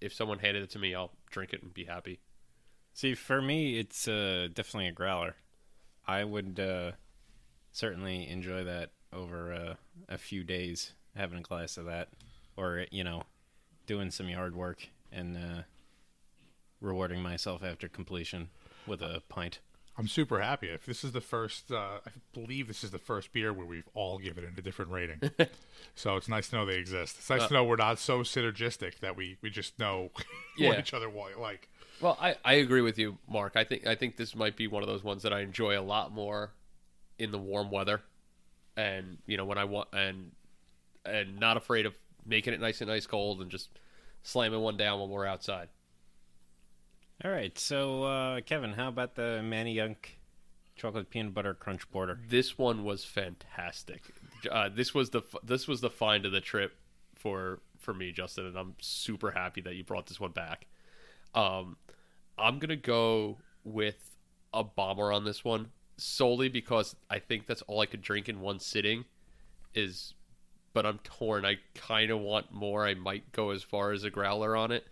if 0.00 0.12
someone 0.12 0.38
handed 0.38 0.62
it 0.62 0.70
to 0.70 0.78
me, 0.78 0.94
I'll 0.94 1.12
drink 1.30 1.52
it 1.52 1.62
and 1.62 1.72
be 1.72 1.84
happy. 1.84 2.20
See, 2.92 3.14
for 3.14 3.40
me, 3.40 3.78
it's 3.78 4.08
uh, 4.08 4.48
definitely 4.52 4.88
a 4.88 4.92
growler. 4.92 5.36
I 6.06 6.24
would 6.24 6.58
uh, 6.58 6.92
certainly 7.72 8.28
enjoy 8.28 8.64
that 8.64 8.90
over 9.12 9.52
uh, 9.52 9.74
a 10.08 10.18
few 10.18 10.42
days, 10.44 10.92
having 11.14 11.38
a 11.38 11.42
glass 11.42 11.76
of 11.76 11.84
that, 11.86 12.08
or 12.56 12.86
you 12.90 13.04
know, 13.04 13.22
doing 13.86 14.10
some 14.10 14.28
yard 14.28 14.54
work 14.54 14.88
and 15.12 15.36
uh, 15.36 15.62
rewarding 16.80 17.22
myself 17.22 17.62
after 17.62 17.88
completion 17.88 18.48
with 18.86 19.02
a 19.02 19.22
pint. 19.28 19.60
I'm 20.00 20.08
super 20.08 20.40
happy. 20.40 20.68
If 20.68 20.86
this 20.86 21.04
is 21.04 21.12
the 21.12 21.20
first, 21.20 21.70
uh, 21.70 21.98
I 22.06 22.10
believe 22.32 22.68
this 22.68 22.82
is 22.82 22.90
the 22.90 22.98
first 22.98 23.34
beer 23.34 23.52
where 23.52 23.66
we've 23.66 23.88
all 23.92 24.18
given 24.18 24.44
it 24.44 24.58
a 24.58 24.62
different 24.62 24.90
rating. 24.90 25.20
so 25.94 26.16
it's 26.16 26.26
nice 26.26 26.48
to 26.48 26.56
know 26.56 26.64
they 26.64 26.78
exist. 26.78 27.16
It's 27.18 27.28
nice 27.28 27.46
to 27.48 27.52
know 27.52 27.64
we're 27.64 27.76
not 27.76 27.98
so 27.98 28.20
synergistic 28.20 29.00
that 29.00 29.14
we, 29.14 29.36
we 29.42 29.50
just 29.50 29.78
know 29.78 30.10
Yeah. 30.56 30.70
what 30.70 30.78
each 30.78 30.94
other 30.94 31.10
like. 31.38 31.68
Well, 32.00 32.16
I, 32.18 32.36
I 32.42 32.54
agree 32.54 32.80
with 32.80 32.98
you, 32.98 33.18
Mark. 33.28 33.56
I 33.56 33.64
think 33.64 33.86
I 33.86 33.94
think 33.94 34.16
this 34.16 34.34
might 34.34 34.56
be 34.56 34.66
one 34.66 34.82
of 34.82 34.88
those 34.88 35.04
ones 35.04 35.22
that 35.22 35.34
I 35.34 35.40
enjoy 35.40 35.78
a 35.78 35.82
lot 35.82 36.12
more 36.12 36.52
in 37.18 37.30
the 37.30 37.38
warm 37.38 37.70
weather, 37.70 38.00
and 38.74 39.18
you 39.26 39.36
know 39.36 39.44
when 39.44 39.58
I 39.58 39.64
want 39.64 39.88
and 39.92 40.32
and 41.04 41.38
not 41.38 41.58
afraid 41.58 41.84
of 41.84 41.94
making 42.24 42.54
it 42.54 42.60
nice 42.60 42.80
and 42.80 42.90
ice 42.90 43.06
cold 43.06 43.42
and 43.42 43.50
just 43.50 43.68
slamming 44.22 44.60
one 44.60 44.78
down 44.78 44.98
when 45.00 45.10
we're 45.10 45.26
outside. 45.26 45.68
All 47.22 47.30
right, 47.30 47.56
so 47.58 48.04
uh, 48.04 48.40
Kevin, 48.40 48.72
how 48.72 48.88
about 48.88 49.14
the 49.14 49.40
Manayunk 49.44 49.96
chocolate 50.74 51.10
peanut 51.10 51.34
butter 51.34 51.52
crunch 51.52 51.90
border? 51.90 52.18
This 52.26 52.56
one 52.56 52.82
was 52.82 53.04
fantastic. 53.04 54.02
Uh, 54.50 54.70
this 54.74 54.94
was 54.94 55.10
the 55.10 55.20
this 55.44 55.68
was 55.68 55.82
the 55.82 55.90
find 55.90 56.24
of 56.24 56.32
the 56.32 56.40
trip 56.40 56.78
for 57.16 57.60
for 57.76 57.92
me, 57.92 58.10
Justin, 58.10 58.46
and 58.46 58.56
I'm 58.56 58.74
super 58.80 59.30
happy 59.30 59.60
that 59.60 59.74
you 59.74 59.84
brought 59.84 60.06
this 60.06 60.18
one 60.18 60.30
back. 60.30 60.66
Um, 61.34 61.76
I'm 62.38 62.58
gonna 62.58 62.74
go 62.74 63.36
with 63.64 64.16
a 64.54 64.64
bomber 64.64 65.12
on 65.12 65.24
this 65.24 65.44
one 65.44 65.72
solely 65.98 66.48
because 66.48 66.96
I 67.10 67.18
think 67.18 67.46
that's 67.46 67.60
all 67.62 67.80
I 67.80 67.86
could 67.86 68.00
drink 68.00 68.30
in 68.30 68.40
one 68.40 68.60
sitting. 68.60 69.04
Is, 69.74 70.14
but 70.72 70.86
I'm 70.86 71.00
torn. 71.04 71.44
I 71.44 71.56
kind 71.74 72.10
of 72.10 72.20
want 72.20 72.50
more. 72.50 72.86
I 72.86 72.94
might 72.94 73.30
go 73.32 73.50
as 73.50 73.62
far 73.62 73.92
as 73.92 74.04
a 74.04 74.10
growler 74.10 74.56
on 74.56 74.72
it, 74.72 74.86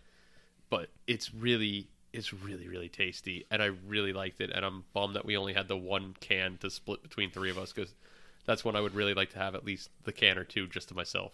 but 0.69 0.91
it's 1.07 1.33
really 1.33 1.89
it's 2.19 2.35
really 2.35 2.69
really 2.69 2.89
tasty, 2.89 3.47
and 3.51 3.63
I 3.63 3.71
really 3.87 4.13
liked 4.13 4.41
it. 4.41 4.51
And 4.51 4.65
I'm 4.65 4.85
bummed 4.93 5.17
that 5.17 5.25
we 5.25 5.37
only 5.37 5.55
had 5.55 5.69
the 5.69 5.77
one 5.77 6.15
can 6.21 6.59
to 6.59 6.71
split 6.71 7.03
between 7.03 7.31
three 7.31 7.51
of 7.51 7.59
us 7.59 7.73
because 7.73 7.95
that's 8.45 8.65
one 8.65 8.77
I 8.77 8.81
would 8.81 8.95
really 8.95 9.15
like 9.15 9.31
to 9.31 9.39
have 9.39 9.55
at 9.55 9.65
least 9.65 9.91
the 10.05 10.13
can 10.13 10.39
or 10.39 10.45
two 10.45 10.67
just 10.67 10.89
to 10.89 10.95
myself. 10.95 11.33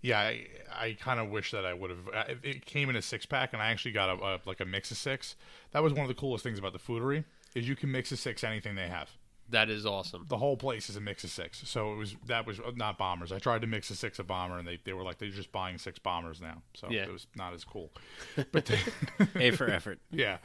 Yeah, 0.00 0.18
I, 0.18 0.46
I 0.72 0.96
kind 1.00 1.20
of 1.20 1.28
wish 1.28 1.52
that 1.52 1.64
I 1.64 1.74
would 1.74 1.90
have. 1.90 2.08
Uh, 2.12 2.34
it 2.42 2.66
came 2.66 2.90
in 2.90 2.96
a 2.96 3.02
six 3.02 3.24
pack, 3.24 3.52
and 3.52 3.62
I 3.62 3.70
actually 3.70 3.92
got 3.92 4.10
a, 4.10 4.24
a 4.24 4.40
like 4.46 4.60
a 4.60 4.64
mix 4.64 4.90
of 4.90 4.96
six. 4.96 5.36
That 5.70 5.82
was 5.82 5.92
one 5.92 6.02
of 6.02 6.08
the 6.08 6.14
coolest 6.14 6.42
things 6.42 6.58
about 6.58 6.72
the 6.72 6.80
Foodery 6.80 7.24
is 7.54 7.68
you 7.68 7.76
can 7.76 7.92
mix 7.92 8.10
of 8.10 8.18
six 8.18 8.42
anything 8.42 8.74
they 8.74 8.88
have. 8.88 9.10
That 9.52 9.70
is 9.70 9.86
awesome. 9.86 10.24
The 10.28 10.36
whole 10.38 10.56
place 10.56 10.90
is 10.90 10.96
a 10.96 11.00
mix 11.00 11.22
of 11.24 11.30
six. 11.30 11.62
So 11.68 11.92
it 11.92 11.96
was 11.96 12.16
that 12.26 12.46
was 12.46 12.60
not 12.76 12.98
bombers. 12.98 13.30
I 13.32 13.38
tried 13.38 13.60
to 13.60 13.66
mix 13.66 13.88
a 13.90 13.94
six 13.94 14.18
of 14.18 14.26
bomber, 14.26 14.58
and 14.58 14.66
they, 14.66 14.78
they 14.84 14.92
were 14.92 15.02
like 15.04 15.18
they're 15.18 15.28
just 15.30 15.52
buying 15.52 15.78
six 15.78 15.98
bombers 15.98 16.40
now. 16.40 16.62
So 16.74 16.88
Yeah. 16.90 17.02
it 17.04 17.12
was 17.12 17.26
not 17.36 17.54
as 17.54 17.62
cool. 17.64 17.90
But 18.52 18.70
A 19.36 19.50
for 19.52 19.68
effort. 19.70 20.00
yeah, 20.10 20.38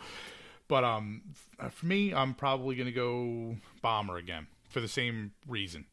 but 0.68 0.84
um, 0.84 1.22
for 1.72 1.86
me, 1.86 2.14
I'm 2.14 2.34
probably 2.34 2.76
gonna 2.76 2.92
go 2.92 3.56
bomber 3.82 4.18
again 4.18 4.48
for 4.70 4.80
the 4.82 4.88
same 4.88 5.32
reason. 5.48 5.86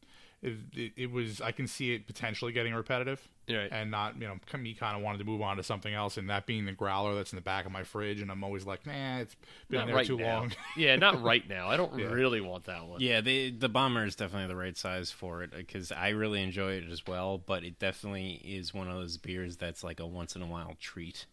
It, 0.45 0.57
it, 0.75 0.91
it 0.95 1.11
was 1.11 1.41
I 1.41 1.51
can 1.51 1.65
see 1.67 1.93
it 1.95 2.05
potentially 2.05 2.51
getting 2.51 2.73
repetitive, 2.75 3.27
Right. 3.49 3.67
and 3.71 3.89
not 3.89 4.21
you 4.21 4.27
know 4.27 4.37
me 4.59 4.75
kind 4.75 4.95
of 4.95 5.01
wanted 5.01 5.17
to 5.17 5.23
move 5.23 5.41
on 5.41 5.57
to 5.57 5.63
something 5.63 5.91
else, 5.93 6.17
and 6.17 6.29
that 6.29 6.45
being 6.45 6.65
the 6.65 6.71
growler 6.71 7.15
that's 7.15 7.31
in 7.33 7.37
the 7.37 7.41
back 7.41 7.65
of 7.65 7.71
my 7.71 7.83
fridge, 7.83 8.21
and 8.21 8.29
I'm 8.29 8.43
always 8.43 8.63
like, 8.65 8.85
nah, 8.85 9.17
it's 9.19 9.35
been 9.69 9.79
Not 9.79 9.85
there 9.87 9.95
right 9.95 10.05
too 10.05 10.17
now. 10.17 10.39
long. 10.41 10.51
yeah, 10.77 10.95
not 10.97 11.23
right 11.23 11.47
now. 11.49 11.67
I 11.69 11.77
don't 11.77 11.97
Yeah. 11.99 12.05
really 12.07 12.41
want 12.41 12.65
that 12.65 12.85
one. 12.85 13.01
Yeah, 13.01 13.21
the 13.21 13.49
the 13.49 13.69
bomber 13.69 14.05
is 14.05 14.15
definitely 14.15 14.47
the 14.49 14.55
right 14.55 14.77
size 14.77 15.09
for 15.11 15.41
it 15.41 15.49
because 15.51 15.91
I 15.91 16.09
really 16.09 16.43
enjoy 16.43 16.73
it 16.73 16.89
as 16.91 17.07
well. 17.07 17.39
But 17.39 17.63
it 17.63 17.79
definitely 17.79 18.33
is 18.43 18.71
one 18.73 18.87
of 18.87 18.93
those 18.95 19.17
beers 19.17 19.57
that's 19.57 19.83
like 19.83 19.99
a 19.99 20.05
once 20.05 20.35
in 20.35 20.43
a 20.43 20.47
while 20.47 20.75
treat, 20.79 21.25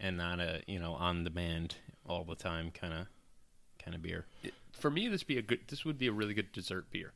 and 0.00 0.16
not 0.16 0.40
a 0.40 0.62
you 0.66 0.80
know 0.80 0.94
on 0.94 1.22
demand 1.22 1.76
all 2.04 2.24
the 2.24 2.34
time 2.34 2.72
kind 2.72 2.92
of 2.92 3.06
kind 3.82 3.94
of 3.94 4.02
beer. 4.02 4.26
For 4.72 4.90
me, 4.90 5.06
this 5.06 5.22
be 5.22 5.38
a 5.38 5.42
good. 5.42 5.60
This 5.68 5.84
would 5.84 5.98
be 5.98 6.08
a 6.08 6.12
really 6.12 6.34
good 6.34 6.50
dessert 6.50 6.90
beer. 6.90 7.12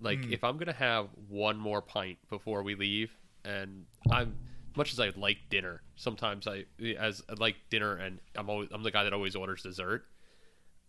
Like 0.00 0.24
hmm. 0.24 0.32
if 0.32 0.44
I'm 0.44 0.56
gonna 0.58 0.72
have 0.72 1.08
one 1.28 1.58
more 1.58 1.80
pint 1.82 2.18
before 2.28 2.62
we 2.62 2.74
leave, 2.74 3.10
and 3.44 3.86
I'm 4.10 4.34
much 4.76 4.92
as 4.92 5.00
I 5.00 5.10
like 5.16 5.38
dinner. 5.48 5.82
Sometimes 5.96 6.46
I 6.46 6.64
as 6.98 7.22
I 7.28 7.34
like 7.34 7.56
dinner, 7.70 7.94
and 7.96 8.18
I'm 8.34 8.50
always 8.50 8.68
I'm 8.72 8.82
the 8.82 8.90
guy 8.90 9.04
that 9.04 9.12
always 9.12 9.34
orders 9.36 9.62
dessert. 9.62 10.04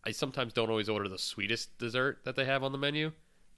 I 0.06 0.12
sometimes 0.12 0.54
don't 0.54 0.70
always 0.70 0.88
order 0.89 1.10
the 1.10 1.17
sweetest 1.17 1.78
dessert 1.78 2.20
that 2.26 2.36
they 2.36 2.46
have 2.46 2.63
on 2.63 2.72
the 2.72 2.78
menu. 2.78 3.12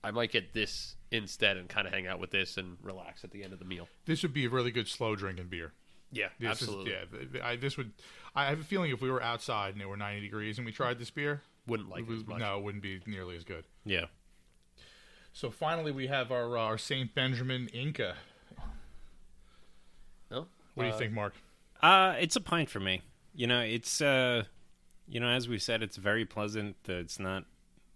I 0.03 0.11
might 0.11 0.31
get 0.31 0.53
this 0.53 0.95
instead 1.11 1.57
and 1.57 1.67
kind 1.67 1.85
of 1.85 1.93
hang 1.93 2.07
out 2.07 2.19
with 2.19 2.31
this 2.31 2.57
and 2.57 2.77
relax 2.81 3.23
at 3.23 3.31
the 3.31 3.43
end 3.43 3.51
of 3.53 3.59
the 3.59 3.65
meal. 3.65 3.87
this 4.05 4.23
would 4.23 4.33
be 4.33 4.45
a 4.45 4.49
really 4.49 4.71
good 4.71 4.87
slow 4.87 5.15
drinking 5.15 5.47
beer. 5.49 5.73
Yeah, 6.11 6.29
This 6.39 6.61
is- 6.61 6.69
absolutely. 6.69 6.91
yeah, 6.91 7.03
th- 7.11 7.31
th- 7.33 7.43
I, 7.43 7.55
this 7.57 7.77
would. 7.77 7.91
I 8.33 8.45
have 8.45 8.59
a 8.61 8.63
feeling 8.63 8.91
if 8.91 9.01
we 9.01 9.11
were 9.11 9.21
outside 9.21 9.73
and 9.73 9.81
it 9.81 9.87
were 9.87 9.97
90 9.97 10.21
degrees 10.21 10.57
and 10.57 10.65
we 10.65 10.71
tried 10.71 10.97
this 10.99 11.11
beer, 11.11 11.41
Wouldn't 11.67 11.89
like 11.89 12.03
it 12.03 12.07
we- 12.07 12.15
as 12.17 12.25
much. 12.25 12.39
no, 12.39 12.57
it 12.57 12.63
wouldn't 12.63 12.81
be 12.81 13.01
nearly 13.05 13.35
as 13.35 13.43
good. 13.43 13.65
Yeah. 13.85 14.05
So 15.33 15.49
finally, 15.51 15.91
we 15.91 16.07
have 16.07 16.31
our 16.31 16.57
uh, 16.57 16.61
our 16.61 16.77
Saint 16.77 17.13
Benjamin 17.15 17.67
Inca. 17.69 18.15
No? 20.29 20.47
What 20.75 20.83
do 20.83 20.87
you 20.89 20.93
Uh, 20.93 20.97
think, 20.97 21.13
Mark? 21.13 21.33
Uh, 21.81 22.15
it's 22.19 22.35
a 22.35 22.41
pint 22.41 22.69
for 22.69 22.79
me. 22.79 23.01
You 23.33 23.47
know, 23.47 23.61
it's 23.61 24.01
uh, 24.01 24.43
you 25.07 25.19
know, 25.19 25.29
as 25.29 25.47
we 25.47 25.57
said, 25.59 25.81
it's 25.81 25.97
very 25.97 26.25
pleasant. 26.25 26.75
It's 26.87 27.19
not 27.19 27.45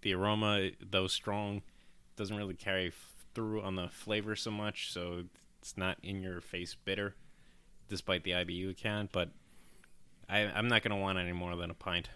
the 0.01 0.13
aroma, 0.13 0.71
though 0.81 1.07
strong, 1.07 1.61
doesn't 2.15 2.35
really 2.35 2.55
carry 2.55 2.87
f- 2.87 3.13
through 3.33 3.61
on 3.61 3.75
the 3.75 3.87
flavor 3.89 4.35
so 4.35 4.51
much. 4.51 4.91
So 4.91 5.25
it's 5.61 5.77
not 5.77 5.97
in 6.03 6.21
your 6.21 6.39
face 6.41 6.75
bitter, 6.75 7.15
despite 7.89 8.23
the 8.23 8.31
IBU 8.31 8.69
account. 8.71 9.11
But 9.11 9.29
I, 10.29 10.39
I'm 10.39 10.67
not 10.67 10.81
gonna 10.83 10.97
want 10.97 11.17
any 11.19 11.33
more 11.33 11.55
than 11.55 11.69
a 11.69 11.75
pint. 11.75 12.09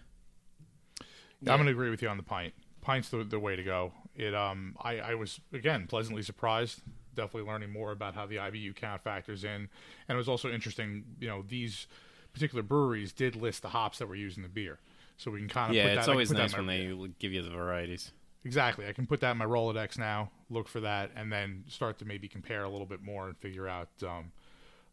I'm 1.42 1.46
going 1.58 1.66
to 1.66 1.70
agree 1.70 1.88
with 1.88 2.02
you 2.02 2.08
on 2.08 2.16
the 2.16 2.24
pint. 2.24 2.52
Pint's 2.88 3.08
the, 3.10 3.24
the 3.24 3.38
way 3.38 3.56
to 3.56 3.62
go. 3.62 3.92
It 4.16 4.34
um 4.34 4.76
I, 4.80 4.98
I 4.98 5.14
was 5.14 5.40
again 5.52 5.86
pleasantly 5.86 6.22
surprised. 6.22 6.80
Definitely 7.14 7.50
learning 7.50 7.70
more 7.72 7.90
about 7.92 8.14
how 8.14 8.26
the 8.26 8.36
IBU 8.36 8.76
count 8.76 9.02
factors 9.02 9.42
in, 9.44 9.50
and 9.50 9.68
it 10.08 10.16
was 10.16 10.28
also 10.28 10.50
interesting. 10.50 11.04
You 11.20 11.28
know, 11.28 11.44
these 11.46 11.86
particular 12.32 12.62
breweries 12.62 13.12
did 13.12 13.34
list 13.34 13.62
the 13.62 13.68
hops 13.68 13.98
that 13.98 14.06
were 14.06 14.14
used 14.14 14.36
in 14.36 14.42
the 14.44 14.48
beer, 14.48 14.78
so 15.16 15.30
we 15.30 15.40
can 15.40 15.48
kind 15.48 15.70
of 15.70 15.76
Yeah, 15.76 15.84
put 15.84 15.88
that, 15.88 15.98
it's 15.98 16.08
always 16.08 16.30
nice 16.30 16.56
when 16.56 16.66
they 16.66 16.94
give 17.18 17.32
you 17.32 17.42
the 17.42 17.50
varieties. 17.50 18.12
Exactly. 18.44 18.86
I 18.86 18.92
can 18.92 19.06
put 19.06 19.20
that 19.20 19.32
in 19.32 19.36
my 19.36 19.44
Rolodex 19.44 19.98
now, 19.98 20.30
look 20.48 20.68
for 20.68 20.80
that, 20.80 21.10
and 21.16 21.30
then 21.32 21.64
start 21.68 21.98
to 21.98 22.04
maybe 22.04 22.28
compare 22.28 22.62
a 22.62 22.68
little 22.68 22.86
bit 22.86 23.02
more 23.02 23.26
and 23.26 23.36
figure 23.36 23.66
out 23.66 23.88
um, 24.02 24.30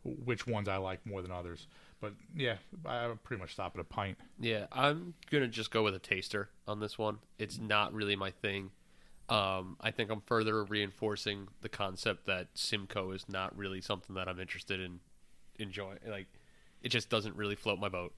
which 0.04 0.48
ones 0.48 0.68
I 0.68 0.78
like 0.78 1.06
more 1.06 1.22
than 1.22 1.32
others. 1.32 1.68
But 2.06 2.14
yeah, 2.36 2.58
I 2.86 3.08
would 3.08 3.24
pretty 3.24 3.42
much 3.42 3.54
stop 3.54 3.74
at 3.74 3.82
a 3.82 3.84
pint. 3.84 4.20
Yeah, 4.40 4.68
I'm 4.72 5.16
gonna 5.32 5.48
just 5.48 5.72
go 5.72 5.82
with 5.82 5.96
a 5.96 6.00
taster 6.00 6.50
on 6.68 6.80
this 6.80 7.00
one. 7.00 7.18
It's 7.40 7.58
not 7.60 7.94
really 7.94 8.16
my 8.16 8.30
thing. 8.30 8.70
Um, 9.28 9.78
I 9.82 9.90
think 9.90 10.12
I'm 10.12 10.22
further 10.22 10.64
reinforcing 10.64 11.48
the 11.62 11.70
concept 11.70 12.28
that 12.28 12.50
Simcoe 12.54 13.10
is 13.10 13.28
not 13.28 13.58
really 13.58 13.82
something 13.82 14.16
that 14.18 14.28
I'm 14.30 14.40
interested 14.40 14.80
in 14.80 15.00
enjoying. 15.58 15.98
Like, 16.08 16.28
it 16.84 16.90
just 16.90 17.10
doesn't 17.10 17.36
really 17.36 17.56
float 17.56 17.80
my 17.80 17.90
boat. 17.90 18.14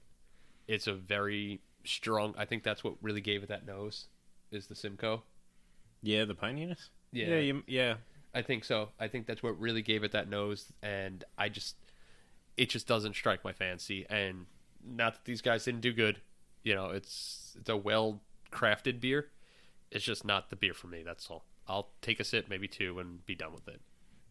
It's 0.66 0.86
a 0.86 0.92
very 0.92 1.62
strong. 1.84 2.34
I 2.36 2.44
think 2.44 2.62
that's 2.62 2.84
what 2.84 2.96
really 3.00 3.22
gave 3.22 3.42
it 3.42 3.48
that 3.48 3.64
nose 3.66 4.08
is 4.50 4.66
the 4.66 4.74
Simcoe. 4.74 5.22
Yeah, 6.02 6.26
the 6.26 6.34
pininess. 6.34 6.90
Yeah. 7.10 7.28
yeah, 7.28 7.38
you, 7.38 7.62
yeah. 7.66 7.94
I 8.34 8.42
think 8.42 8.64
so. 8.64 8.90
I 9.00 9.08
think 9.08 9.26
that's 9.26 9.42
what 9.42 9.58
really 9.58 9.80
gave 9.80 10.04
it 10.04 10.12
that 10.12 10.28
nose, 10.28 10.70
and 10.82 11.24
I 11.38 11.48
just, 11.48 11.76
it 12.58 12.68
just 12.68 12.86
doesn't 12.86 13.14
strike 13.14 13.44
my 13.44 13.52
fancy. 13.52 14.04
And 14.10 14.46
not 14.84 15.14
that 15.14 15.24
these 15.24 15.40
guys 15.40 15.64
didn't 15.64 15.80
do 15.80 15.92
good, 15.92 16.20
you 16.62 16.74
know, 16.74 16.90
it's 16.90 17.56
it's 17.58 17.70
a 17.70 17.76
well 17.76 18.20
crafted 18.52 19.00
beer. 19.00 19.28
It's 19.90 20.04
just 20.04 20.24
not 20.24 20.50
the 20.50 20.56
beer 20.56 20.74
for 20.74 20.88
me. 20.88 21.02
That's 21.02 21.30
all. 21.30 21.44
I'll 21.66 21.90
take 22.02 22.20
a 22.20 22.24
sip, 22.24 22.46
maybe 22.50 22.68
two, 22.68 22.98
and 22.98 23.24
be 23.24 23.34
done 23.34 23.52
with 23.52 23.68
it. 23.68 23.80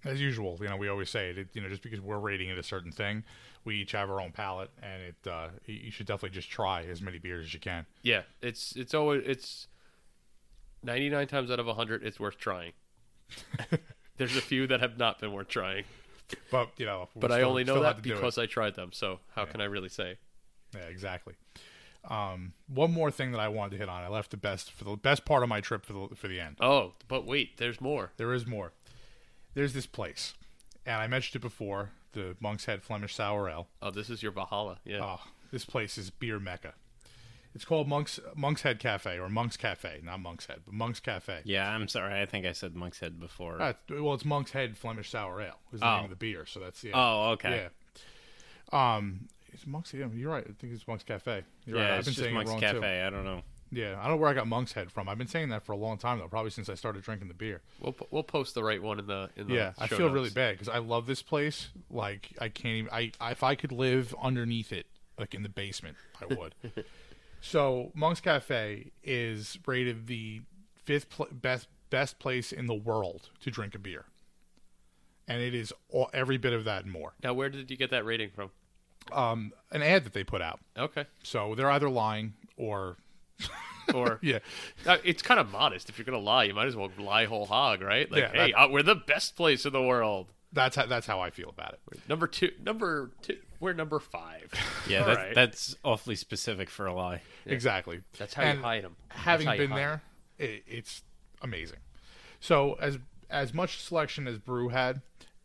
As 0.05 0.21
usual, 0.21 0.57
you 0.61 0.67
know, 0.67 0.77
we 0.77 0.87
always 0.87 1.09
say 1.09 1.31
it. 1.31 1.47
you 1.53 1.61
know, 1.61 1.69
just 1.69 1.81
because 1.81 1.99
we're 1.99 2.19
rating 2.19 2.49
it 2.49 2.57
a 2.57 2.63
certain 2.63 2.91
thing, 2.91 3.23
we 3.63 3.77
each 3.77 3.93
have 3.93 4.09
our 4.09 4.21
own 4.21 4.31
palate, 4.31 4.69
and 4.83 5.01
it 5.01 5.29
uh, 5.29 5.47
you 5.65 5.75
you 5.75 5.91
should 5.91 6.05
definitely 6.05 6.35
just 6.35 6.49
try 6.49 6.83
as 6.83 7.01
many 7.01 7.17
beers 7.17 7.45
as 7.45 7.53
you 7.53 7.59
can. 7.59 7.85
Yeah, 8.03 8.23
it's 8.41 8.75
it's 8.75 8.93
always 8.93 9.23
it's 9.25 9.67
ninety 10.83 11.09
nine 11.09 11.27
times 11.27 11.49
out 11.49 11.59
of 11.59 11.67
hundred, 11.67 12.03
it's 12.03 12.19
worth 12.19 12.37
trying. 12.37 12.73
There's 14.17 14.35
a 14.35 14.41
few 14.41 14.67
that 14.67 14.81
have 14.81 14.97
not 14.97 15.19
been 15.19 15.31
worth 15.31 15.47
trying, 15.47 15.83
But 16.51 16.69
you 16.77 16.85
know, 16.85 17.09
but 17.15 17.31
I 17.31 17.41
only 17.43 17.63
know 17.63 17.81
that 17.81 17.97
to 17.97 18.01
do 18.01 18.11
it. 18.11 18.15
because 18.15 18.37
I 18.37 18.45
tried 18.45 18.75
them. 18.75 18.91
So 18.93 19.19
how 19.35 19.45
can 19.45 19.61
I 19.61 19.65
really 19.65 19.89
say? 19.89 20.17
Yeah, 20.75 20.81
exactly. 20.83 21.35
Um, 22.09 22.53
one 22.67 22.91
more 22.91 23.11
thing 23.11 23.31
that 23.31 23.39
I 23.39 23.47
wanted 23.49 23.71
to 23.71 23.77
hit 23.77 23.89
on. 23.89 24.03
I 24.03 24.07
left 24.07 24.31
the 24.31 24.37
best 24.37 24.71
for 24.71 24.83
the 24.85 24.95
best 24.95 25.25
part 25.25 25.43
of 25.43 25.49
my 25.49 25.61
trip 25.61 25.85
for 25.85 25.93
the 25.93 26.15
for 26.15 26.27
the 26.27 26.39
end. 26.39 26.57
Oh, 26.61 26.93
but 27.07 27.25
wait, 27.25 27.57
there's 27.57 27.79
more. 27.81 28.11
There 28.17 28.33
is 28.33 28.45
more. 28.45 28.73
There's 29.53 29.73
this 29.73 29.85
place, 29.85 30.33
and 30.85 30.95
I 31.01 31.07
mentioned 31.07 31.39
it 31.41 31.45
before. 31.45 31.91
The 32.13 32.35
Monk's 32.39 32.65
Head 32.65 32.81
Flemish 32.81 33.13
Sour 33.13 33.47
Ale. 33.49 33.67
Oh, 33.81 33.91
this 33.91 34.09
is 34.09 34.23
your 34.23 34.31
Valhalla. 34.31 34.79
Yeah. 34.85 35.03
Oh, 35.03 35.19
this 35.51 35.65
place 35.65 35.97
is 35.97 36.09
beer 36.09 36.39
mecca. 36.39 36.73
It's 37.57 37.65
called 37.65 37.87
Monk's 37.87 38.19
Monk's 38.35 38.61
Head 38.61 38.77
Cafe 38.77 39.17
or 39.17 39.29
Monk's 39.29 39.57
Cafe, 39.57 40.01
not 40.03 40.19
Monk's 40.19 40.45
Head, 40.45 40.59
but 40.63 40.75
Monk's 40.75 40.99
Cafe. 40.99 41.39
Yeah, 41.43 41.67
I'm 41.67 41.87
sorry. 41.87 42.21
I 42.21 42.27
think 42.27 42.45
I 42.45 42.51
said 42.51 42.75
Monk's 42.75 42.99
Head 42.99 43.19
before. 43.19 43.59
Uh, 43.59 43.73
well, 43.89 44.13
it's 44.13 44.23
Monk's 44.25 44.51
Head 44.51 44.77
Flemish 44.77 45.09
Sour 45.09 45.41
Ale. 45.41 45.59
Is 45.73 45.79
the 45.79 45.87
Oh. 45.87 45.95
name 45.95 46.03
of 46.03 46.09
the 46.11 46.15
beer, 46.17 46.45
so 46.45 46.59
that's 46.59 46.83
yeah. 46.83 46.91
oh, 46.93 47.31
okay. 47.31 47.67
Yeah. 48.71 48.95
Um, 48.97 49.27
it's 49.51 49.65
Monk's. 49.65 49.91
Yeah, 49.91 50.05
you're 50.13 50.31
right. 50.31 50.45
I 50.47 50.51
think 50.53 50.71
it's 50.71 50.87
Monk's 50.87 51.03
Cafe. 51.03 51.43
You're 51.65 51.79
Yeah, 51.79 51.83
right. 51.89 51.97
I've 51.97 52.05
been 52.05 52.13
saying 52.13 52.33
Monk's 52.35 52.51
it 52.51 52.53
wrong 52.53 52.61
Cafe. 52.61 52.79
too. 52.79 52.85
I 52.85 53.09
don't 53.09 53.25
know. 53.25 53.41
Yeah, 53.71 53.95
I 53.99 54.03
don't 54.03 54.11
know 54.11 54.17
where 54.17 54.29
I 54.29 54.35
got 54.35 54.45
Monk's 54.47 54.73
Head 54.73 54.91
from. 54.91 55.09
I've 55.09 55.17
been 55.17 55.25
saying 55.27 55.49
that 55.49 55.63
for 55.65 55.71
a 55.71 55.77
long 55.77 55.97
time 55.97 56.19
though, 56.19 56.27
probably 56.27 56.51
since 56.51 56.69
I 56.69 56.75
started 56.75 57.01
drinking 57.01 57.27
the 57.27 57.33
beer. 57.33 57.61
We'll 57.81 57.93
po- 57.93 58.07
we'll 58.11 58.21
post 58.21 58.53
the 58.53 58.63
right 58.63 58.79
one 58.83 58.99
in 58.99 59.07
the 59.07 59.31
in 59.35 59.47
the 59.47 59.55
Yeah, 59.55 59.73
I 59.79 59.87
feel 59.87 59.97
notes. 60.01 60.13
really 60.13 60.29
bad 60.29 60.53
because 60.53 60.69
I 60.69 60.77
love 60.77 61.07
this 61.07 61.23
place. 61.23 61.69
Like 61.89 62.29
I 62.39 62.49
can't 62.49 62.75
even. 62.75 62.91
I 62.93 63.11
I- 63.19 63.31
if 63.31 63.41
I 63.41 63.55
could 63.55 63.71
live 63.71 64.13
underneath 64.21 64.71
it, 64.71 64.85
like 65.17 65.33
in 65.33 65.41
the 65.41 65.49
basement, 65.49 65.97
I 66.21 66.33
would. 66.35 66.53
so 67.47 67.91
Monk's 67.93 68.19
Cafe 68.21 68.91
is 69.03 69.57
rated 69.65 70.07
the 70.07 70.41
fifth 70.85 71.09
pl- 71.09 71.27
best 71.31 71.67
best 71.89 72.19
place 72.19 72.51
in 72.51 72.65
the 72.67 72.73
world 72.75 73.29
to 73.41 73.49
drink 73.51 73.73
a 73.75 73.79
beer, 73.79 74.05
and 75.27 75.41
it 75.41 75.53
is 75.55 75.73
all, 75.89 76.09
every 76.13 76.37
bit 76.37 76.53
of 76.53 76.65
that 76.65 76.83
and 76.83 76.91
more. 76.91 77.13
Now, 77.23 77.33
where 77.33 77.49
did 77.49 77.69
you 77.71 77.77
get 77.77 77.91
that 77.91 78.05
rating 78.05 78.29
from? 78.35 78.51
Um, 79.11 79.53
an 79.71 79.81
ad 79.81 80.03
that 80.03 80.11
they 80.13 80.23
put 80.25 80.41
out, 80.41 80.59
Okay. 80.77 81.05
so 81.23 81.55
they're 81.55 81.71
either 81.71 81.89
lying 81.89 82.33
or 82.57 82.97
Or 83.93 84.19
yeah, 84.21 84.39
Uh, 84.85 84.97
it's 85.05 85.21
kind 85.21 85.39
of 85.39 85.49
modest. 85.49 85.87
If 85.87 85.97
you're 85.97 86.03
gonna 86.03 86.17
lie, 86.17 86.43
you 86.43 86.53
might 86.53 86.67
as 86.67 86.75
well 86.75 86.91
lie 86.99 87.23
whole 87.23 87.45
hog, 87.45 87.81
right? 87.81 88.11
Like, 88.11 88.23
Yeah, 88.23 88.31
hey, 88.31 88.51
that- 88.51 88.59
uh, 88.63 88.67
we're 88.69 88.83
the 88.83 88.95
best 88.95 89.37
place 89.37 89.65
in 89.65 89.71
the 89.71 89.81
world. 89.81 90.27
that's 90.51 90.75
how 90.75 90.85
that's 90.87 91.07
how 91.07 91.21
I 91.21 91.29
feel 91.29 91.47
about 91.49 91.73
it. 91.73 92.09
Number 92.09 92.27
two, 92.27 92.51
number 92.61 93.11
two, 93.21 93.37
we're 93.59 93.73
number 93.73 93.99
five. 93.99 94.51
Yeah, 94.87 95.01
All 95.01 95.07
that's, 95.07 95.17
right. 95.17 95.35
that's 95.35 95.75
awfully 95.83 96.15
specific 96.15 96.69
for 96.69 96.85
a 96.85 96.93
lie. 96.93 97.21
Exactly. 97.45 97.99
That's 98.17 98.33
how 98.33 98.43
And 98.43 98.59
you 98.59 98.63
hide 98.63 98.83
them. 98.85 98.95
having 99.09 99.47
been 99.57 99.71
there, 99.71 100.01
it, 100.39 100.63
it's 100.65 101.01
amazing. 101.41 101.79
So 102.39 102.75
as 102.79 102.97
as 103.29 103.53
much 103.53 103.81
selection 103.81 104.27
as 104.29 104.37
Brew 104.37 104.69
had, 104.69 105.01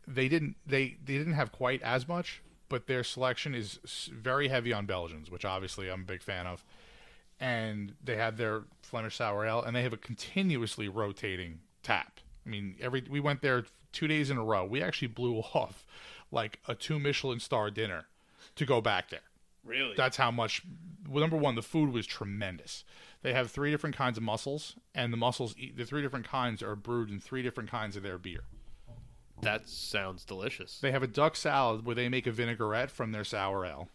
they 0.07 0.29
didn't 0.29 0.55
they 0.65 0.95
they 1.03 1.17
didn't 1.17 1.33
have 1.33 1.51
quite 1.51 1.81
as 1.81 2.07
much, 2.07 2.41
but 2.69 2.87
their 2.87 3.03
selection 3.03 3.53
is 3.53 3.79
very 4.13 4.47
heavy 4.47 4.71
on 4.71 4.85
Belgians, 4.85 5.29
which 5.29 5.43
obviously 5.43 5.89
I'm 5.89 6.01
a 6.01 6.05
big 6.05 6.21
fan 6.23 6.47
of. 6.47 6.63
And 7.39 7.95
they 8.01 8.15
have 8.15 8.37
their 8.37 8.61
Flemish 8.81 9.17
sour 9.17 9.45
ale, 9.45 9.61
and 9.61 9.75
they 9.75 9.81
have 9.83 9.91
a 9.91 9.97
continuously 9.97 10.87
rotating 10.87 11.59
tap. 11.81 12.21
I 12.45 12.49
mean, 12.49 12.75
every 12.79 13.03
we 13.09 13.19
went 13.19 13.41
there 13.41 13.65
two 13.91 14.07
days 14.07 14.29
in 14.29 14.37
a 14.37 14.43
row. 14.43 14.63
We 14.65 14.81
actually 14.81 15.09
blew 15.09 15.39
off 15.53 15.85
like 16.33 16.59
a 16.67 16.75
two 16.75 16.99
Michelin 16.99 17.39
star 17.39 17.69
dinner 17.71 18.05
to 18.55 18.65
go 18.65 18.81
back 18.81 19.09
there. 19.09 19.21
Really? 19.63 19.93
That's 19.95 20.17
how 20.17 20.31
much. 20.31 20.61
Well, 21.09 21.21
number 21.21 21.37
one, 21.37 21.55
the 21.55 21.61
food 21.61 21.93
was 21.93 22.05
tremendous. 22.05 22.83
They 23.21 23.33
have 23.33 23.49
three 23.51 23.71
different 23.71 23.95
kinds 23.95 24.17
of 24.17 24.23
mussels, 24.23 24.75
and 24.93 25.13
the 25.13 25.17
mussels, 25.17 25.55
the 25.75 25.85
three 25.85 26.01
different 26.01 26.27
kinds, 26.27 26.61
are 26.61 26.75
brewed 26.75 27.09
in 27.09 27.19
three 27.21 27.41
different 27.41 27.71
kinds 27.71 27.95
of 27.95 28.03
their 28.03 28.17
beer. 28.17 28.41
That 29.41 29.67
sounds 29.69 30.25
delicious. 30.25 30.79
They 30.81 30.91
have 30.91 31.03
a 31.03 31.07
duck 31.07 31.35
salad 31.35 31.85
where 31.85 31.95
they 31.95 32.09
make 32.09 32.27
a 32.27 32.31
vinaigrette 32.31 32.91
from 32.91 33.11
their 33.11 33.23
sour 33.23 33.65
ale. 33.65 33.89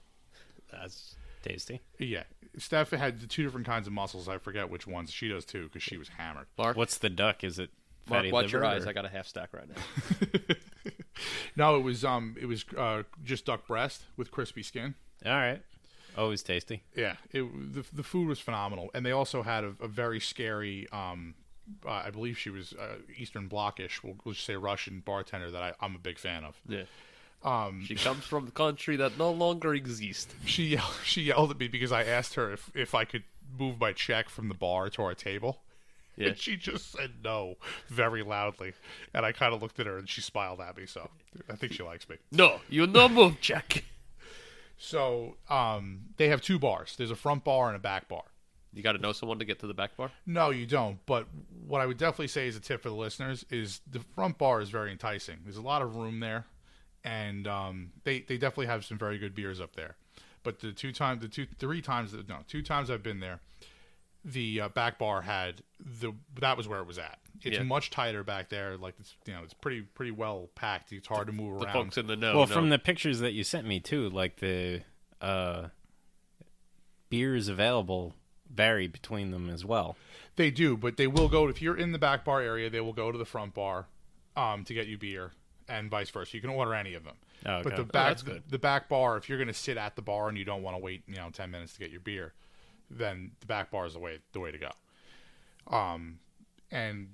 That's 0.71 1.17
Tasty. 1.43 1.81
Yeah, 1.99 2.25
Steph 2.59 2.91
had 2.91 3.21
the 3.21 3.27
two 3.27 3.45
different 3.45 3.67
kinds 3.67 3.87
of 3.87 3.93
mussels. 3.93 4.29
I 4.29 4.39
forget 4.39 4.69
which 4.71 4.87
ones. 4.87 5.11
She 5.13 5.29
does 5.29 5.45
too 5.45 5.65
because 5.65 5.83
she 5.83 5.97
was 5.97 6.09
hammered. 6.09 6.47
Mark. 6.57 6.77
What's 6.77 6.99
the 6.99 7.09
duck? 7.11 7.45
Is 7.45 7.59
it 7.59 7.71
Mark, 8.09 8.21
fatty 8.21 8.33
watch 8.33 8.53
your 8.53 8.65
eyes. 8.65 8.85
or- 8.85 8.89
I 8.89 8.93
got 8.93 9.05
a 9.05 9.09
half 9.09 9.27
stack 9.27 9.51
right 9.53 9.69
now. 9.69 10.55
No, 11.57 11.77
it 11.77 11.83
was 11.83 12.05
um, 12.05 12.37
it 12.41 12.47
was 12.47 12.65
uh, 12.77 13.03
just 13.25 13.47
duck 13.47 13.67
breast 13.67 14.03
with 14.17 14.31
crispy 14.31 14.63
skin. 14.63 14.95
All 15.25 15.33
right. 15.33 15.63
Always 16.17 16.43
tasty. 16.43 16.83
Yeah, 16.97 17.17
it, 17.33 17.75
the 17.75 17.85
the 17.93 18.03
food 18.03 18.29
was 18.29 18.41
phenomenal, 18.41 18.91
and 18.95 19.07
they 19.07 19.13
also 19.13 19.43
had 19.43 19.65
a, 19.65 19.75
a 19.81 19.89
very 19.89 20.21
scary. 20.21 20.89
Um, 20.91 21.35
uh, 21.87 21.91
I 21.91 22.11
believe 22.11 22.39
she 22.39 22.51
was 22.51 22.73
uh, 22.73 22.97
Eastern 23.17 23.49
Blockish. 23.49 24.03
We'll, 24.03 24.17
we'll 24.25 24.35
just 24.35 24.47
say 24.47 24.57
Russian 24.57 25.01
bartender 25.05 25.51
that 25.51 25.63
I, 25.63 25.73
I'm 25.81 25.95
a 25.95 25.99
big 25.99 26.19
fan 26.19 26.45
of. 26.45 26.59
Yeah. 26.67 26.85
Um, 27.45 27.85
she 27.85 27.95
comes 27.95 28.25
from 28.25 28.47
the 28.47 28.51
country 28.51 28.97
that 28.97 29.17
no 29.17 29.31
longer 29.31 29.75
exists. 29.75 30.35
She 30.45 30.65
yelled, 30.65 30.95
she 31.05 31.23
yelled 31.23 31.51
at 31.51 31.59
me 31.59 31.69
because 31.69 31.93
I 31.93 32.05
asked 32.05 32.35
her 32.35 32.53
if, 32.53 32.71
if 32.75 32.95
I 32.95 33.05
could 33.05 33.25
move 33.59 33.79
my 33.81 33.93
check 33.93 34.29
from 34.29 34.49
the 34.49 34.55
bar 34.55 34.89
to 34.91 35.03
our 35.03 35.15
table. 35.15 35.61
Yeah. 36.19 36.29
And 36.29 36.37
she 36.37 36.57
just 36.57 36.91
said 36.93 37.13
no 37.23 37.55
very 37.89 38.23
loudly. 38.23 38.73
And 39.15 39.25
I 39.25 39.33
kind 39.33 39.55
of 39.55 39.63
looked 39.63 39.79
at 39.79 39.87
her 39.87 39.99
and 39.99 40.09
she 40.09 40.21
smiled 40.21 40.61
at 40.61 40.77
me. 40.77 40.85
So 40.85 41.09
I 41.49 41.55
think 41.55 41.73
she 41.73 41.83
likes 41.83 42.09
me. 42.09 42.17
No, 42.33 42.61
you 42.69 42.87
no 42.87 43.09
move, 43.09 43.41
Jack. 43.41 43.85
So 44.77 45.37
um, 45.49 46.01
they 46.17 46.29
have 46.29 46.41
two 46.41 46.59
bars 46.59 46.95
there's 46.97 47.11
a 47.11 47.17
front 47.17 47.45
bar 47.45 47.69
and 47.69 47.77
a 47.77 47.81
back 47.81 48.09
bar. 48.09 48.25
You 48.73 48.83
got 48.83 48.93
to 48.93 48.99
know 48.99 49.13
someone 49.13 49.39
to 49.39 49.45
get 49.45 49.61
to 49.61 49.67
the 49.67 49.75
back 49.75 49.97
bar. 49.97 50.11
No, 50.27 50.51
you 50.51 50.67
don't. 50.67 50.99
But 51.07 51.27
what 51.67 51.81
I 51.81 51.87
would 51.87 51.97
definitely 51.97 52.29
say 52.29 52.47
as 52.49 52.57
a 52.57 52.61
tip 52.61 52.83
for 52.83 52.91
the 52.91 52.95
listeners 52.95 53.45
is 53.51 53.81
the 53.91 54.01
front 54.15 54.39
bar 54.39 54.61
is 54.61 54.69
very 54.71 54.93
enticing. 54.93 55.39
There's 55.45 55.57
a 55.57 55.63
lot 55.63 55.83
of 55.83 55.97
room 55.97 56.21
there, 56.21 56.45
and 57.03 57.47
um, 57.49 57.91
they 58.05 58.21
they 58.21 58.37
definitely 58.37 58.67
have 58.67 58.85
some 58.85 58.99
very 58.99 59.19
good 59.19 59.35
beers 59.35 59.61
up 59.61 59.75
there. 59.75 59.97
But 60.43 60.61
the 60.61 60.73
two 60.73 60.93
times, 60.93 61.23
the 61.23 61.29
two 61.29 61.47
three 61.59 61.81
times, 61.81 62.15
no, 62.29 62.39
two 62.47 62.63
times 62.63 62.91
I've 62.91 63.03
been 63.03 63.21
there, 63.21 63.41
the 64.33 64.61
uh, 64.63 64.69
back 64.69 64.99
bar 64.99 65.23
had 65.23 65.63
the 66.01 66.13
that 66.41 66.57
was 66.57 66.67
where 66.69 66.81
it 66.81 66.87
was 66.87 66.99
at. 66.99 67.19
It's 67.43 67.57
Yeah. 67.57 67.63
much 67.63 67.91
tighter 67.91 68.25
back 68.25 68.49
there. 68.49 68.77
Like 68.77 68.95
it's 68.99 69.15
you 69.27 69.33
know 69.33 69.43
it's 69.45 69.55
pretty 69.55 69.83
pretty 69.83 70.11
well 70.11 70.49
packed. 70.55 70.93
It's 70.93 71.07
hard 71.09 71.27
to 71.29 71.33
move 71.33 71.61
The 71.61 71.67
around. 71.67 71.73
folks 71.73 71.97
in 71.99 72.07
the 72.07 72.17
know. 72.17 72.37
well, 72.37 72.47
know. 72.47 72.55
from 72.55 72.69
the 72.69 72.79
pictures 72.79 73.21
that 73.21 73.33
you 73.33 73.45
sent 73.45 73.67
me 73.67 73.79
too, 73.81 74.11
like 74.11 74.37
the 74.37 74.83
uh, 75.21 75.69
beers 77.11 77.49
available 77.49 78.15
vary 78.53 78.87
between 78.87 79.31
them 79.31 79.49
as 79.51 79.65
well. 79.65 79.97
They 80.37 80.51
do, 80.51 80.77
but 80.77 80.97
they 80.97 81.07
will 81.07 81.29
go 81.29 81.49
if 81.49 81.61
you're 81.61 81.77
in 81.77 81.93
the 81.93 81.99
back 81.99 82.25
bar 82.25 82.41
area. 82.41 82.71
They 82.71 82.81
will 82.81 82.93
go 82.93 83.11
to 83.13 83.19
the 83.19 83.25
front 83.25 83.55
bar 83.55 83.87
um, 84.37 84.65
to 84.65 84.75
get 84.75 84.87
you 84.87 84.97
beer, 84.99 85.33
and 85.69 85.91
vice 85.91 86.11
versa. 86.11 86.37
You 86.37 86.41
can 86.41 86.51
order 86.51 86.75
any 86.75 86.95
of 86.95 87.05
them. 87.05 87.17
Oh, 87.47 87.63
But 87.63 87.67
okay. 87.67 87.77
the 87.77 87.83
Oh, 87.83 87.85
back 87.87 88.09
that's 88.09 88.23
good. 88.23 88.43
the 88.49 88.59
back 88.59 88.89
bar, 88.89 89.17
if 89.17 89.29
you're 89.29 89.39
going 89.39 89.49
to 89.49 89.55
sit 89.55 89.77
at 89.77 89.97
the 89.97 90.03
bar 90.03 90.29
and 90.29 90.37
you 90.39 90.45
don't 90.45 90.63
want 90.63 90.77
to 90.77 90.83
wait, 90.83 91.03
you 91.07 91.17
know, 91.17 91.31
ten 91.33 91.51
minutes 91.51 91.73
to 91.75 91.79
get 91.81 91.91
your 91.91 92.01
beer, 92.01 92.35
then 92.91 93.33
the 93.41 93.47
back 93.47 93.71
bar 93.71 93.87
is 93.87 93.93
the 93.95 93.99
way 93.99 94.19
the 94.33 94.41
way 94.41 94.51
to 94.51 94.59
go. 94.59 94.71
Um, 95.67 96.19
and 96.71 97.09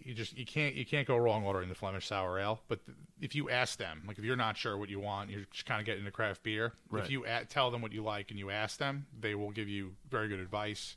you 0.00 0.14
just 0.14 0.36
you 0.36 0.46
can't 0.46 0.74
you 0.74 0.84
can't 0.84 1.06
go 1.06 1.16
wrong 1.16 1.44
ordering 1.44 1.68
the 1.68 1.74
Flemish 1.74 2.06
sour 2.06 2.38
ale. 2.38 2.60
But 2.68 2.84
th- 2.86 2.96
if 3.20 3.34
you 3.34 3.50
ask 3.50 3.78
them, 3.78 4.02
like 4.06 4.18
if 4.18 4.24
you're 4.24 4.36
not 4.36 4.56
sure 4.56 4.76
what 4.76 4.88
you 4.88 5.00
want, 5.00 5.30
you're 5.30 5.44
just 5.50 5.66
kind 5.66 5.80
of 5.80 5.86
getting 5.86 6.00
into 6.00 6.10
craft 6.12 6.42
beer. 6.42 6.72
Right. 6.90 7.04
If 7.04 7.10
you 7.10 7.24
a- 7.26 7.44
tell 7.44 7.70
them 7.70 7.82
what 7.82 7.92
you 7.92 8.02
like 8.02 8.30
and 8.30 8.38
you 8.38 8.50
ask 8.50 8.78
them, 8.78 9.06
they 9.18 9.34
will 9.34 9.50
give 9.50 9.68
you 9.68 9.92
very 10.10 10.28
good 10.28 10.40
advice. 10.40 10.96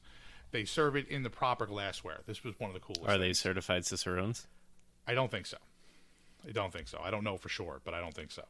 They 0.52 0.66
serve 0.66 0.96
it 0.98 1.08
in 1.08 1.24
the 1.24 1.30
proper 1.30 1.66
glassware. 1.66 2.20
This 2.26 2.44
was 2.44 2.60
one 2.60 2.70
of 2.70 2.74
the 2.74 2.82
coolest. 2.82 3.08
Are 3.08 3.18
they 3.18 3.32
certified 3.34 3.86
cicerones? 3.86 4.48
I 5.08 5.14
don't 5.14 5.32
think 5.32 5.46
so. 5.46 5.58
I 6.48 6.52
don't 6.52 6.74
think 6.74 6.88
so. 6.88 7.00
I 7.02 7.12
don't 7.12 7.24
know 7.24 7.38
for 7.38 7.50
sure, 7.50 7.82
but 7.86 7.94
I 7.94 8.00
don't 8.02 8.14
think 8.14 8.32
so. 8.32 8.44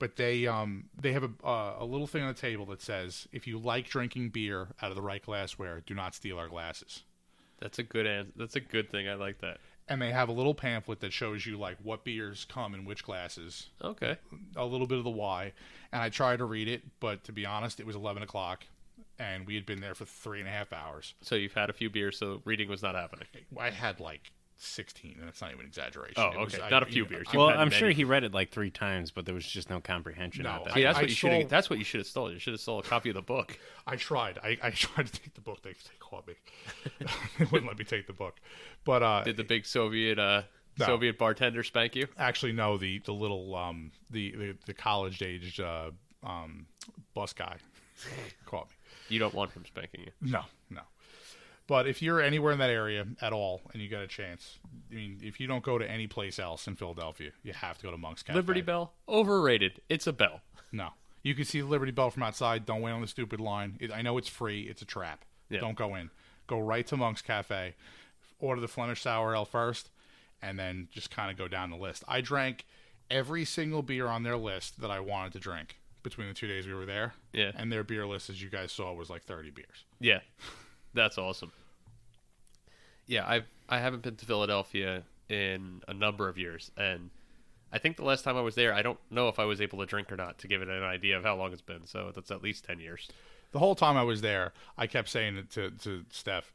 But 0.00 0.16
they 0.16 0.46
um 0.48 0.86
they 1.00 1.12
have 1.12 1.22
a 1.22 1.30
uh, 1.46 1.76
a 1.78 1.84
little 1.84 2.08
thing 2.08 2.22
on 2.22 2.28
the 2.34 2.40
table 2.40 2.66
that 2.66 2.82
says 2.82 3.28
if 3.32 3.46
you 3.46 3.58
like 3.58 3.88
drinking 3.88 4.30
beer 4.30 4.68
out 4.82 4.90
of 4.90 4.96
the 4.96 5.02
right 5.02 5.24
glassware, 5.24 5.82
do 5.86 5.94
not 5.94 6.14
steal 6.16 6.38
our 6.38 6.48
glasses. 6.48 7.02
that's 7.60 7.78
a 7.78 7.82
good 7.84 8.06
answer. 8.06 8.32
That's 8.36 8.56
a 8.56 8.60
good 8.60 8.90
thing. 8.90 9.08
I 9.08 9.14
like 9.14 9.38
that. 9.42 9.58
And 9.88 10.00
they 10.00 10.12
have 10.12 10.28
a 10.28 10.32
little 10.32 10.54
pamphlet 10.54 11.00
that 11.00 11.12
shows 11.12 11.44
you 11.44 11.58
like 11.58 11.76
what 11.82 12.04
beers 12.04 12.46
come 12.48 12.74
in 12.74 12.84
which 12.84 13.04
glasses, 13.04 13.70
Okay. 13.82 14.16
a 14.56 14.64
little 14.64 14.86
bit 14.86 14.98
of 14.98 15.04
the 15.04 15.10
why. 15.10 15.52
And 15.92 16.00
I 16.00 16.08
tried 16.10 16.38
to 16.38 16.44
read 16.44 16.68
it, 16.68 16.82
but 17.00 17.24
to 17.24 17.32
be 17.32 17.44
honest, 17.44 17.80
it 17.80 17.86
was 17.86 17.96
eleven 17.96 18.22
o'clock, 18.22 18.64
and 19.18 19.46
we 19.46 19.54
had 19.56 19.66
been 19.66 19.80
there 19.80 19.94
for 19.96 20.04
three 20.06 20.38
and 20.38 20.48
a 20.48 20.52
half 20.52 20.72
hours. 20.72 21.14
So 21.22 21.34
you've 21.34 21.52
had 21.54 21.68
a 21.70 21.72
few 21.74 21.90
beers, 21.90 22.16
so 22.16 22.40
reading 22.44 22.68
was 22.68 22.82
not 22.82 22.94
happening. 22.94 23.26
I 23.58 23.70
had 23.70 23.98
like 24.00 24.30
sixteen, 24.62 25.16
and 25.18 25.26
that's 25.26 25.40
not 25.40 25.50
even 25.50 25.60
an 25.62 25.66
exaggeration. 25.66 26.14
Oh, 26.22 26.30
It 26.32 26.38
was- 26.38 26.54
okay. 26.54 26.62
I- 26.62 26.68
Not 26.70 26.82
a 26.82 26.86
few 26.86 27.04
beers. 27.06 27.26
You've 27.32 27.34
well, 27.40 27.48
I'm 27.48 27.68
many. 27.68 27.70
sure 27.70 27.90
he 27.90 28.04
read 28.04 28.24
it 28.24 28.32
like 28.34 28.50
three 28.50 28.70
times, 28.70 29.10
but 29.10 29.24
there 29.26 29.34
was 29.34 29.46
just 29.46 29.70
no 29.70 29.80
comprehension 29.80 30.44
No, 30.44 30.50
at 30.50 30.64
that. 30.64 30.74
See, 30.74 30.82
that's 30.82 30.98
I 30.98 31.00
what 31.02 31.08
you 31.10 31.14
should. 31.16 31.48
That's 31.48 31.70
what 31.70 31.78
you 31.78 31.84
should 31.84 32.00
have 32.00 32.06
stolen. 32.06 32.32
You 32.34 32.38
should 32.38 32.52
have 32.52 32.60
stole 32.60 32.78
a 32.78 32.82
copy 32.82 33.08
of 33.10 33.14
the 33.14 33.22
book. 33.22 33.58
I 33.86 33.96
tried. 33.96 34.38
I, 34.42 34.58
I 34.62 34.70
tried 34.74 35.06
to 35.06 35.12
take 35.12 35.34
the 35.34 35.40
book. 35.40 35.62
They, 35.62 35.70
they 35.72 35.76
caught 35.98 36.26
me. 36.26 36.34
they 37.38 37.44
wouldn't 37.46 37.66
let 37.66 37.78
me 37.78 37.84
take 37.84 38.06
the 38.06 38.12
book. 38.12 38.36
But 38.84 39.02
uh, 39.02 39.24
Did 39.24 39.36
the 39.36 39.44
big 39.44 39.66
Soviet 39.66 40.18
uh, 40.18 40.42
No. 40.78 40.86
Soviet 40.86 41.18
bartender 41.18 41.62
spank 41.62 41.96
you? 41.96 42.06
actually, 42.18 42.52
no. 42.52 42.76
The 42.76 42.98
the 43.00 43.12
little 43.14 43.54
um 43.54 43.92
the 44.10 44.30
the, 44.36 44.56
the 44.66 44.74
college 44.74 45.22
aged 45.22 45.60
uh, 45.60 45.90
um 46.22 46.66
bus 47.14 47.32
guy 47.32 47.56
caught 48.46 48.68
me. 48.68 48.74
You 49.08 49.18
don't 49.18 49.34
want 49.34 49.52
him 49.52 49.64
spanking 49.66 50.02
you. 50.02 50.12
No, 50.20 50.42
no. 50.70 50.82
But 51.70 51.86
if 51.86 52.02
you're 52.02 52.20
anywhere 52.20 52.52
in 52.52 52.58
that 52.58 52.68
area 52.68 53.06
at 53.22 53.32
all 53.32 53.60
and 53.72 53.80
you 53.80 53.86
get 53.86 54.02
a 54.02 54.08
chance, 54.08 54.58
I 54.90 54.96
mean, 54.96 55.20
if 55.22 55.38
you 55.38 55.46
don't 55.46 55.62
go 55.62 55.78
to 55.78 55.88
any 55.88 56.08
place 56.08 56.40
else 56.40 56.66
in 56.66 56.74
Philadelphia, 56.74 57.30
you 57.44 57.52
have 57.52 57.78
to 57.78 57.84
go 57.84 57.92
to 57.92 57.96
Monk's 57.96 58.24
Cafe. 58.24 58.36
Liberty 58.36 58.60
Bell 58.60 58.92
overrated. 59.08 59.80
It's 59.88 60.08
a 60.08 60.12
bell. 60.12 60.40
No. 60.72 60.88
You 61.22 61.36
can 61.36 61.44
see 61.44 61.60
the 61.60 61.68
Liberty 61.68 61.92
Bell 61.92 62.10
from 62.10 62.24
outside. 62.24 62.66
Don't 62.66 62.80
wait 62.80 62.90
on 62.90 63.00
the 63.00 63.06
stupid 63.06 63.38
line. 63.38 63.76
It, 63.78 63.92
I 63.92 64.02
know 64.02 64.18
it's 64.18 64.26
free. 64.26 64.62
It's 64.62 64.82
a 64.82 64.84
trap. 64.84 65.24
Yeah. 65.48 65.60
Don't 65.60 65.76
go 65.76 65.94
in. 65.94 66.10
Go 66.48 66.58
right 66.58 66.84
to 66.88 66.96
Monk's 66.96 67.22
Cafe. 67.22 67.76
Order 68.40 68.60
the 68.60 68.66
Flemish 68.66 69.02
Sour 69.02 69.32
Ale 69.32 69.44
first, 69.44 69.90
and 70.42 70.58
then 70.58 70.88
just 70.90 71.12
kind 71.12 71.30
of 71.30 71.38
go 71.38 71.46
down 71.46 71.70
the 71.70 71.76
list. 71.76 72.02
I 72.08 72.20
drank 72.20 72.66
every 73.12 73.44
single 73.44 73.82
beer 73.82 74.08
on 74.08 74.24
their 74.24 74.36
list 74.36 74.80
that 74.80 74.90
I 74.90 74.98
wanted 74.98 75.34
to 75.34 75.38
drink 75.38 75.76
between 76.02 76.26
the 76.26 76.34
two 76.34 76.48
days 76.48 76.66
we 76.66 76.74
were 76.74 76.86
there. 76.86 77.14
Yeah. 77.32 77.52
And 77.54 77.70
their 77.70 77.84
beer 77.84 78.08
list, 78.08 78.28
as 78.28 78.42
you 78.42 78.50
guys 78.50 78.72
saw, 78.72 78.92
was 78.92 79.08
like 79.08 79.22
30 79.22 79.52
beers. 79.52 79.84
Yeah, 80.00 80.18
that's 80.94 81.16
awesome. 81.16 81.52
Yeah, 83.10 83.24
I 83.26 83.42
I 83.68 83.78
haven't 83.78 84.02
been 84.02 84.14
to 84.14 84.24
Philadelphia 84.24 85.02
in 85.28 85.82
a 85.88 85.92
number 85.92 86.28
of 86.28 86.38
years, 86.38 86.70
and 86.76 87.10
I 87.72 87.78
think 87.78 87.96
the 87.96 88.04
last 88.04 88.22
time 88.22 88.36
I 88.36 88.40
was 88.40 88.54
there, 88.54 88.72
I 88.72 88.82
don't 88.82 89.00
know 89.10 89.26
if 89.28 89.40
I 89.40 89.44
was 89.46 89.60
able 89.60 89.80
to 89.80 89.86
drink 89.86 90.12
or 90.12 90.16
not 90.16 90.38
to 90.38 90.48
give 90.48 90.62
it 90.62 90.68
an 90.68 90.84
idea 90.84 91.18
of 91.18 91.24
how 91.24 91.34
long 91.34 91.52
it's 91.52 91.60
been. 91.60 91.86
So 91.86 92.12
that's 92.14 92.30
at 92.30 92.40
least 92.40 92.64
ten 92.64 92.78
years. 92.78 93.08
The 93.50 93.58
whole 93.58 93.74
time 93.74 93.96
I 93.96 94.04
was 94.04 94.20
there, 94.20 94.52
I 94.78 94.86
kept 94.86 95.08
saying 95.08 95.48
to, 95.54 95.72
to 95.72 96.04
Steph, 96.10 96.52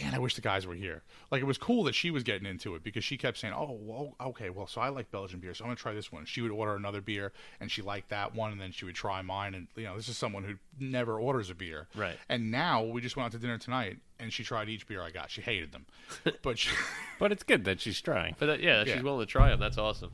man, 0.00 0.14
I 0.14 0.18
wish 0.18 0.34
the 0.34 0.40
guys 0.40 0.66
were 0.66 0.74
here. 0.74 1.02
Like, 1.30 1.40
it 1.40 1.44
was 1.44 1.58
cool 1.58 1.84
that 1.84 1.94
she 1.94 2.10
was 2.10 2.22
getting 2.24 2.46
into 2.46 2.74
it 2.74 2.82
because 2.82 3.04
she 3.04 3.16
kept 3.16 3.38
saying, 3.38 3.54
oh, 3.56 3.78
well, 3.80 4.14
okay, 4.20 4.50
well, 4.50 4.66
so 4.66 4.80
I 4.80 4.88
like 4.88 5.10
Belgian 5.10 5.38
beer, 5.40 5.54
so 5.54 5.64
I'm 5.64 5.68
going 5.68 5.76
to 5.76 5.82
try 5.82 5.92
this 5.94 6.10
one. 6.10 6.24
She 6.24 6.40
would 6.40 6.50
order 6.50 6.74
another 6.74 7.00
beer, 7.00 7.32
and 7.60 7.70
she 7.70 7.80
liked 7.80 8.08
that 8.10 8.34
one, 8.34 8.50
and 8.52 8.60
then 8.60 8.72
she 8.72 8.84
would 8.84 8.96
try 8.96 9.22
mine. 9.22 9.54
And, 9.54 9.68
you 9.76 9.84
know, 9.84 9.96
this 9.96 10.08
is 10.08 10.16
someone 10.16 10.42
who 10.44 10.54
never 10.80 11.20
orders 11.20 11.48
a 11.50 11.54
beer. 11.54 11.86
Right. 11.94 12.16
And 12.28 12.50
now 12.50 12.82
we 12.82 13.00
just 13.00 13.16
went 13.16 13.26
out 13.26 13.32
to 13.32 13.38
dinner 13.38 13.58
tonight, 13.58 13.98
and 14.18 14.32
she 14.32 14.42
tried 14.42 14.68
each 14.68 14.86
beer 14.86 15.00
I 15.02 15.10
got. 15.10 15.30
She 15.30 15.40
hated 15.42 15.70
them. 15.72 15.86
but 16.42 16.58
she, 16.58 16.70
But 17.18 17.30
it's 17.30 17.44
good 17.44 17.64
that 17.64 17.80
she's 17.80 18.00
trying. 18.00 18.34
But 18.38 18.46
that, 18.46 18.60
yeah, 18.60 18.84
Yeah. 18.84 18.94
she's 18.94 19.02
willing 19.02 19.24
to 19.24 19.30
try 19.30 19.50
them. 19.50 19.60
That's 19.60 19.78
awesome. 19.78 20.10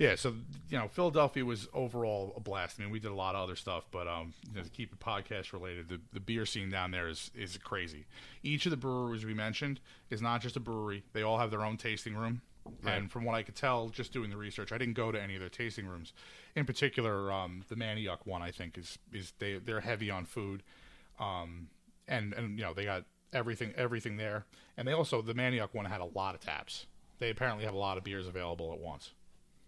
Yeah, 0.00 0.14
so 0.14 0.32
you 0.70 0.78
know, 0.78 0.88
Philadelphia 0.88 1.44
was 1.44 1.68
overall 1.74 2.32
a 2.34 2.40
blast. 2.40 2.76
I 2.78 2.84
mean, 2.84 2.90
we 2.90 3.00
did 3.00 3.10
a 3.10 3.14
lot 3.14 3.34
of 3.34 3.42
other 3.42 3.54
stuff, 3.54 3.84
but 3.90 4.08
um, 4.08 4.32
you 4.48 4.56
know, 4.56 4.62
to 4.62 4.70
keep 4.70 4.94
it 4.94 4.98
podcast 4.98 5.52
related, 5.52 5.90
the, 5.90 6.00
the 6.14 6.20
beer 6.20 6.46
scene 6.46 6.70
down 6.70 6.90
there 6.90 7.06
is 7.06 7.30
is 7.34 7.58
crazy. 7.58 8.06
Each 8.42 8.64
of 8.64 8.70
the 8.70 8.78
breweries 8.78 9.26
we 9.26 9.34
mentioned 9.34 9.78
is 10.08 10.22
not 10.22 10.40
just 10.40 10.56
a 10.56 10.60
brewery; 10.60 11.04
they 11.12 11.20
all 11.20 11.36
have 11.36 11.50
their 11.50 11.62
own 11.62 11.76
tasting 11.76 12.16
room. 12.16 12.40
Right. 12.82 12.94
And 12.94 13.12
from 13.12 13.24
what 13.24 13.34
I 13.34 13.42
could 13.42 13.56
tell, 13.56 13.90
just 13.90 14.10
doing 14.10 14.30
the 14.30 14.38
research, 14.38 14.72
I 14.72 14.78
didn't 14.78 14.94
go 14.94 15.12
to 15.12 15.20
any 15.20 15.34
of 15.34 15.40
their 15.40 15.50
tasting 15.50 15.86
rooms. 15.86 16.14
In 16.56 16.64
particular, 16.64 17.30
um, 17.30 17.62
the 17.68 17.74
Manayunk 17.74 18.24
one, 18.24 18.40
I 18.40 18.52
think, 18.52 18.78
is 18.78 18.98
is 19.12 19.34
they 19.38 19.58
they're 19.58 19.80
heavy 19.80 20.10
on 20.10 20.24
food, 20.24 20.62
um, 21.18 21.68
and 22.08 22.32
and 22.32 22.58
you 22.58 22.64
know 22.64 22.72
they 22.72 22.86
got 22.86 23.04
everything 23.34 23.74
everything 23.76 24.16
there. 24.16 24.46
And 24.78 24.88
they 24.88 24.92
also 24.92 25.20
the 25.20 25.34
Manayunk 25.34 25.74
one 25.74 25.84
had 25.84 26.00
a 26.00 26.06
lot 26.06 26.34
of 26.34 26.40
taps. 26.40 26.86
They 27.18 27.28
apparently 27.28 27.66
have 27.66 27.74
a 27.74 27.78
lot 27.78 27.98
of 27.98 28.04
beers 28.04 28.26
available 28.26 28.72
at 28.72 28.78
once. 28.78 29.10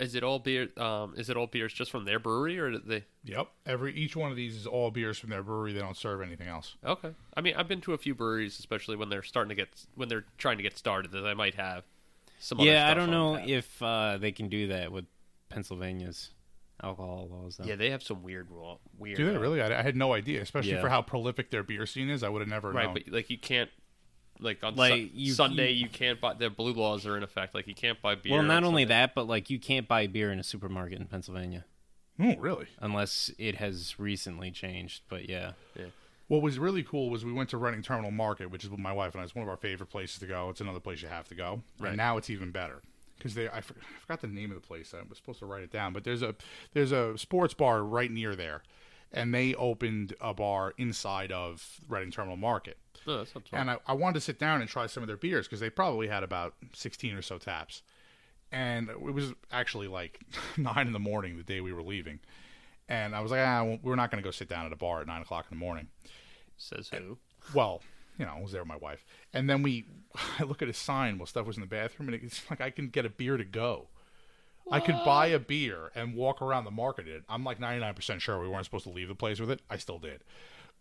Is 0.00 0.14
it 0.16 0.24
all 0.24 0.38
beer? 0.40 0.68
Um, 0.76 1.14
is 1.16 1.30
it 1.30 1.36
all 1.36 1.46
beers 1.46 1.72
just 1.72 1.90
from 1.90 2.04
their 2.04 2.18
brewery, 2.18 2.58
or 2.58 2.70
did 2.72 2.86
they? 2.86 3.04
Yep. 3.24 3.46
Every 3.66 3.94
each 3.94 4.16
one 4.16 4.30
of 4.30 4.36
these 4.36 4.56
is 4.56 4.66
all 4.66 4.90
beers 4.90 5.18
from 5.18 5.30
their 5.30 5.42
brewery. 5.42 5.72
They 5.72 5.80
don't 5.80 5.96
serve 5.96 6.22
anything 6.22 6.48
else. 6.48 6.74
Okay. 6.84 7.10
I 7.36 7.40
mean, 7.40 7.54
I've 7.56 7.68
been 7.68 7.80
to 7.82 7.92
a 7.92 7.98
few 7.98 8.14
breweries, 8.14 8.58
especially 8.58 8.96
when 8.96 9.10
they're 9.10 9.22
starting 9.22 9.50
to 9.50 9.54
get 9.54 9.68
when 9.94 10.08
they're 10.08 10.24
trying 10.38 10.56
to 10.56 10.62
get 10.62 10.76
started, 10.76 11.12
that 11.12 11.20
they 11.20 11.34
might 11.34 11.54
have 11.54 11.84
some. 12.40 12.58
other 12.58 12.68
Yeah, 12.70 12.90
I 12.90 12.94
don't 12.94 13.10
on 13.14 13.34
know 13.34 13.36
tap. 13.36 13.48
if 13.48 13.82
uh, 13.82 14.16
they 14.18 14.32
can 14.32 14.48
do 14.48 14.68
that 14.68 14.90
with 14.90 15.04
Pennsylvania's 15.50 16.30
alcohol 16.82 17.28
laws. 17.30 17.56
Though. 17.58 17.64
Yeah, 17.64 17.76
they 17.76 17.90
have 17.90 18.02
some 18.02 18.22
weird, 18.24 18.50
law- 18.50 18.78
weird. 18.98 19.16
Do 19.18 19.30
they 19.30 19.36
uh, 19.36 19.40
really? 19.40 19.62
I, 19.62 19.78
I 19.78 19.82
had 19.82 19.94
no 19.94 20.12
idea, 20.14 20.40
especially 20.42 20.72
Yeah. 20.72 20.80
for 20.80 20.88
how 20.88 21.02
prolific 21.02 21.50
their 21.50 21.62
beer 21.62 21.86
scene 21.86 22.08
is. 22.10 22.24
I 22.24 22.28
would 22.28 22.40
have 22.40 22.48
never 22.48 22.72
Right, 22.72 22.86
known. 22.86 22.94
but 22.94 23.12
like 23.12 23.30
you 23.30 23.38
can't, 23.38 23.70
like 24.40 24.62
on 24.64 24.74
Like, 24.76 24.92
Su- 24.94 25.10
you- 25.14 25.32
Sunday, 25.32 25.70
you- 25.70 25.84
you, 25.84 25.88
can't 25.88 26.20
buy. 26.20 26.34
The 26.34 26.50
blue 26.50 26.72
laws 26.72 27.06
are 27.06 27.16
in 27.16 27.22
effect. 27.22 27.54
Like 27.54 27.66
you 27.66 27.74
can't 27.74 28.00
buy 28.02 28.14
beer. 28.14 28.32
well, 28.32 28.40
on 28.40 28.48
not 28.48 28.64
only 28.64 28.82
Sunday. 28.82 28.94
that, 28.94 29.14
but 29.14 29.26
like 29.28 29.50
you 29.50 29.58
can't 29.58 29.86
buy 29.88 30.06
beer 30.06 30.30
in 30.32 30.38
a 30.38 30.42
supermarket 30.44 31.00
in 31.00 31.06
Pennsylvania 31.06 31.64
oh, 32.20 32.34
really? 32.38 32.66
unless 32.80 33.30
it 33.38 33.56
has 33.56 33.98
recently 33.98 34.50
changed. 34.50 35.02
But 35.08 35.28
yeah, 35.28 35.52
Yeah. 35.78 35.86
What 36.28 36.40
was 36.40 36.58
really 36.58 36.82
cool 36.82 37.10
was 37.10 37.24
we 37.26 37.32
went 37.32 37.50
to 37.50 37.58
Reading 37.58 37.82
Terminal 37.82 38.10
Market, 38.10 38.50
which 38.50 38.64
is 38.64 38.70
what 38.70 38.78
my 38.78 38.92
wife 38.92 39.12
and 39.14 39.20
I. 39.20 39.24
It's 39.24 39.34
one 39.34 39.42
of 39.42 39.50
our 39.50 39.56
favorite 39.58 39.88
places 39.90 40.18
to 40.20 40.26
go. 40.26 40.48
It's 40.48 40.62
another 40.62 40.80
place 40.80 41.02
you 41.02 41.08
have 41.08 41.28
to 41.28 41.34
go, 41.34 41.62
Right. 41.78 41.88
and 41.88 41.96
now 41.98 42.16
it's 42.16 42.30
even 42.30 42.50
better 42.52 42.80
because 43.18 43.34
they. 43.34 43.50
I, 43.50 43.60
for, 43.60 43.74
I 43.74 44.00
forgot 44.00 44.22
the 44.22 44.28
name 44.28 44.50
of 44.50 44.54
the 44.54 44.66
place. 44.66 44.94
I 44.94 45.02
was 45.06 45.18
supposed 45.18 45.40
to 45.40 45.46
write 45.46 45.62
it 45.62 45.70
down, 45.70 45.92
but 45.92 46.04
there's 46.04 46.22
a 46.22 46.34
there's 46.72 46.90
a 46.92 47.18
sports 47.18 47.52
bar 47.52 47.82
right 47.84 48.10
near 48.10 48.34
there, 48.34 48.62
and 49.12 49.34
they 49.34 49.54
opened 49.54 50.14
a 50.20 50.32
bar 50.34 50.74
inside 50.78 51.32
of 51.32 51.80
Reading 51.88 52.10
Terminal 52.10 52.36
Market. 52.36 52.78
That's 53.06 53.34
And 53.52 53.70
I, 53.70 53.78
I 53.86 53.94
wanted 53.94 54.14
to 54.14 54.20
sit 54.20 54.38
down 54.38 54.60
and 54.60 54.70
try 54.70 54.86
some 54.86 55.02
of 55.02 55.06
their 55.06 55.16
beers 55.16 55.46
because 55.46 55.60
they 55.60 55.70
probably 55.70 56.08
had 56.08 56.22
about 56.22 56.54
16 56.72 57.14
or 57.14 57.22
so 57.22 57.38
taps. 57.38 57.82
And 58.50 58.88
it 58.88 59.00
was 59.00 59.32
actually 59.50 59.88
like 59.88 60.20
9 60.56 60.86
in 60.86 60.92
the 60.92 60.98
morning 60.98 61.36
the 61.36 61.42
day 61.42 61.60
we 61.60 61.72
were 61.72 61.82
leaving. 61.82 62.20
And 62.88 63.14
I 63.14 63.20
was 63.20 63.30
like, 63.30 63.40
ah, 63.40 63.76
we're 63.82 63.96
not 63.96 64.10
going 64.10 64.22
to 64.22 64.26
go 64.26 64.30
sit 64.30 64.48
down 64.48 64.66
at 64.66 64.72
a 64.72 64.76
bar 64.76 65.00
at 65.00 65.06
9 65.06 65.22
o'clock 65.22 65.46
in 65.50 65.58
the 65.58 65.64
morning. 65.64 65.88
says 66.56 66.90
who? 66.90 67.18
Well, 67.54 67.82
you 68.18 68.26
know, 68.26 68.32
I 68.36 68.40
was 68.40 68.52
there 68.52 68.60
with 68.62 68.68
my 68.68 68.76
wife. 68.76 69.04
And 69.32 69.48
then 69.48 69.62
we, 69.62 69.86
I 70.38 70.44
look 70.44 70.62
at 70.62 70.68
his 70.68 70.76
sign 70.76 71.18
while 71.18 71.26
Steph 71.26 71.46
was 71.46 71.56
in 71.56 71.62
the 71.62 71.66
bathroom, 71.66 72.08
and 72.08 72.22
it's 72.22 72.48
like 72.50 72.60
I 72.60 72.70
can 72.70 72.88
get 72.88 73.06
a 73.06 73.10
beer 73.10 73.36
to 73.36 73.44
go. 73.44 73.88
I 74.70 74.80
could 74.80 74.98
buy 75.04 75.26
a 75.26 75.38
beer 75.38 75.90
and 75.94 76.14
walk 76.14 76.40
around 76.40 76.64
the 76.64 76.70
market. 76.70 77.08
in 77.08 77.16
It. 77.16 77.24
I'm 77.28 77.44
like 77.44 77.58
99% 77.60 78.20
sure 78.20 78.40
we 78.40 78.48
weren't 78.48 78.64
supposed 78.64 78.84
to 78.84 78.90
leave 78.90 79.08
the 79.08 79.14
place 79.14 79.40
with 79.40 79.50
it. 79.50 79.60
I 79.68 79.76
still 79.76 79.98
did. 79.98 80.22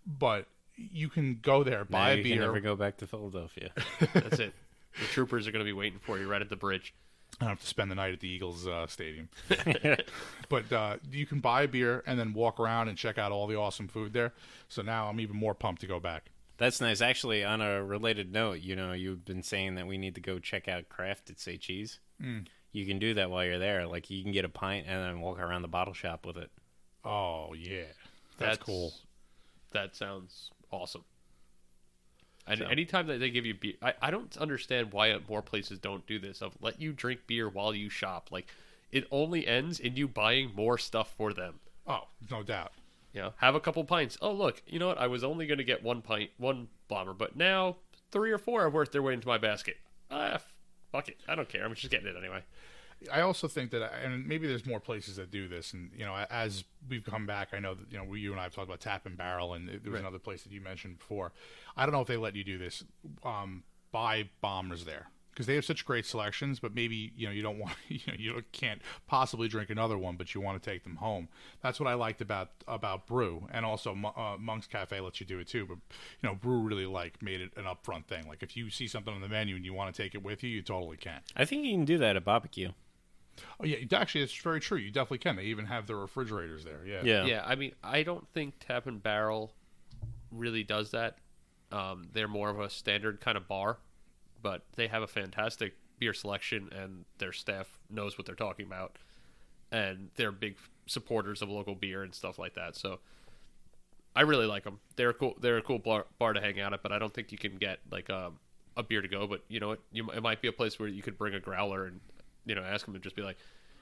But 0.06 0.48
you 0.76 1.10
can 1.10 1.40
go 1.42 1.64
there, 1.64 1.86
buy 1.86 2.16
now 2.16 2.20
a 2.20 2.24
beer. 2.24 2.36
can 2.36 2.46
never 2.46 2.60
go 2.60 2.76
back 2.76 2.98
to 2.98 3.08
Philadelphia. 3.08 3.72
That's 4.14 4.40
it. 4.40 4.54
The 5.00 5.06
troopers 5.06 5.48
are 5.48 5.52
going 5.52 5.64
to 5.64 5.70
be 5.70 5.74
waiting 5.74 6.00
for 6.00 6.18
you 6.18 6.28
right 6.28 6.42
at 6.42 6.50
the 6.50 6.56
bridge. 6.56 6.94
I 7.40 7.46
don't 7.46 7.50
have 7.52 7.62
to 7.62 7.68
spend 7.68 7.90
the 7.90 7.96
night 7.96 8.14
at 8.14 8.20
the 8.20 8.28
Eagles 8.28 8.68
uh, 8.68 8.88
stadium. 8.88 9.30
but 10.50 10.72
uh, 10.72 10.98
you 11.12 11.26
can 11.26 11.40
buy 11.40 11.64
a 11.64 11.68
beer 11.68 12.04
and 12.06 12.20
then 12.20 12.34
walk 12.34 12.60
around 12.60 12.90
and 12.90 12.98
check 12.98 13.18
out 13.18 13.32
all 13.32 13.48
the 13.48 13.56
awesome 13.56 13.88
food 13.88 14.14
there. 14.14 14.34
So 14.68 14.82
now 14.82 15.08
I'm 15.08 15.20
even 15.20 15.38
more 15.38 15.54
pumped 15.56 15.82
to 15.82 15.88
go 15.88 16.00
back. 16.00 16.32
That's 16.58 16.80
nice. 16.82 17.02
Actually, 17.02 17.44
on 17.44 17.62
a 17.62 17.84
related 17.84 18.32
note, 18.32 18.60
you 18.60 18.76
know, 18.76 18.92
you've 18.92 19.26
been 19.26 19.42
saying 19.42 19.76
that 19.76 19.88
we 19.88 19.98
need 19.98 20.14
to 20.16 20.22
go 20.22 20.38
check 20.38 20.68
out 20.68 20.90
Craft 20.90 21.32
at 21.32 21.40
Say 21.40 21.58
Cheese. 21.58 22.00
Mm. 22.22 22.46
You 22.74 22.86
can 22.86 23.00
do 23.00 23.14
that 23.16 23.30
while 23.30 23.44
you're 23.46 23.60
there. 23.60 23.86
Like 23.88 24.10
you 24.10 24.24
can 24.24 24.32
get 24.32 24.46
a 24.46 24.50
pint 24.50 24.86
and 24.88 25.04
then 25.04 25.20
walk 25.22 25.40
around 25.40 25.62
the 25.62 25.68
bottle 25.68 25.94
shop 25.94 26.26
with 26.26 26.38
it. 26.38 26.50
Oh 27.04 27.54
yeah, 27.54 27.84
that's, 28.38 28.58
cool. 28.58 28.94
That 29.72 29.96
sounds 29.96 30.52
awesome. 30.72 31.04
And 32.48 32.60
So- 32.60 32.66
anytime 32.68 33.08
that 33.08 33.20
they 33.20 33.30
give 33.30 33.46
you 33.46 33.54
beer, 33.54 33.74
I, 33.82 33.94
I 34.02 34.12
don't 34.12 34.36
understand 34.38 34.94
why 34.94 35.16
more 35.30 35.42
places 35.42 35.80
don't 35.80 36.06
do 36.08 36.18
this. 36.20 36.42
Of 36.42 36.54
let 36.62 36.82
you 36.82 36.92
drink 36.94 37.22
beer 37.28 37.50
while 37.50 37.74
you 37.76 37.90
shop. 37.90 38.30
Like 38.32 38.48
it 38.92 39.06
only 39.12 39.48
ends 39.48 39.80
in 39.80 39.96
you 39.96 40.08
buying 40.08 40.52
more 40.56 40.78
stuff 40.78 41.14
for 41.16 41.34
them. 41.34 41.56
Oh, 41.88 42.08
no 42.30 42.44
doubt. 42.44 42.72
You 43.14 43.22
know, 43.22 43.34
have 43.38 43.56
a 43.56 43.60
couple 43.60 43.84
pints. 43.84 44.18
Oh 44.22 44.32
look, 44.32 44.62
you 44.66 44.80
know 44.80 44.88
what? 44.88 44.98
I 44.98 45.08
was 45.08 45.24
only 45.24 45.46
going 45.46 45.58
to 45.58 45.64
get 45.66 45.84
one 45.84 46.02
pint, 46.02 46.30
one 46.38 46.70
bomber, 46.88 47.14
but 47.14 47.36
now 47.36 47.76
three 48.12 48.32
or 48.32 48.38
four 48.38 48.64
have 48.64 48.74
worked 48.74 48.92
their 48.94 49.02
way 49.02 49.14
into 49.14 49.28
my 49.28 49.38
basket. 49.38 49.78
Ah, 50.10 50.40
fuck 50.92 51.08
it. 51.10 51.18
I 51.28 51.36
don't 51.36 51.50
care. 51.50 51.64
I'm 51.66 51.74
just 51.76 51.90
getting 51.92 52.08
it 52.08 52.16
anyway. 52.18 52.44
I 53.12 53.22
also 53.22 53.48
think 53.48 53.72
that, 53.72 53.92
and 54.04 54.28
maybe 54.28 54.48
there's 54.48 54.66
more 54.68 54.80
places 54.80 55.16
that 55.16 55.32
do 55.32 55.48
this. 55.48 55.74
And 55.74 55.90
you 55.98 56.06
know, 56.06 56.16
as 56.30 56.64
we've 56.88 57.04
come 57.04 57.26
back, 57.26 57.50
I 57.52 57.60
know 57.60 57.74
that 57.74 57.92
you 57.92 57.98
know 57.98 58.04
we, 58.04 58.20
you 58.20 58.32
and 58.32 58.40
I 58.40 58.44
have 58.44 58.54
talked 58.54 58.68
about 58.68 58.80
Tap 58.80 59.06
and 59.08 59.18
Barrel, 59.18 59.54
and 59.56 59.68
there 59.68 59.80
was 59.84 59.94
Right. 59.94 60.00
another 60.02 60.20
place 60.20 60.44
that 60.44 60.52
you 60.52 60.62
mentioned 60.62 61.00
before. 61.00 61.32
I 61.76 61.86
don't 61.86 61.94
know 61.94 62.02
if 62.02 62.08
they 62.08 62.18
let 62.18 62.36
you 62.36 62.44
do 62.44 62.58
this. 62.60 62.84
Um, 63.24 63.64
buy 63.92 64.30
bombers 64.42 64.86
there 64.86 65.08
because 65.32 65.46
they 65.48 65.56
have 65.56 65.66
such 65.66 65.86
great 65.86 66.06
selections. 66.06 66.60
But 66.60 66.76
maybe 66.76 67.12
you 67.16 67.28
know 67.28 67.34
you 67.34 67.42
don't 67.42 67.60
want 67.60 67.76
you 67.88 68.00
know 68.08 68.14
you 68.18 68.44
can't 68.52 68.82
possibly 69.08 69.48
drink 69.48 69.70
another 69.70 69.98
one, 69.98 70.16
but 70.16 70.34
you 70.34 70.42
want 70.42 70.62
to 70.62 70.70
take 70.70 70.84
them 70.84 70.98
home. 70.98 71.30
That's 71.62 71.80
what 71.80 71.88
I 71.88 71.94
liked 71.94 72.22
about 72.22 72.50
about 72.68 73.08
Brew, 73.08 73.48
and 73.52 73.66
also 73.66 73.96
uh, 74.16 74.38
Monk's 74.40 74.68
Cafe 74.68 75.00
lets 75.00 75.20
you 75.20 75.26
do 75.26 75.40
it 75.40 75.48
too. 75.48 75.66
But 75.66 75.78
you 76.22 76.30
know, 76.30 76.36
Brew 76.36 76.60
really 76.60 76.86
like 76.86 77.22
made 77.22 77.42
it 77.42 77.52
an 77.56 77.66
upfront 77.66 78.06
thing. 78.06 78.28
Like 78.28 78.44
if 78.44 78.56
you 78.56 78.70
see 78.70 78.88
something 78.88 79.14
on 79.14 79.22
the 79.22 79.30
menu 79.30 79.56
and 79.56 79.66
you 79.66 79.74
want 79.74 79.94
to 79.94 80.02
take 80.02 80.16
it 80.16 80.24
with 80.24 80.44
you, 80.44 80.50
you 80.50 80.62
totally 80.62 80.98
can. 80.98 81.22
I 81.36 81.46
think 81.46 81.66
you 81.66 81.74
can 81.74 81.86
do 81.86 81.98
that 81.98 82.16
at 82.16 82.24
barbecue. 82.24 82.72
Oh 83.60 83.66
yeah, 83.66 83.78
actually, 83.98 84.22
it's 84.22 84.36
very 84.36 84.60
true. 84.60 84.78
You 84.78 84.92
definitely 84.92 85.20
can. 85.20 85.36
They 85.36 85.44
even 85.44 85.66
have 85.66 85.88
the 85.88 85.96
refrigerators 85.96 86.64
there. 86.64 86.82
Yeah. 86.86 87.02
Yeah. 87.04 87.26
Yeah, 87.26 87.44
I 87.46 87.56
mean, 87.56 87.74
I 87.84 88.04
don't 88.04 88.28
think 88.34 88.56
Tap 88.60 88.88
and 88.88 89.02
Barrel 89.02 89.52
really 90.32 90.64
does 90.64 90.92
that. 90.92 91.18
Um, 91.72 92.10
they're 92.12 92.28
more 92.28 92.50
of 92.50 92.60
a 92.60 92.70
standard 92.70 93.22
kind 93.22 93.38
of 93.38 93.48
bar, 93.48 93.78
but 94.42 94.64
they 94.76 94.88
have 94.88 95.04
a 95.04 95.08
fantastic 95.08 95.74
beer 96.00 96.14
selection, 96.14 96.70
and 96.76 97.06
their 97.20 97.32
staff 97.32 97.80
knows 97.90 98.18
what 98.18 98.26
they're 98.26 98.36
talking 98.36 98.66
about, 98.66 98.98
and 99.72 100.10
they're 100.16 100.32
big 100.32 100.56
supporters 100.88 101.42
of 101.42 101.50
local 101.50 101.76
beer 101.76 102.04
and 102.04 102.14
stuff 102.14 102.40
like 102.40 102.56
that. 102.56 102.76
So, 102.76 103.00
I 104.16 104.22
really 104.22 104.46
like 104.46 104.64
them. 104.64 104.80
They're 104.96 105.14
cool. 105.14 105.36
They're 105.40 105.58
a 105.58 105.62
cool 105.62 105.80
bar, 105.80 106.06
bar 106.20 106.34
to 106.34 106.42
hang 106.42 106.60
out 106.60 106.74
at, 106.74 106.84
but 106.84 106.92
I 106.92 107.00
don't 107.00 107.14
think 107.14 107.32
you 107.32 107.38
can 107.38 107.56
get 107.56 107.80
like 107.90 108.10
a 108.10 108.32
beer 108.88 109.02
to 109.02 109.08
go. 109.08 109.28
But 109.28 109.44
you 109.48 109.60
know 109.60 109.70
what? 109.70 109.80
You, 109.92 110.10
it 110.12 110.22
might 110.22 110.42
be 110.42 110.48
a 110.48 110.52
place 110.52 110.80
where 110.80 110.90
you 110.90 111.02
could 111.02 111.18
bring 111.18 111.34
a 111.34 111.40
growler 111.40 111.86
and 111.86 112.00
you 112.46 112.56
know 112.56 112.62
ask 112.62 112.86
them 112.86 112.94
to 112.94 113.00
just 113.00 113.16
be 113.16 113.22
like, 113.22 113.38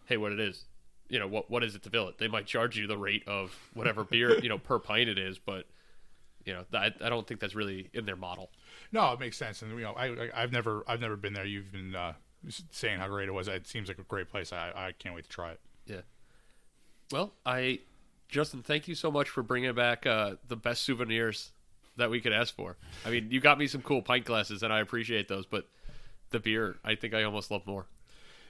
"Hey, 0.06 0.18
what 0.18 0.32
it 0.32 0.40
is? 0.40 0.66
You 1.08 1.20
know 1.20 1.28
what? 1.28 1.50
What 1.50 1.64
is 1.64 1.76
it 1.76 1.84
to 1.84 1.90
fill 1.90 2.08
it?" 2.10 2.18
They 2.18 2.28
might 2.28 2.46
charge 2.46 2.78
you 2.78 2.86
the 2.86 2.98
rate 2.98 3.28
of 3.28 3.58
whatever 3.74 4.04
beer 4.04 4.38
you 4.40 4.50
know 4.50 4.58
per 4.60 4.78
pint 4.78 5.10
it 5.10 5.18
is, 5.18 5.40
but 5.40 5.66
you 6.46 6.54
know 6.54 6.64
I, 6.74 6.92
I 7.02 7.10
don't 7.10 7.28
think 7.28 7.40
that's 7.40 7.56
really 7.56 7.90
in 7.94 8.06
their 8.06 8.16
model. 8.16 8.50
No, 8.92 9.12
it 9.14 9.20
makes 9.20 9.38
sense. 9.38 9.62
And 9.62 9.72
you 9.72 9.84
know, 9.84 9.94
I, 9.94 10.08
I 10.08 10.30
I've 10.36 10.52
never 10.52 10.84
I've 10.88 11.02
never 11.02 11.16
been 11.16 11.34
there. 11.34 11.46
You've 11.46 11.72
been 11.72 11.96
uh, 11.96 12.14
saying 12.72 13.00
how 13.00 13.08
great 13.08 13.28
it 13.28 13.34
was. 13.34 13.48
It 13.48 13.68
seems 13.68 13.88
like 13.88 14.00
a 14.00 14.04
great 14.04 14.30
place. 14.30 14.54
I 14.54 14.72
I 14.76 14.92
can't 14.98 15.16
wait 15.16 15.26
to 15.26 15.30
try 15.30 15.52
it. 15.52 15.60
Yeah. 15.86 16.02
Well, 17.12 17.34
I 17.46 17.80
Justin, 18.28 18.62
thank 18.62 18.88
you 18.88 18.96
so 18.96 19.12
much 19.12 19.30
for 19.30 19.42
bringing 19.42 19.74
back 19.74 20.06
uh, 20.06 20.36
the 20.48 20.56
best 20.56 20.84
souvenirs 20.84 21.52
that 21.98 22.10
we 22.10 22.22
could 22.22 22.32
ask 22.32 22.56
for. 22.56 22.78
I 23.06 23.10
mean, 23.10 23.30
you 23.32 23.40
got 23.40 23.58
me 23.58 23.68
some 23.68 23.82
cool 23.82 24.02
pint 24.02 24.26
glasses, 24.26 24.64
and 24.64 24.72
I 24.72 24.80
appreciate 24.80 25.28
those, 25.28 25.46
but 25.46 25.68
the 26.30 26.40
beer, 26.40 26.78
I 26.84 26.96
think 26.96 27.14
I 27.14 27.24
almost 27.24 27.52
love 27.52 27.66
more. 27.66 27.88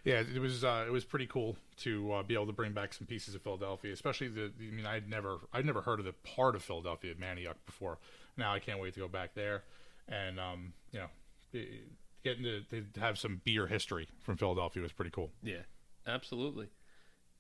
Yeah, 0.06 0.22
it 0.34 0.39
was 0.39 0.64
uh, 0.64 0.86
it 0.88 0.91
was 0.91 1.04
pretty 1.06 1.28
cool 1.28 1.58
to 1.78 2.14
uh, 2.14 2.24
be 2.24 2.34
able 2.34 2.47
to 2.47 2.54
bring 2.54 2.72
back 2.74 2.93
some 2.93 3.06
pieces 3.06 3.36
of 3.36 3.41
Philadelphia, 3.41 3.91
especially 3.93 4.30
the. 4.30 4.52
I 4.60 4.72
mean, 4.72 4.86
I'd 4.86 5.10
never 5.10 5.38
I'd 5.54 5.66
never 5.66 5.82
heard 5.82 6.00
of 6.00 6.06
the 6.06 6.14
part 6.14 6.56
of 6.56 6.64
Philadelphia, 6.64 7.14
Manayunk, 7.16 7.56
before. 7.66 7.97
Now 8.38 8.54
I 8.54 8.60
can't 8.60 8.80
wait 8.80 8.93
to 8.93 9.00
go 9.02 9.08
back 9.10 9.34
there, 9.36 9.64
and 10.08 10.39
um, 10.39 10.74
you 10.91 11.00
know, 11.00 11.08
it- 11.54 11.84
getting 12.24 12.43
to, 12.43 12.62
to 12.93 13.00
have 13.00 13.18
some 13.18 13.39
beer 13.45 13.66
history 13.68 14.08
from 14.22 14.36
Philadelphia 14.36 14.82
was 14.84 14.91
pretty 14.91 15.12
cool. 15.12 15.32
Yeah, 15.41 15.62
absolutely. 16.06 16.68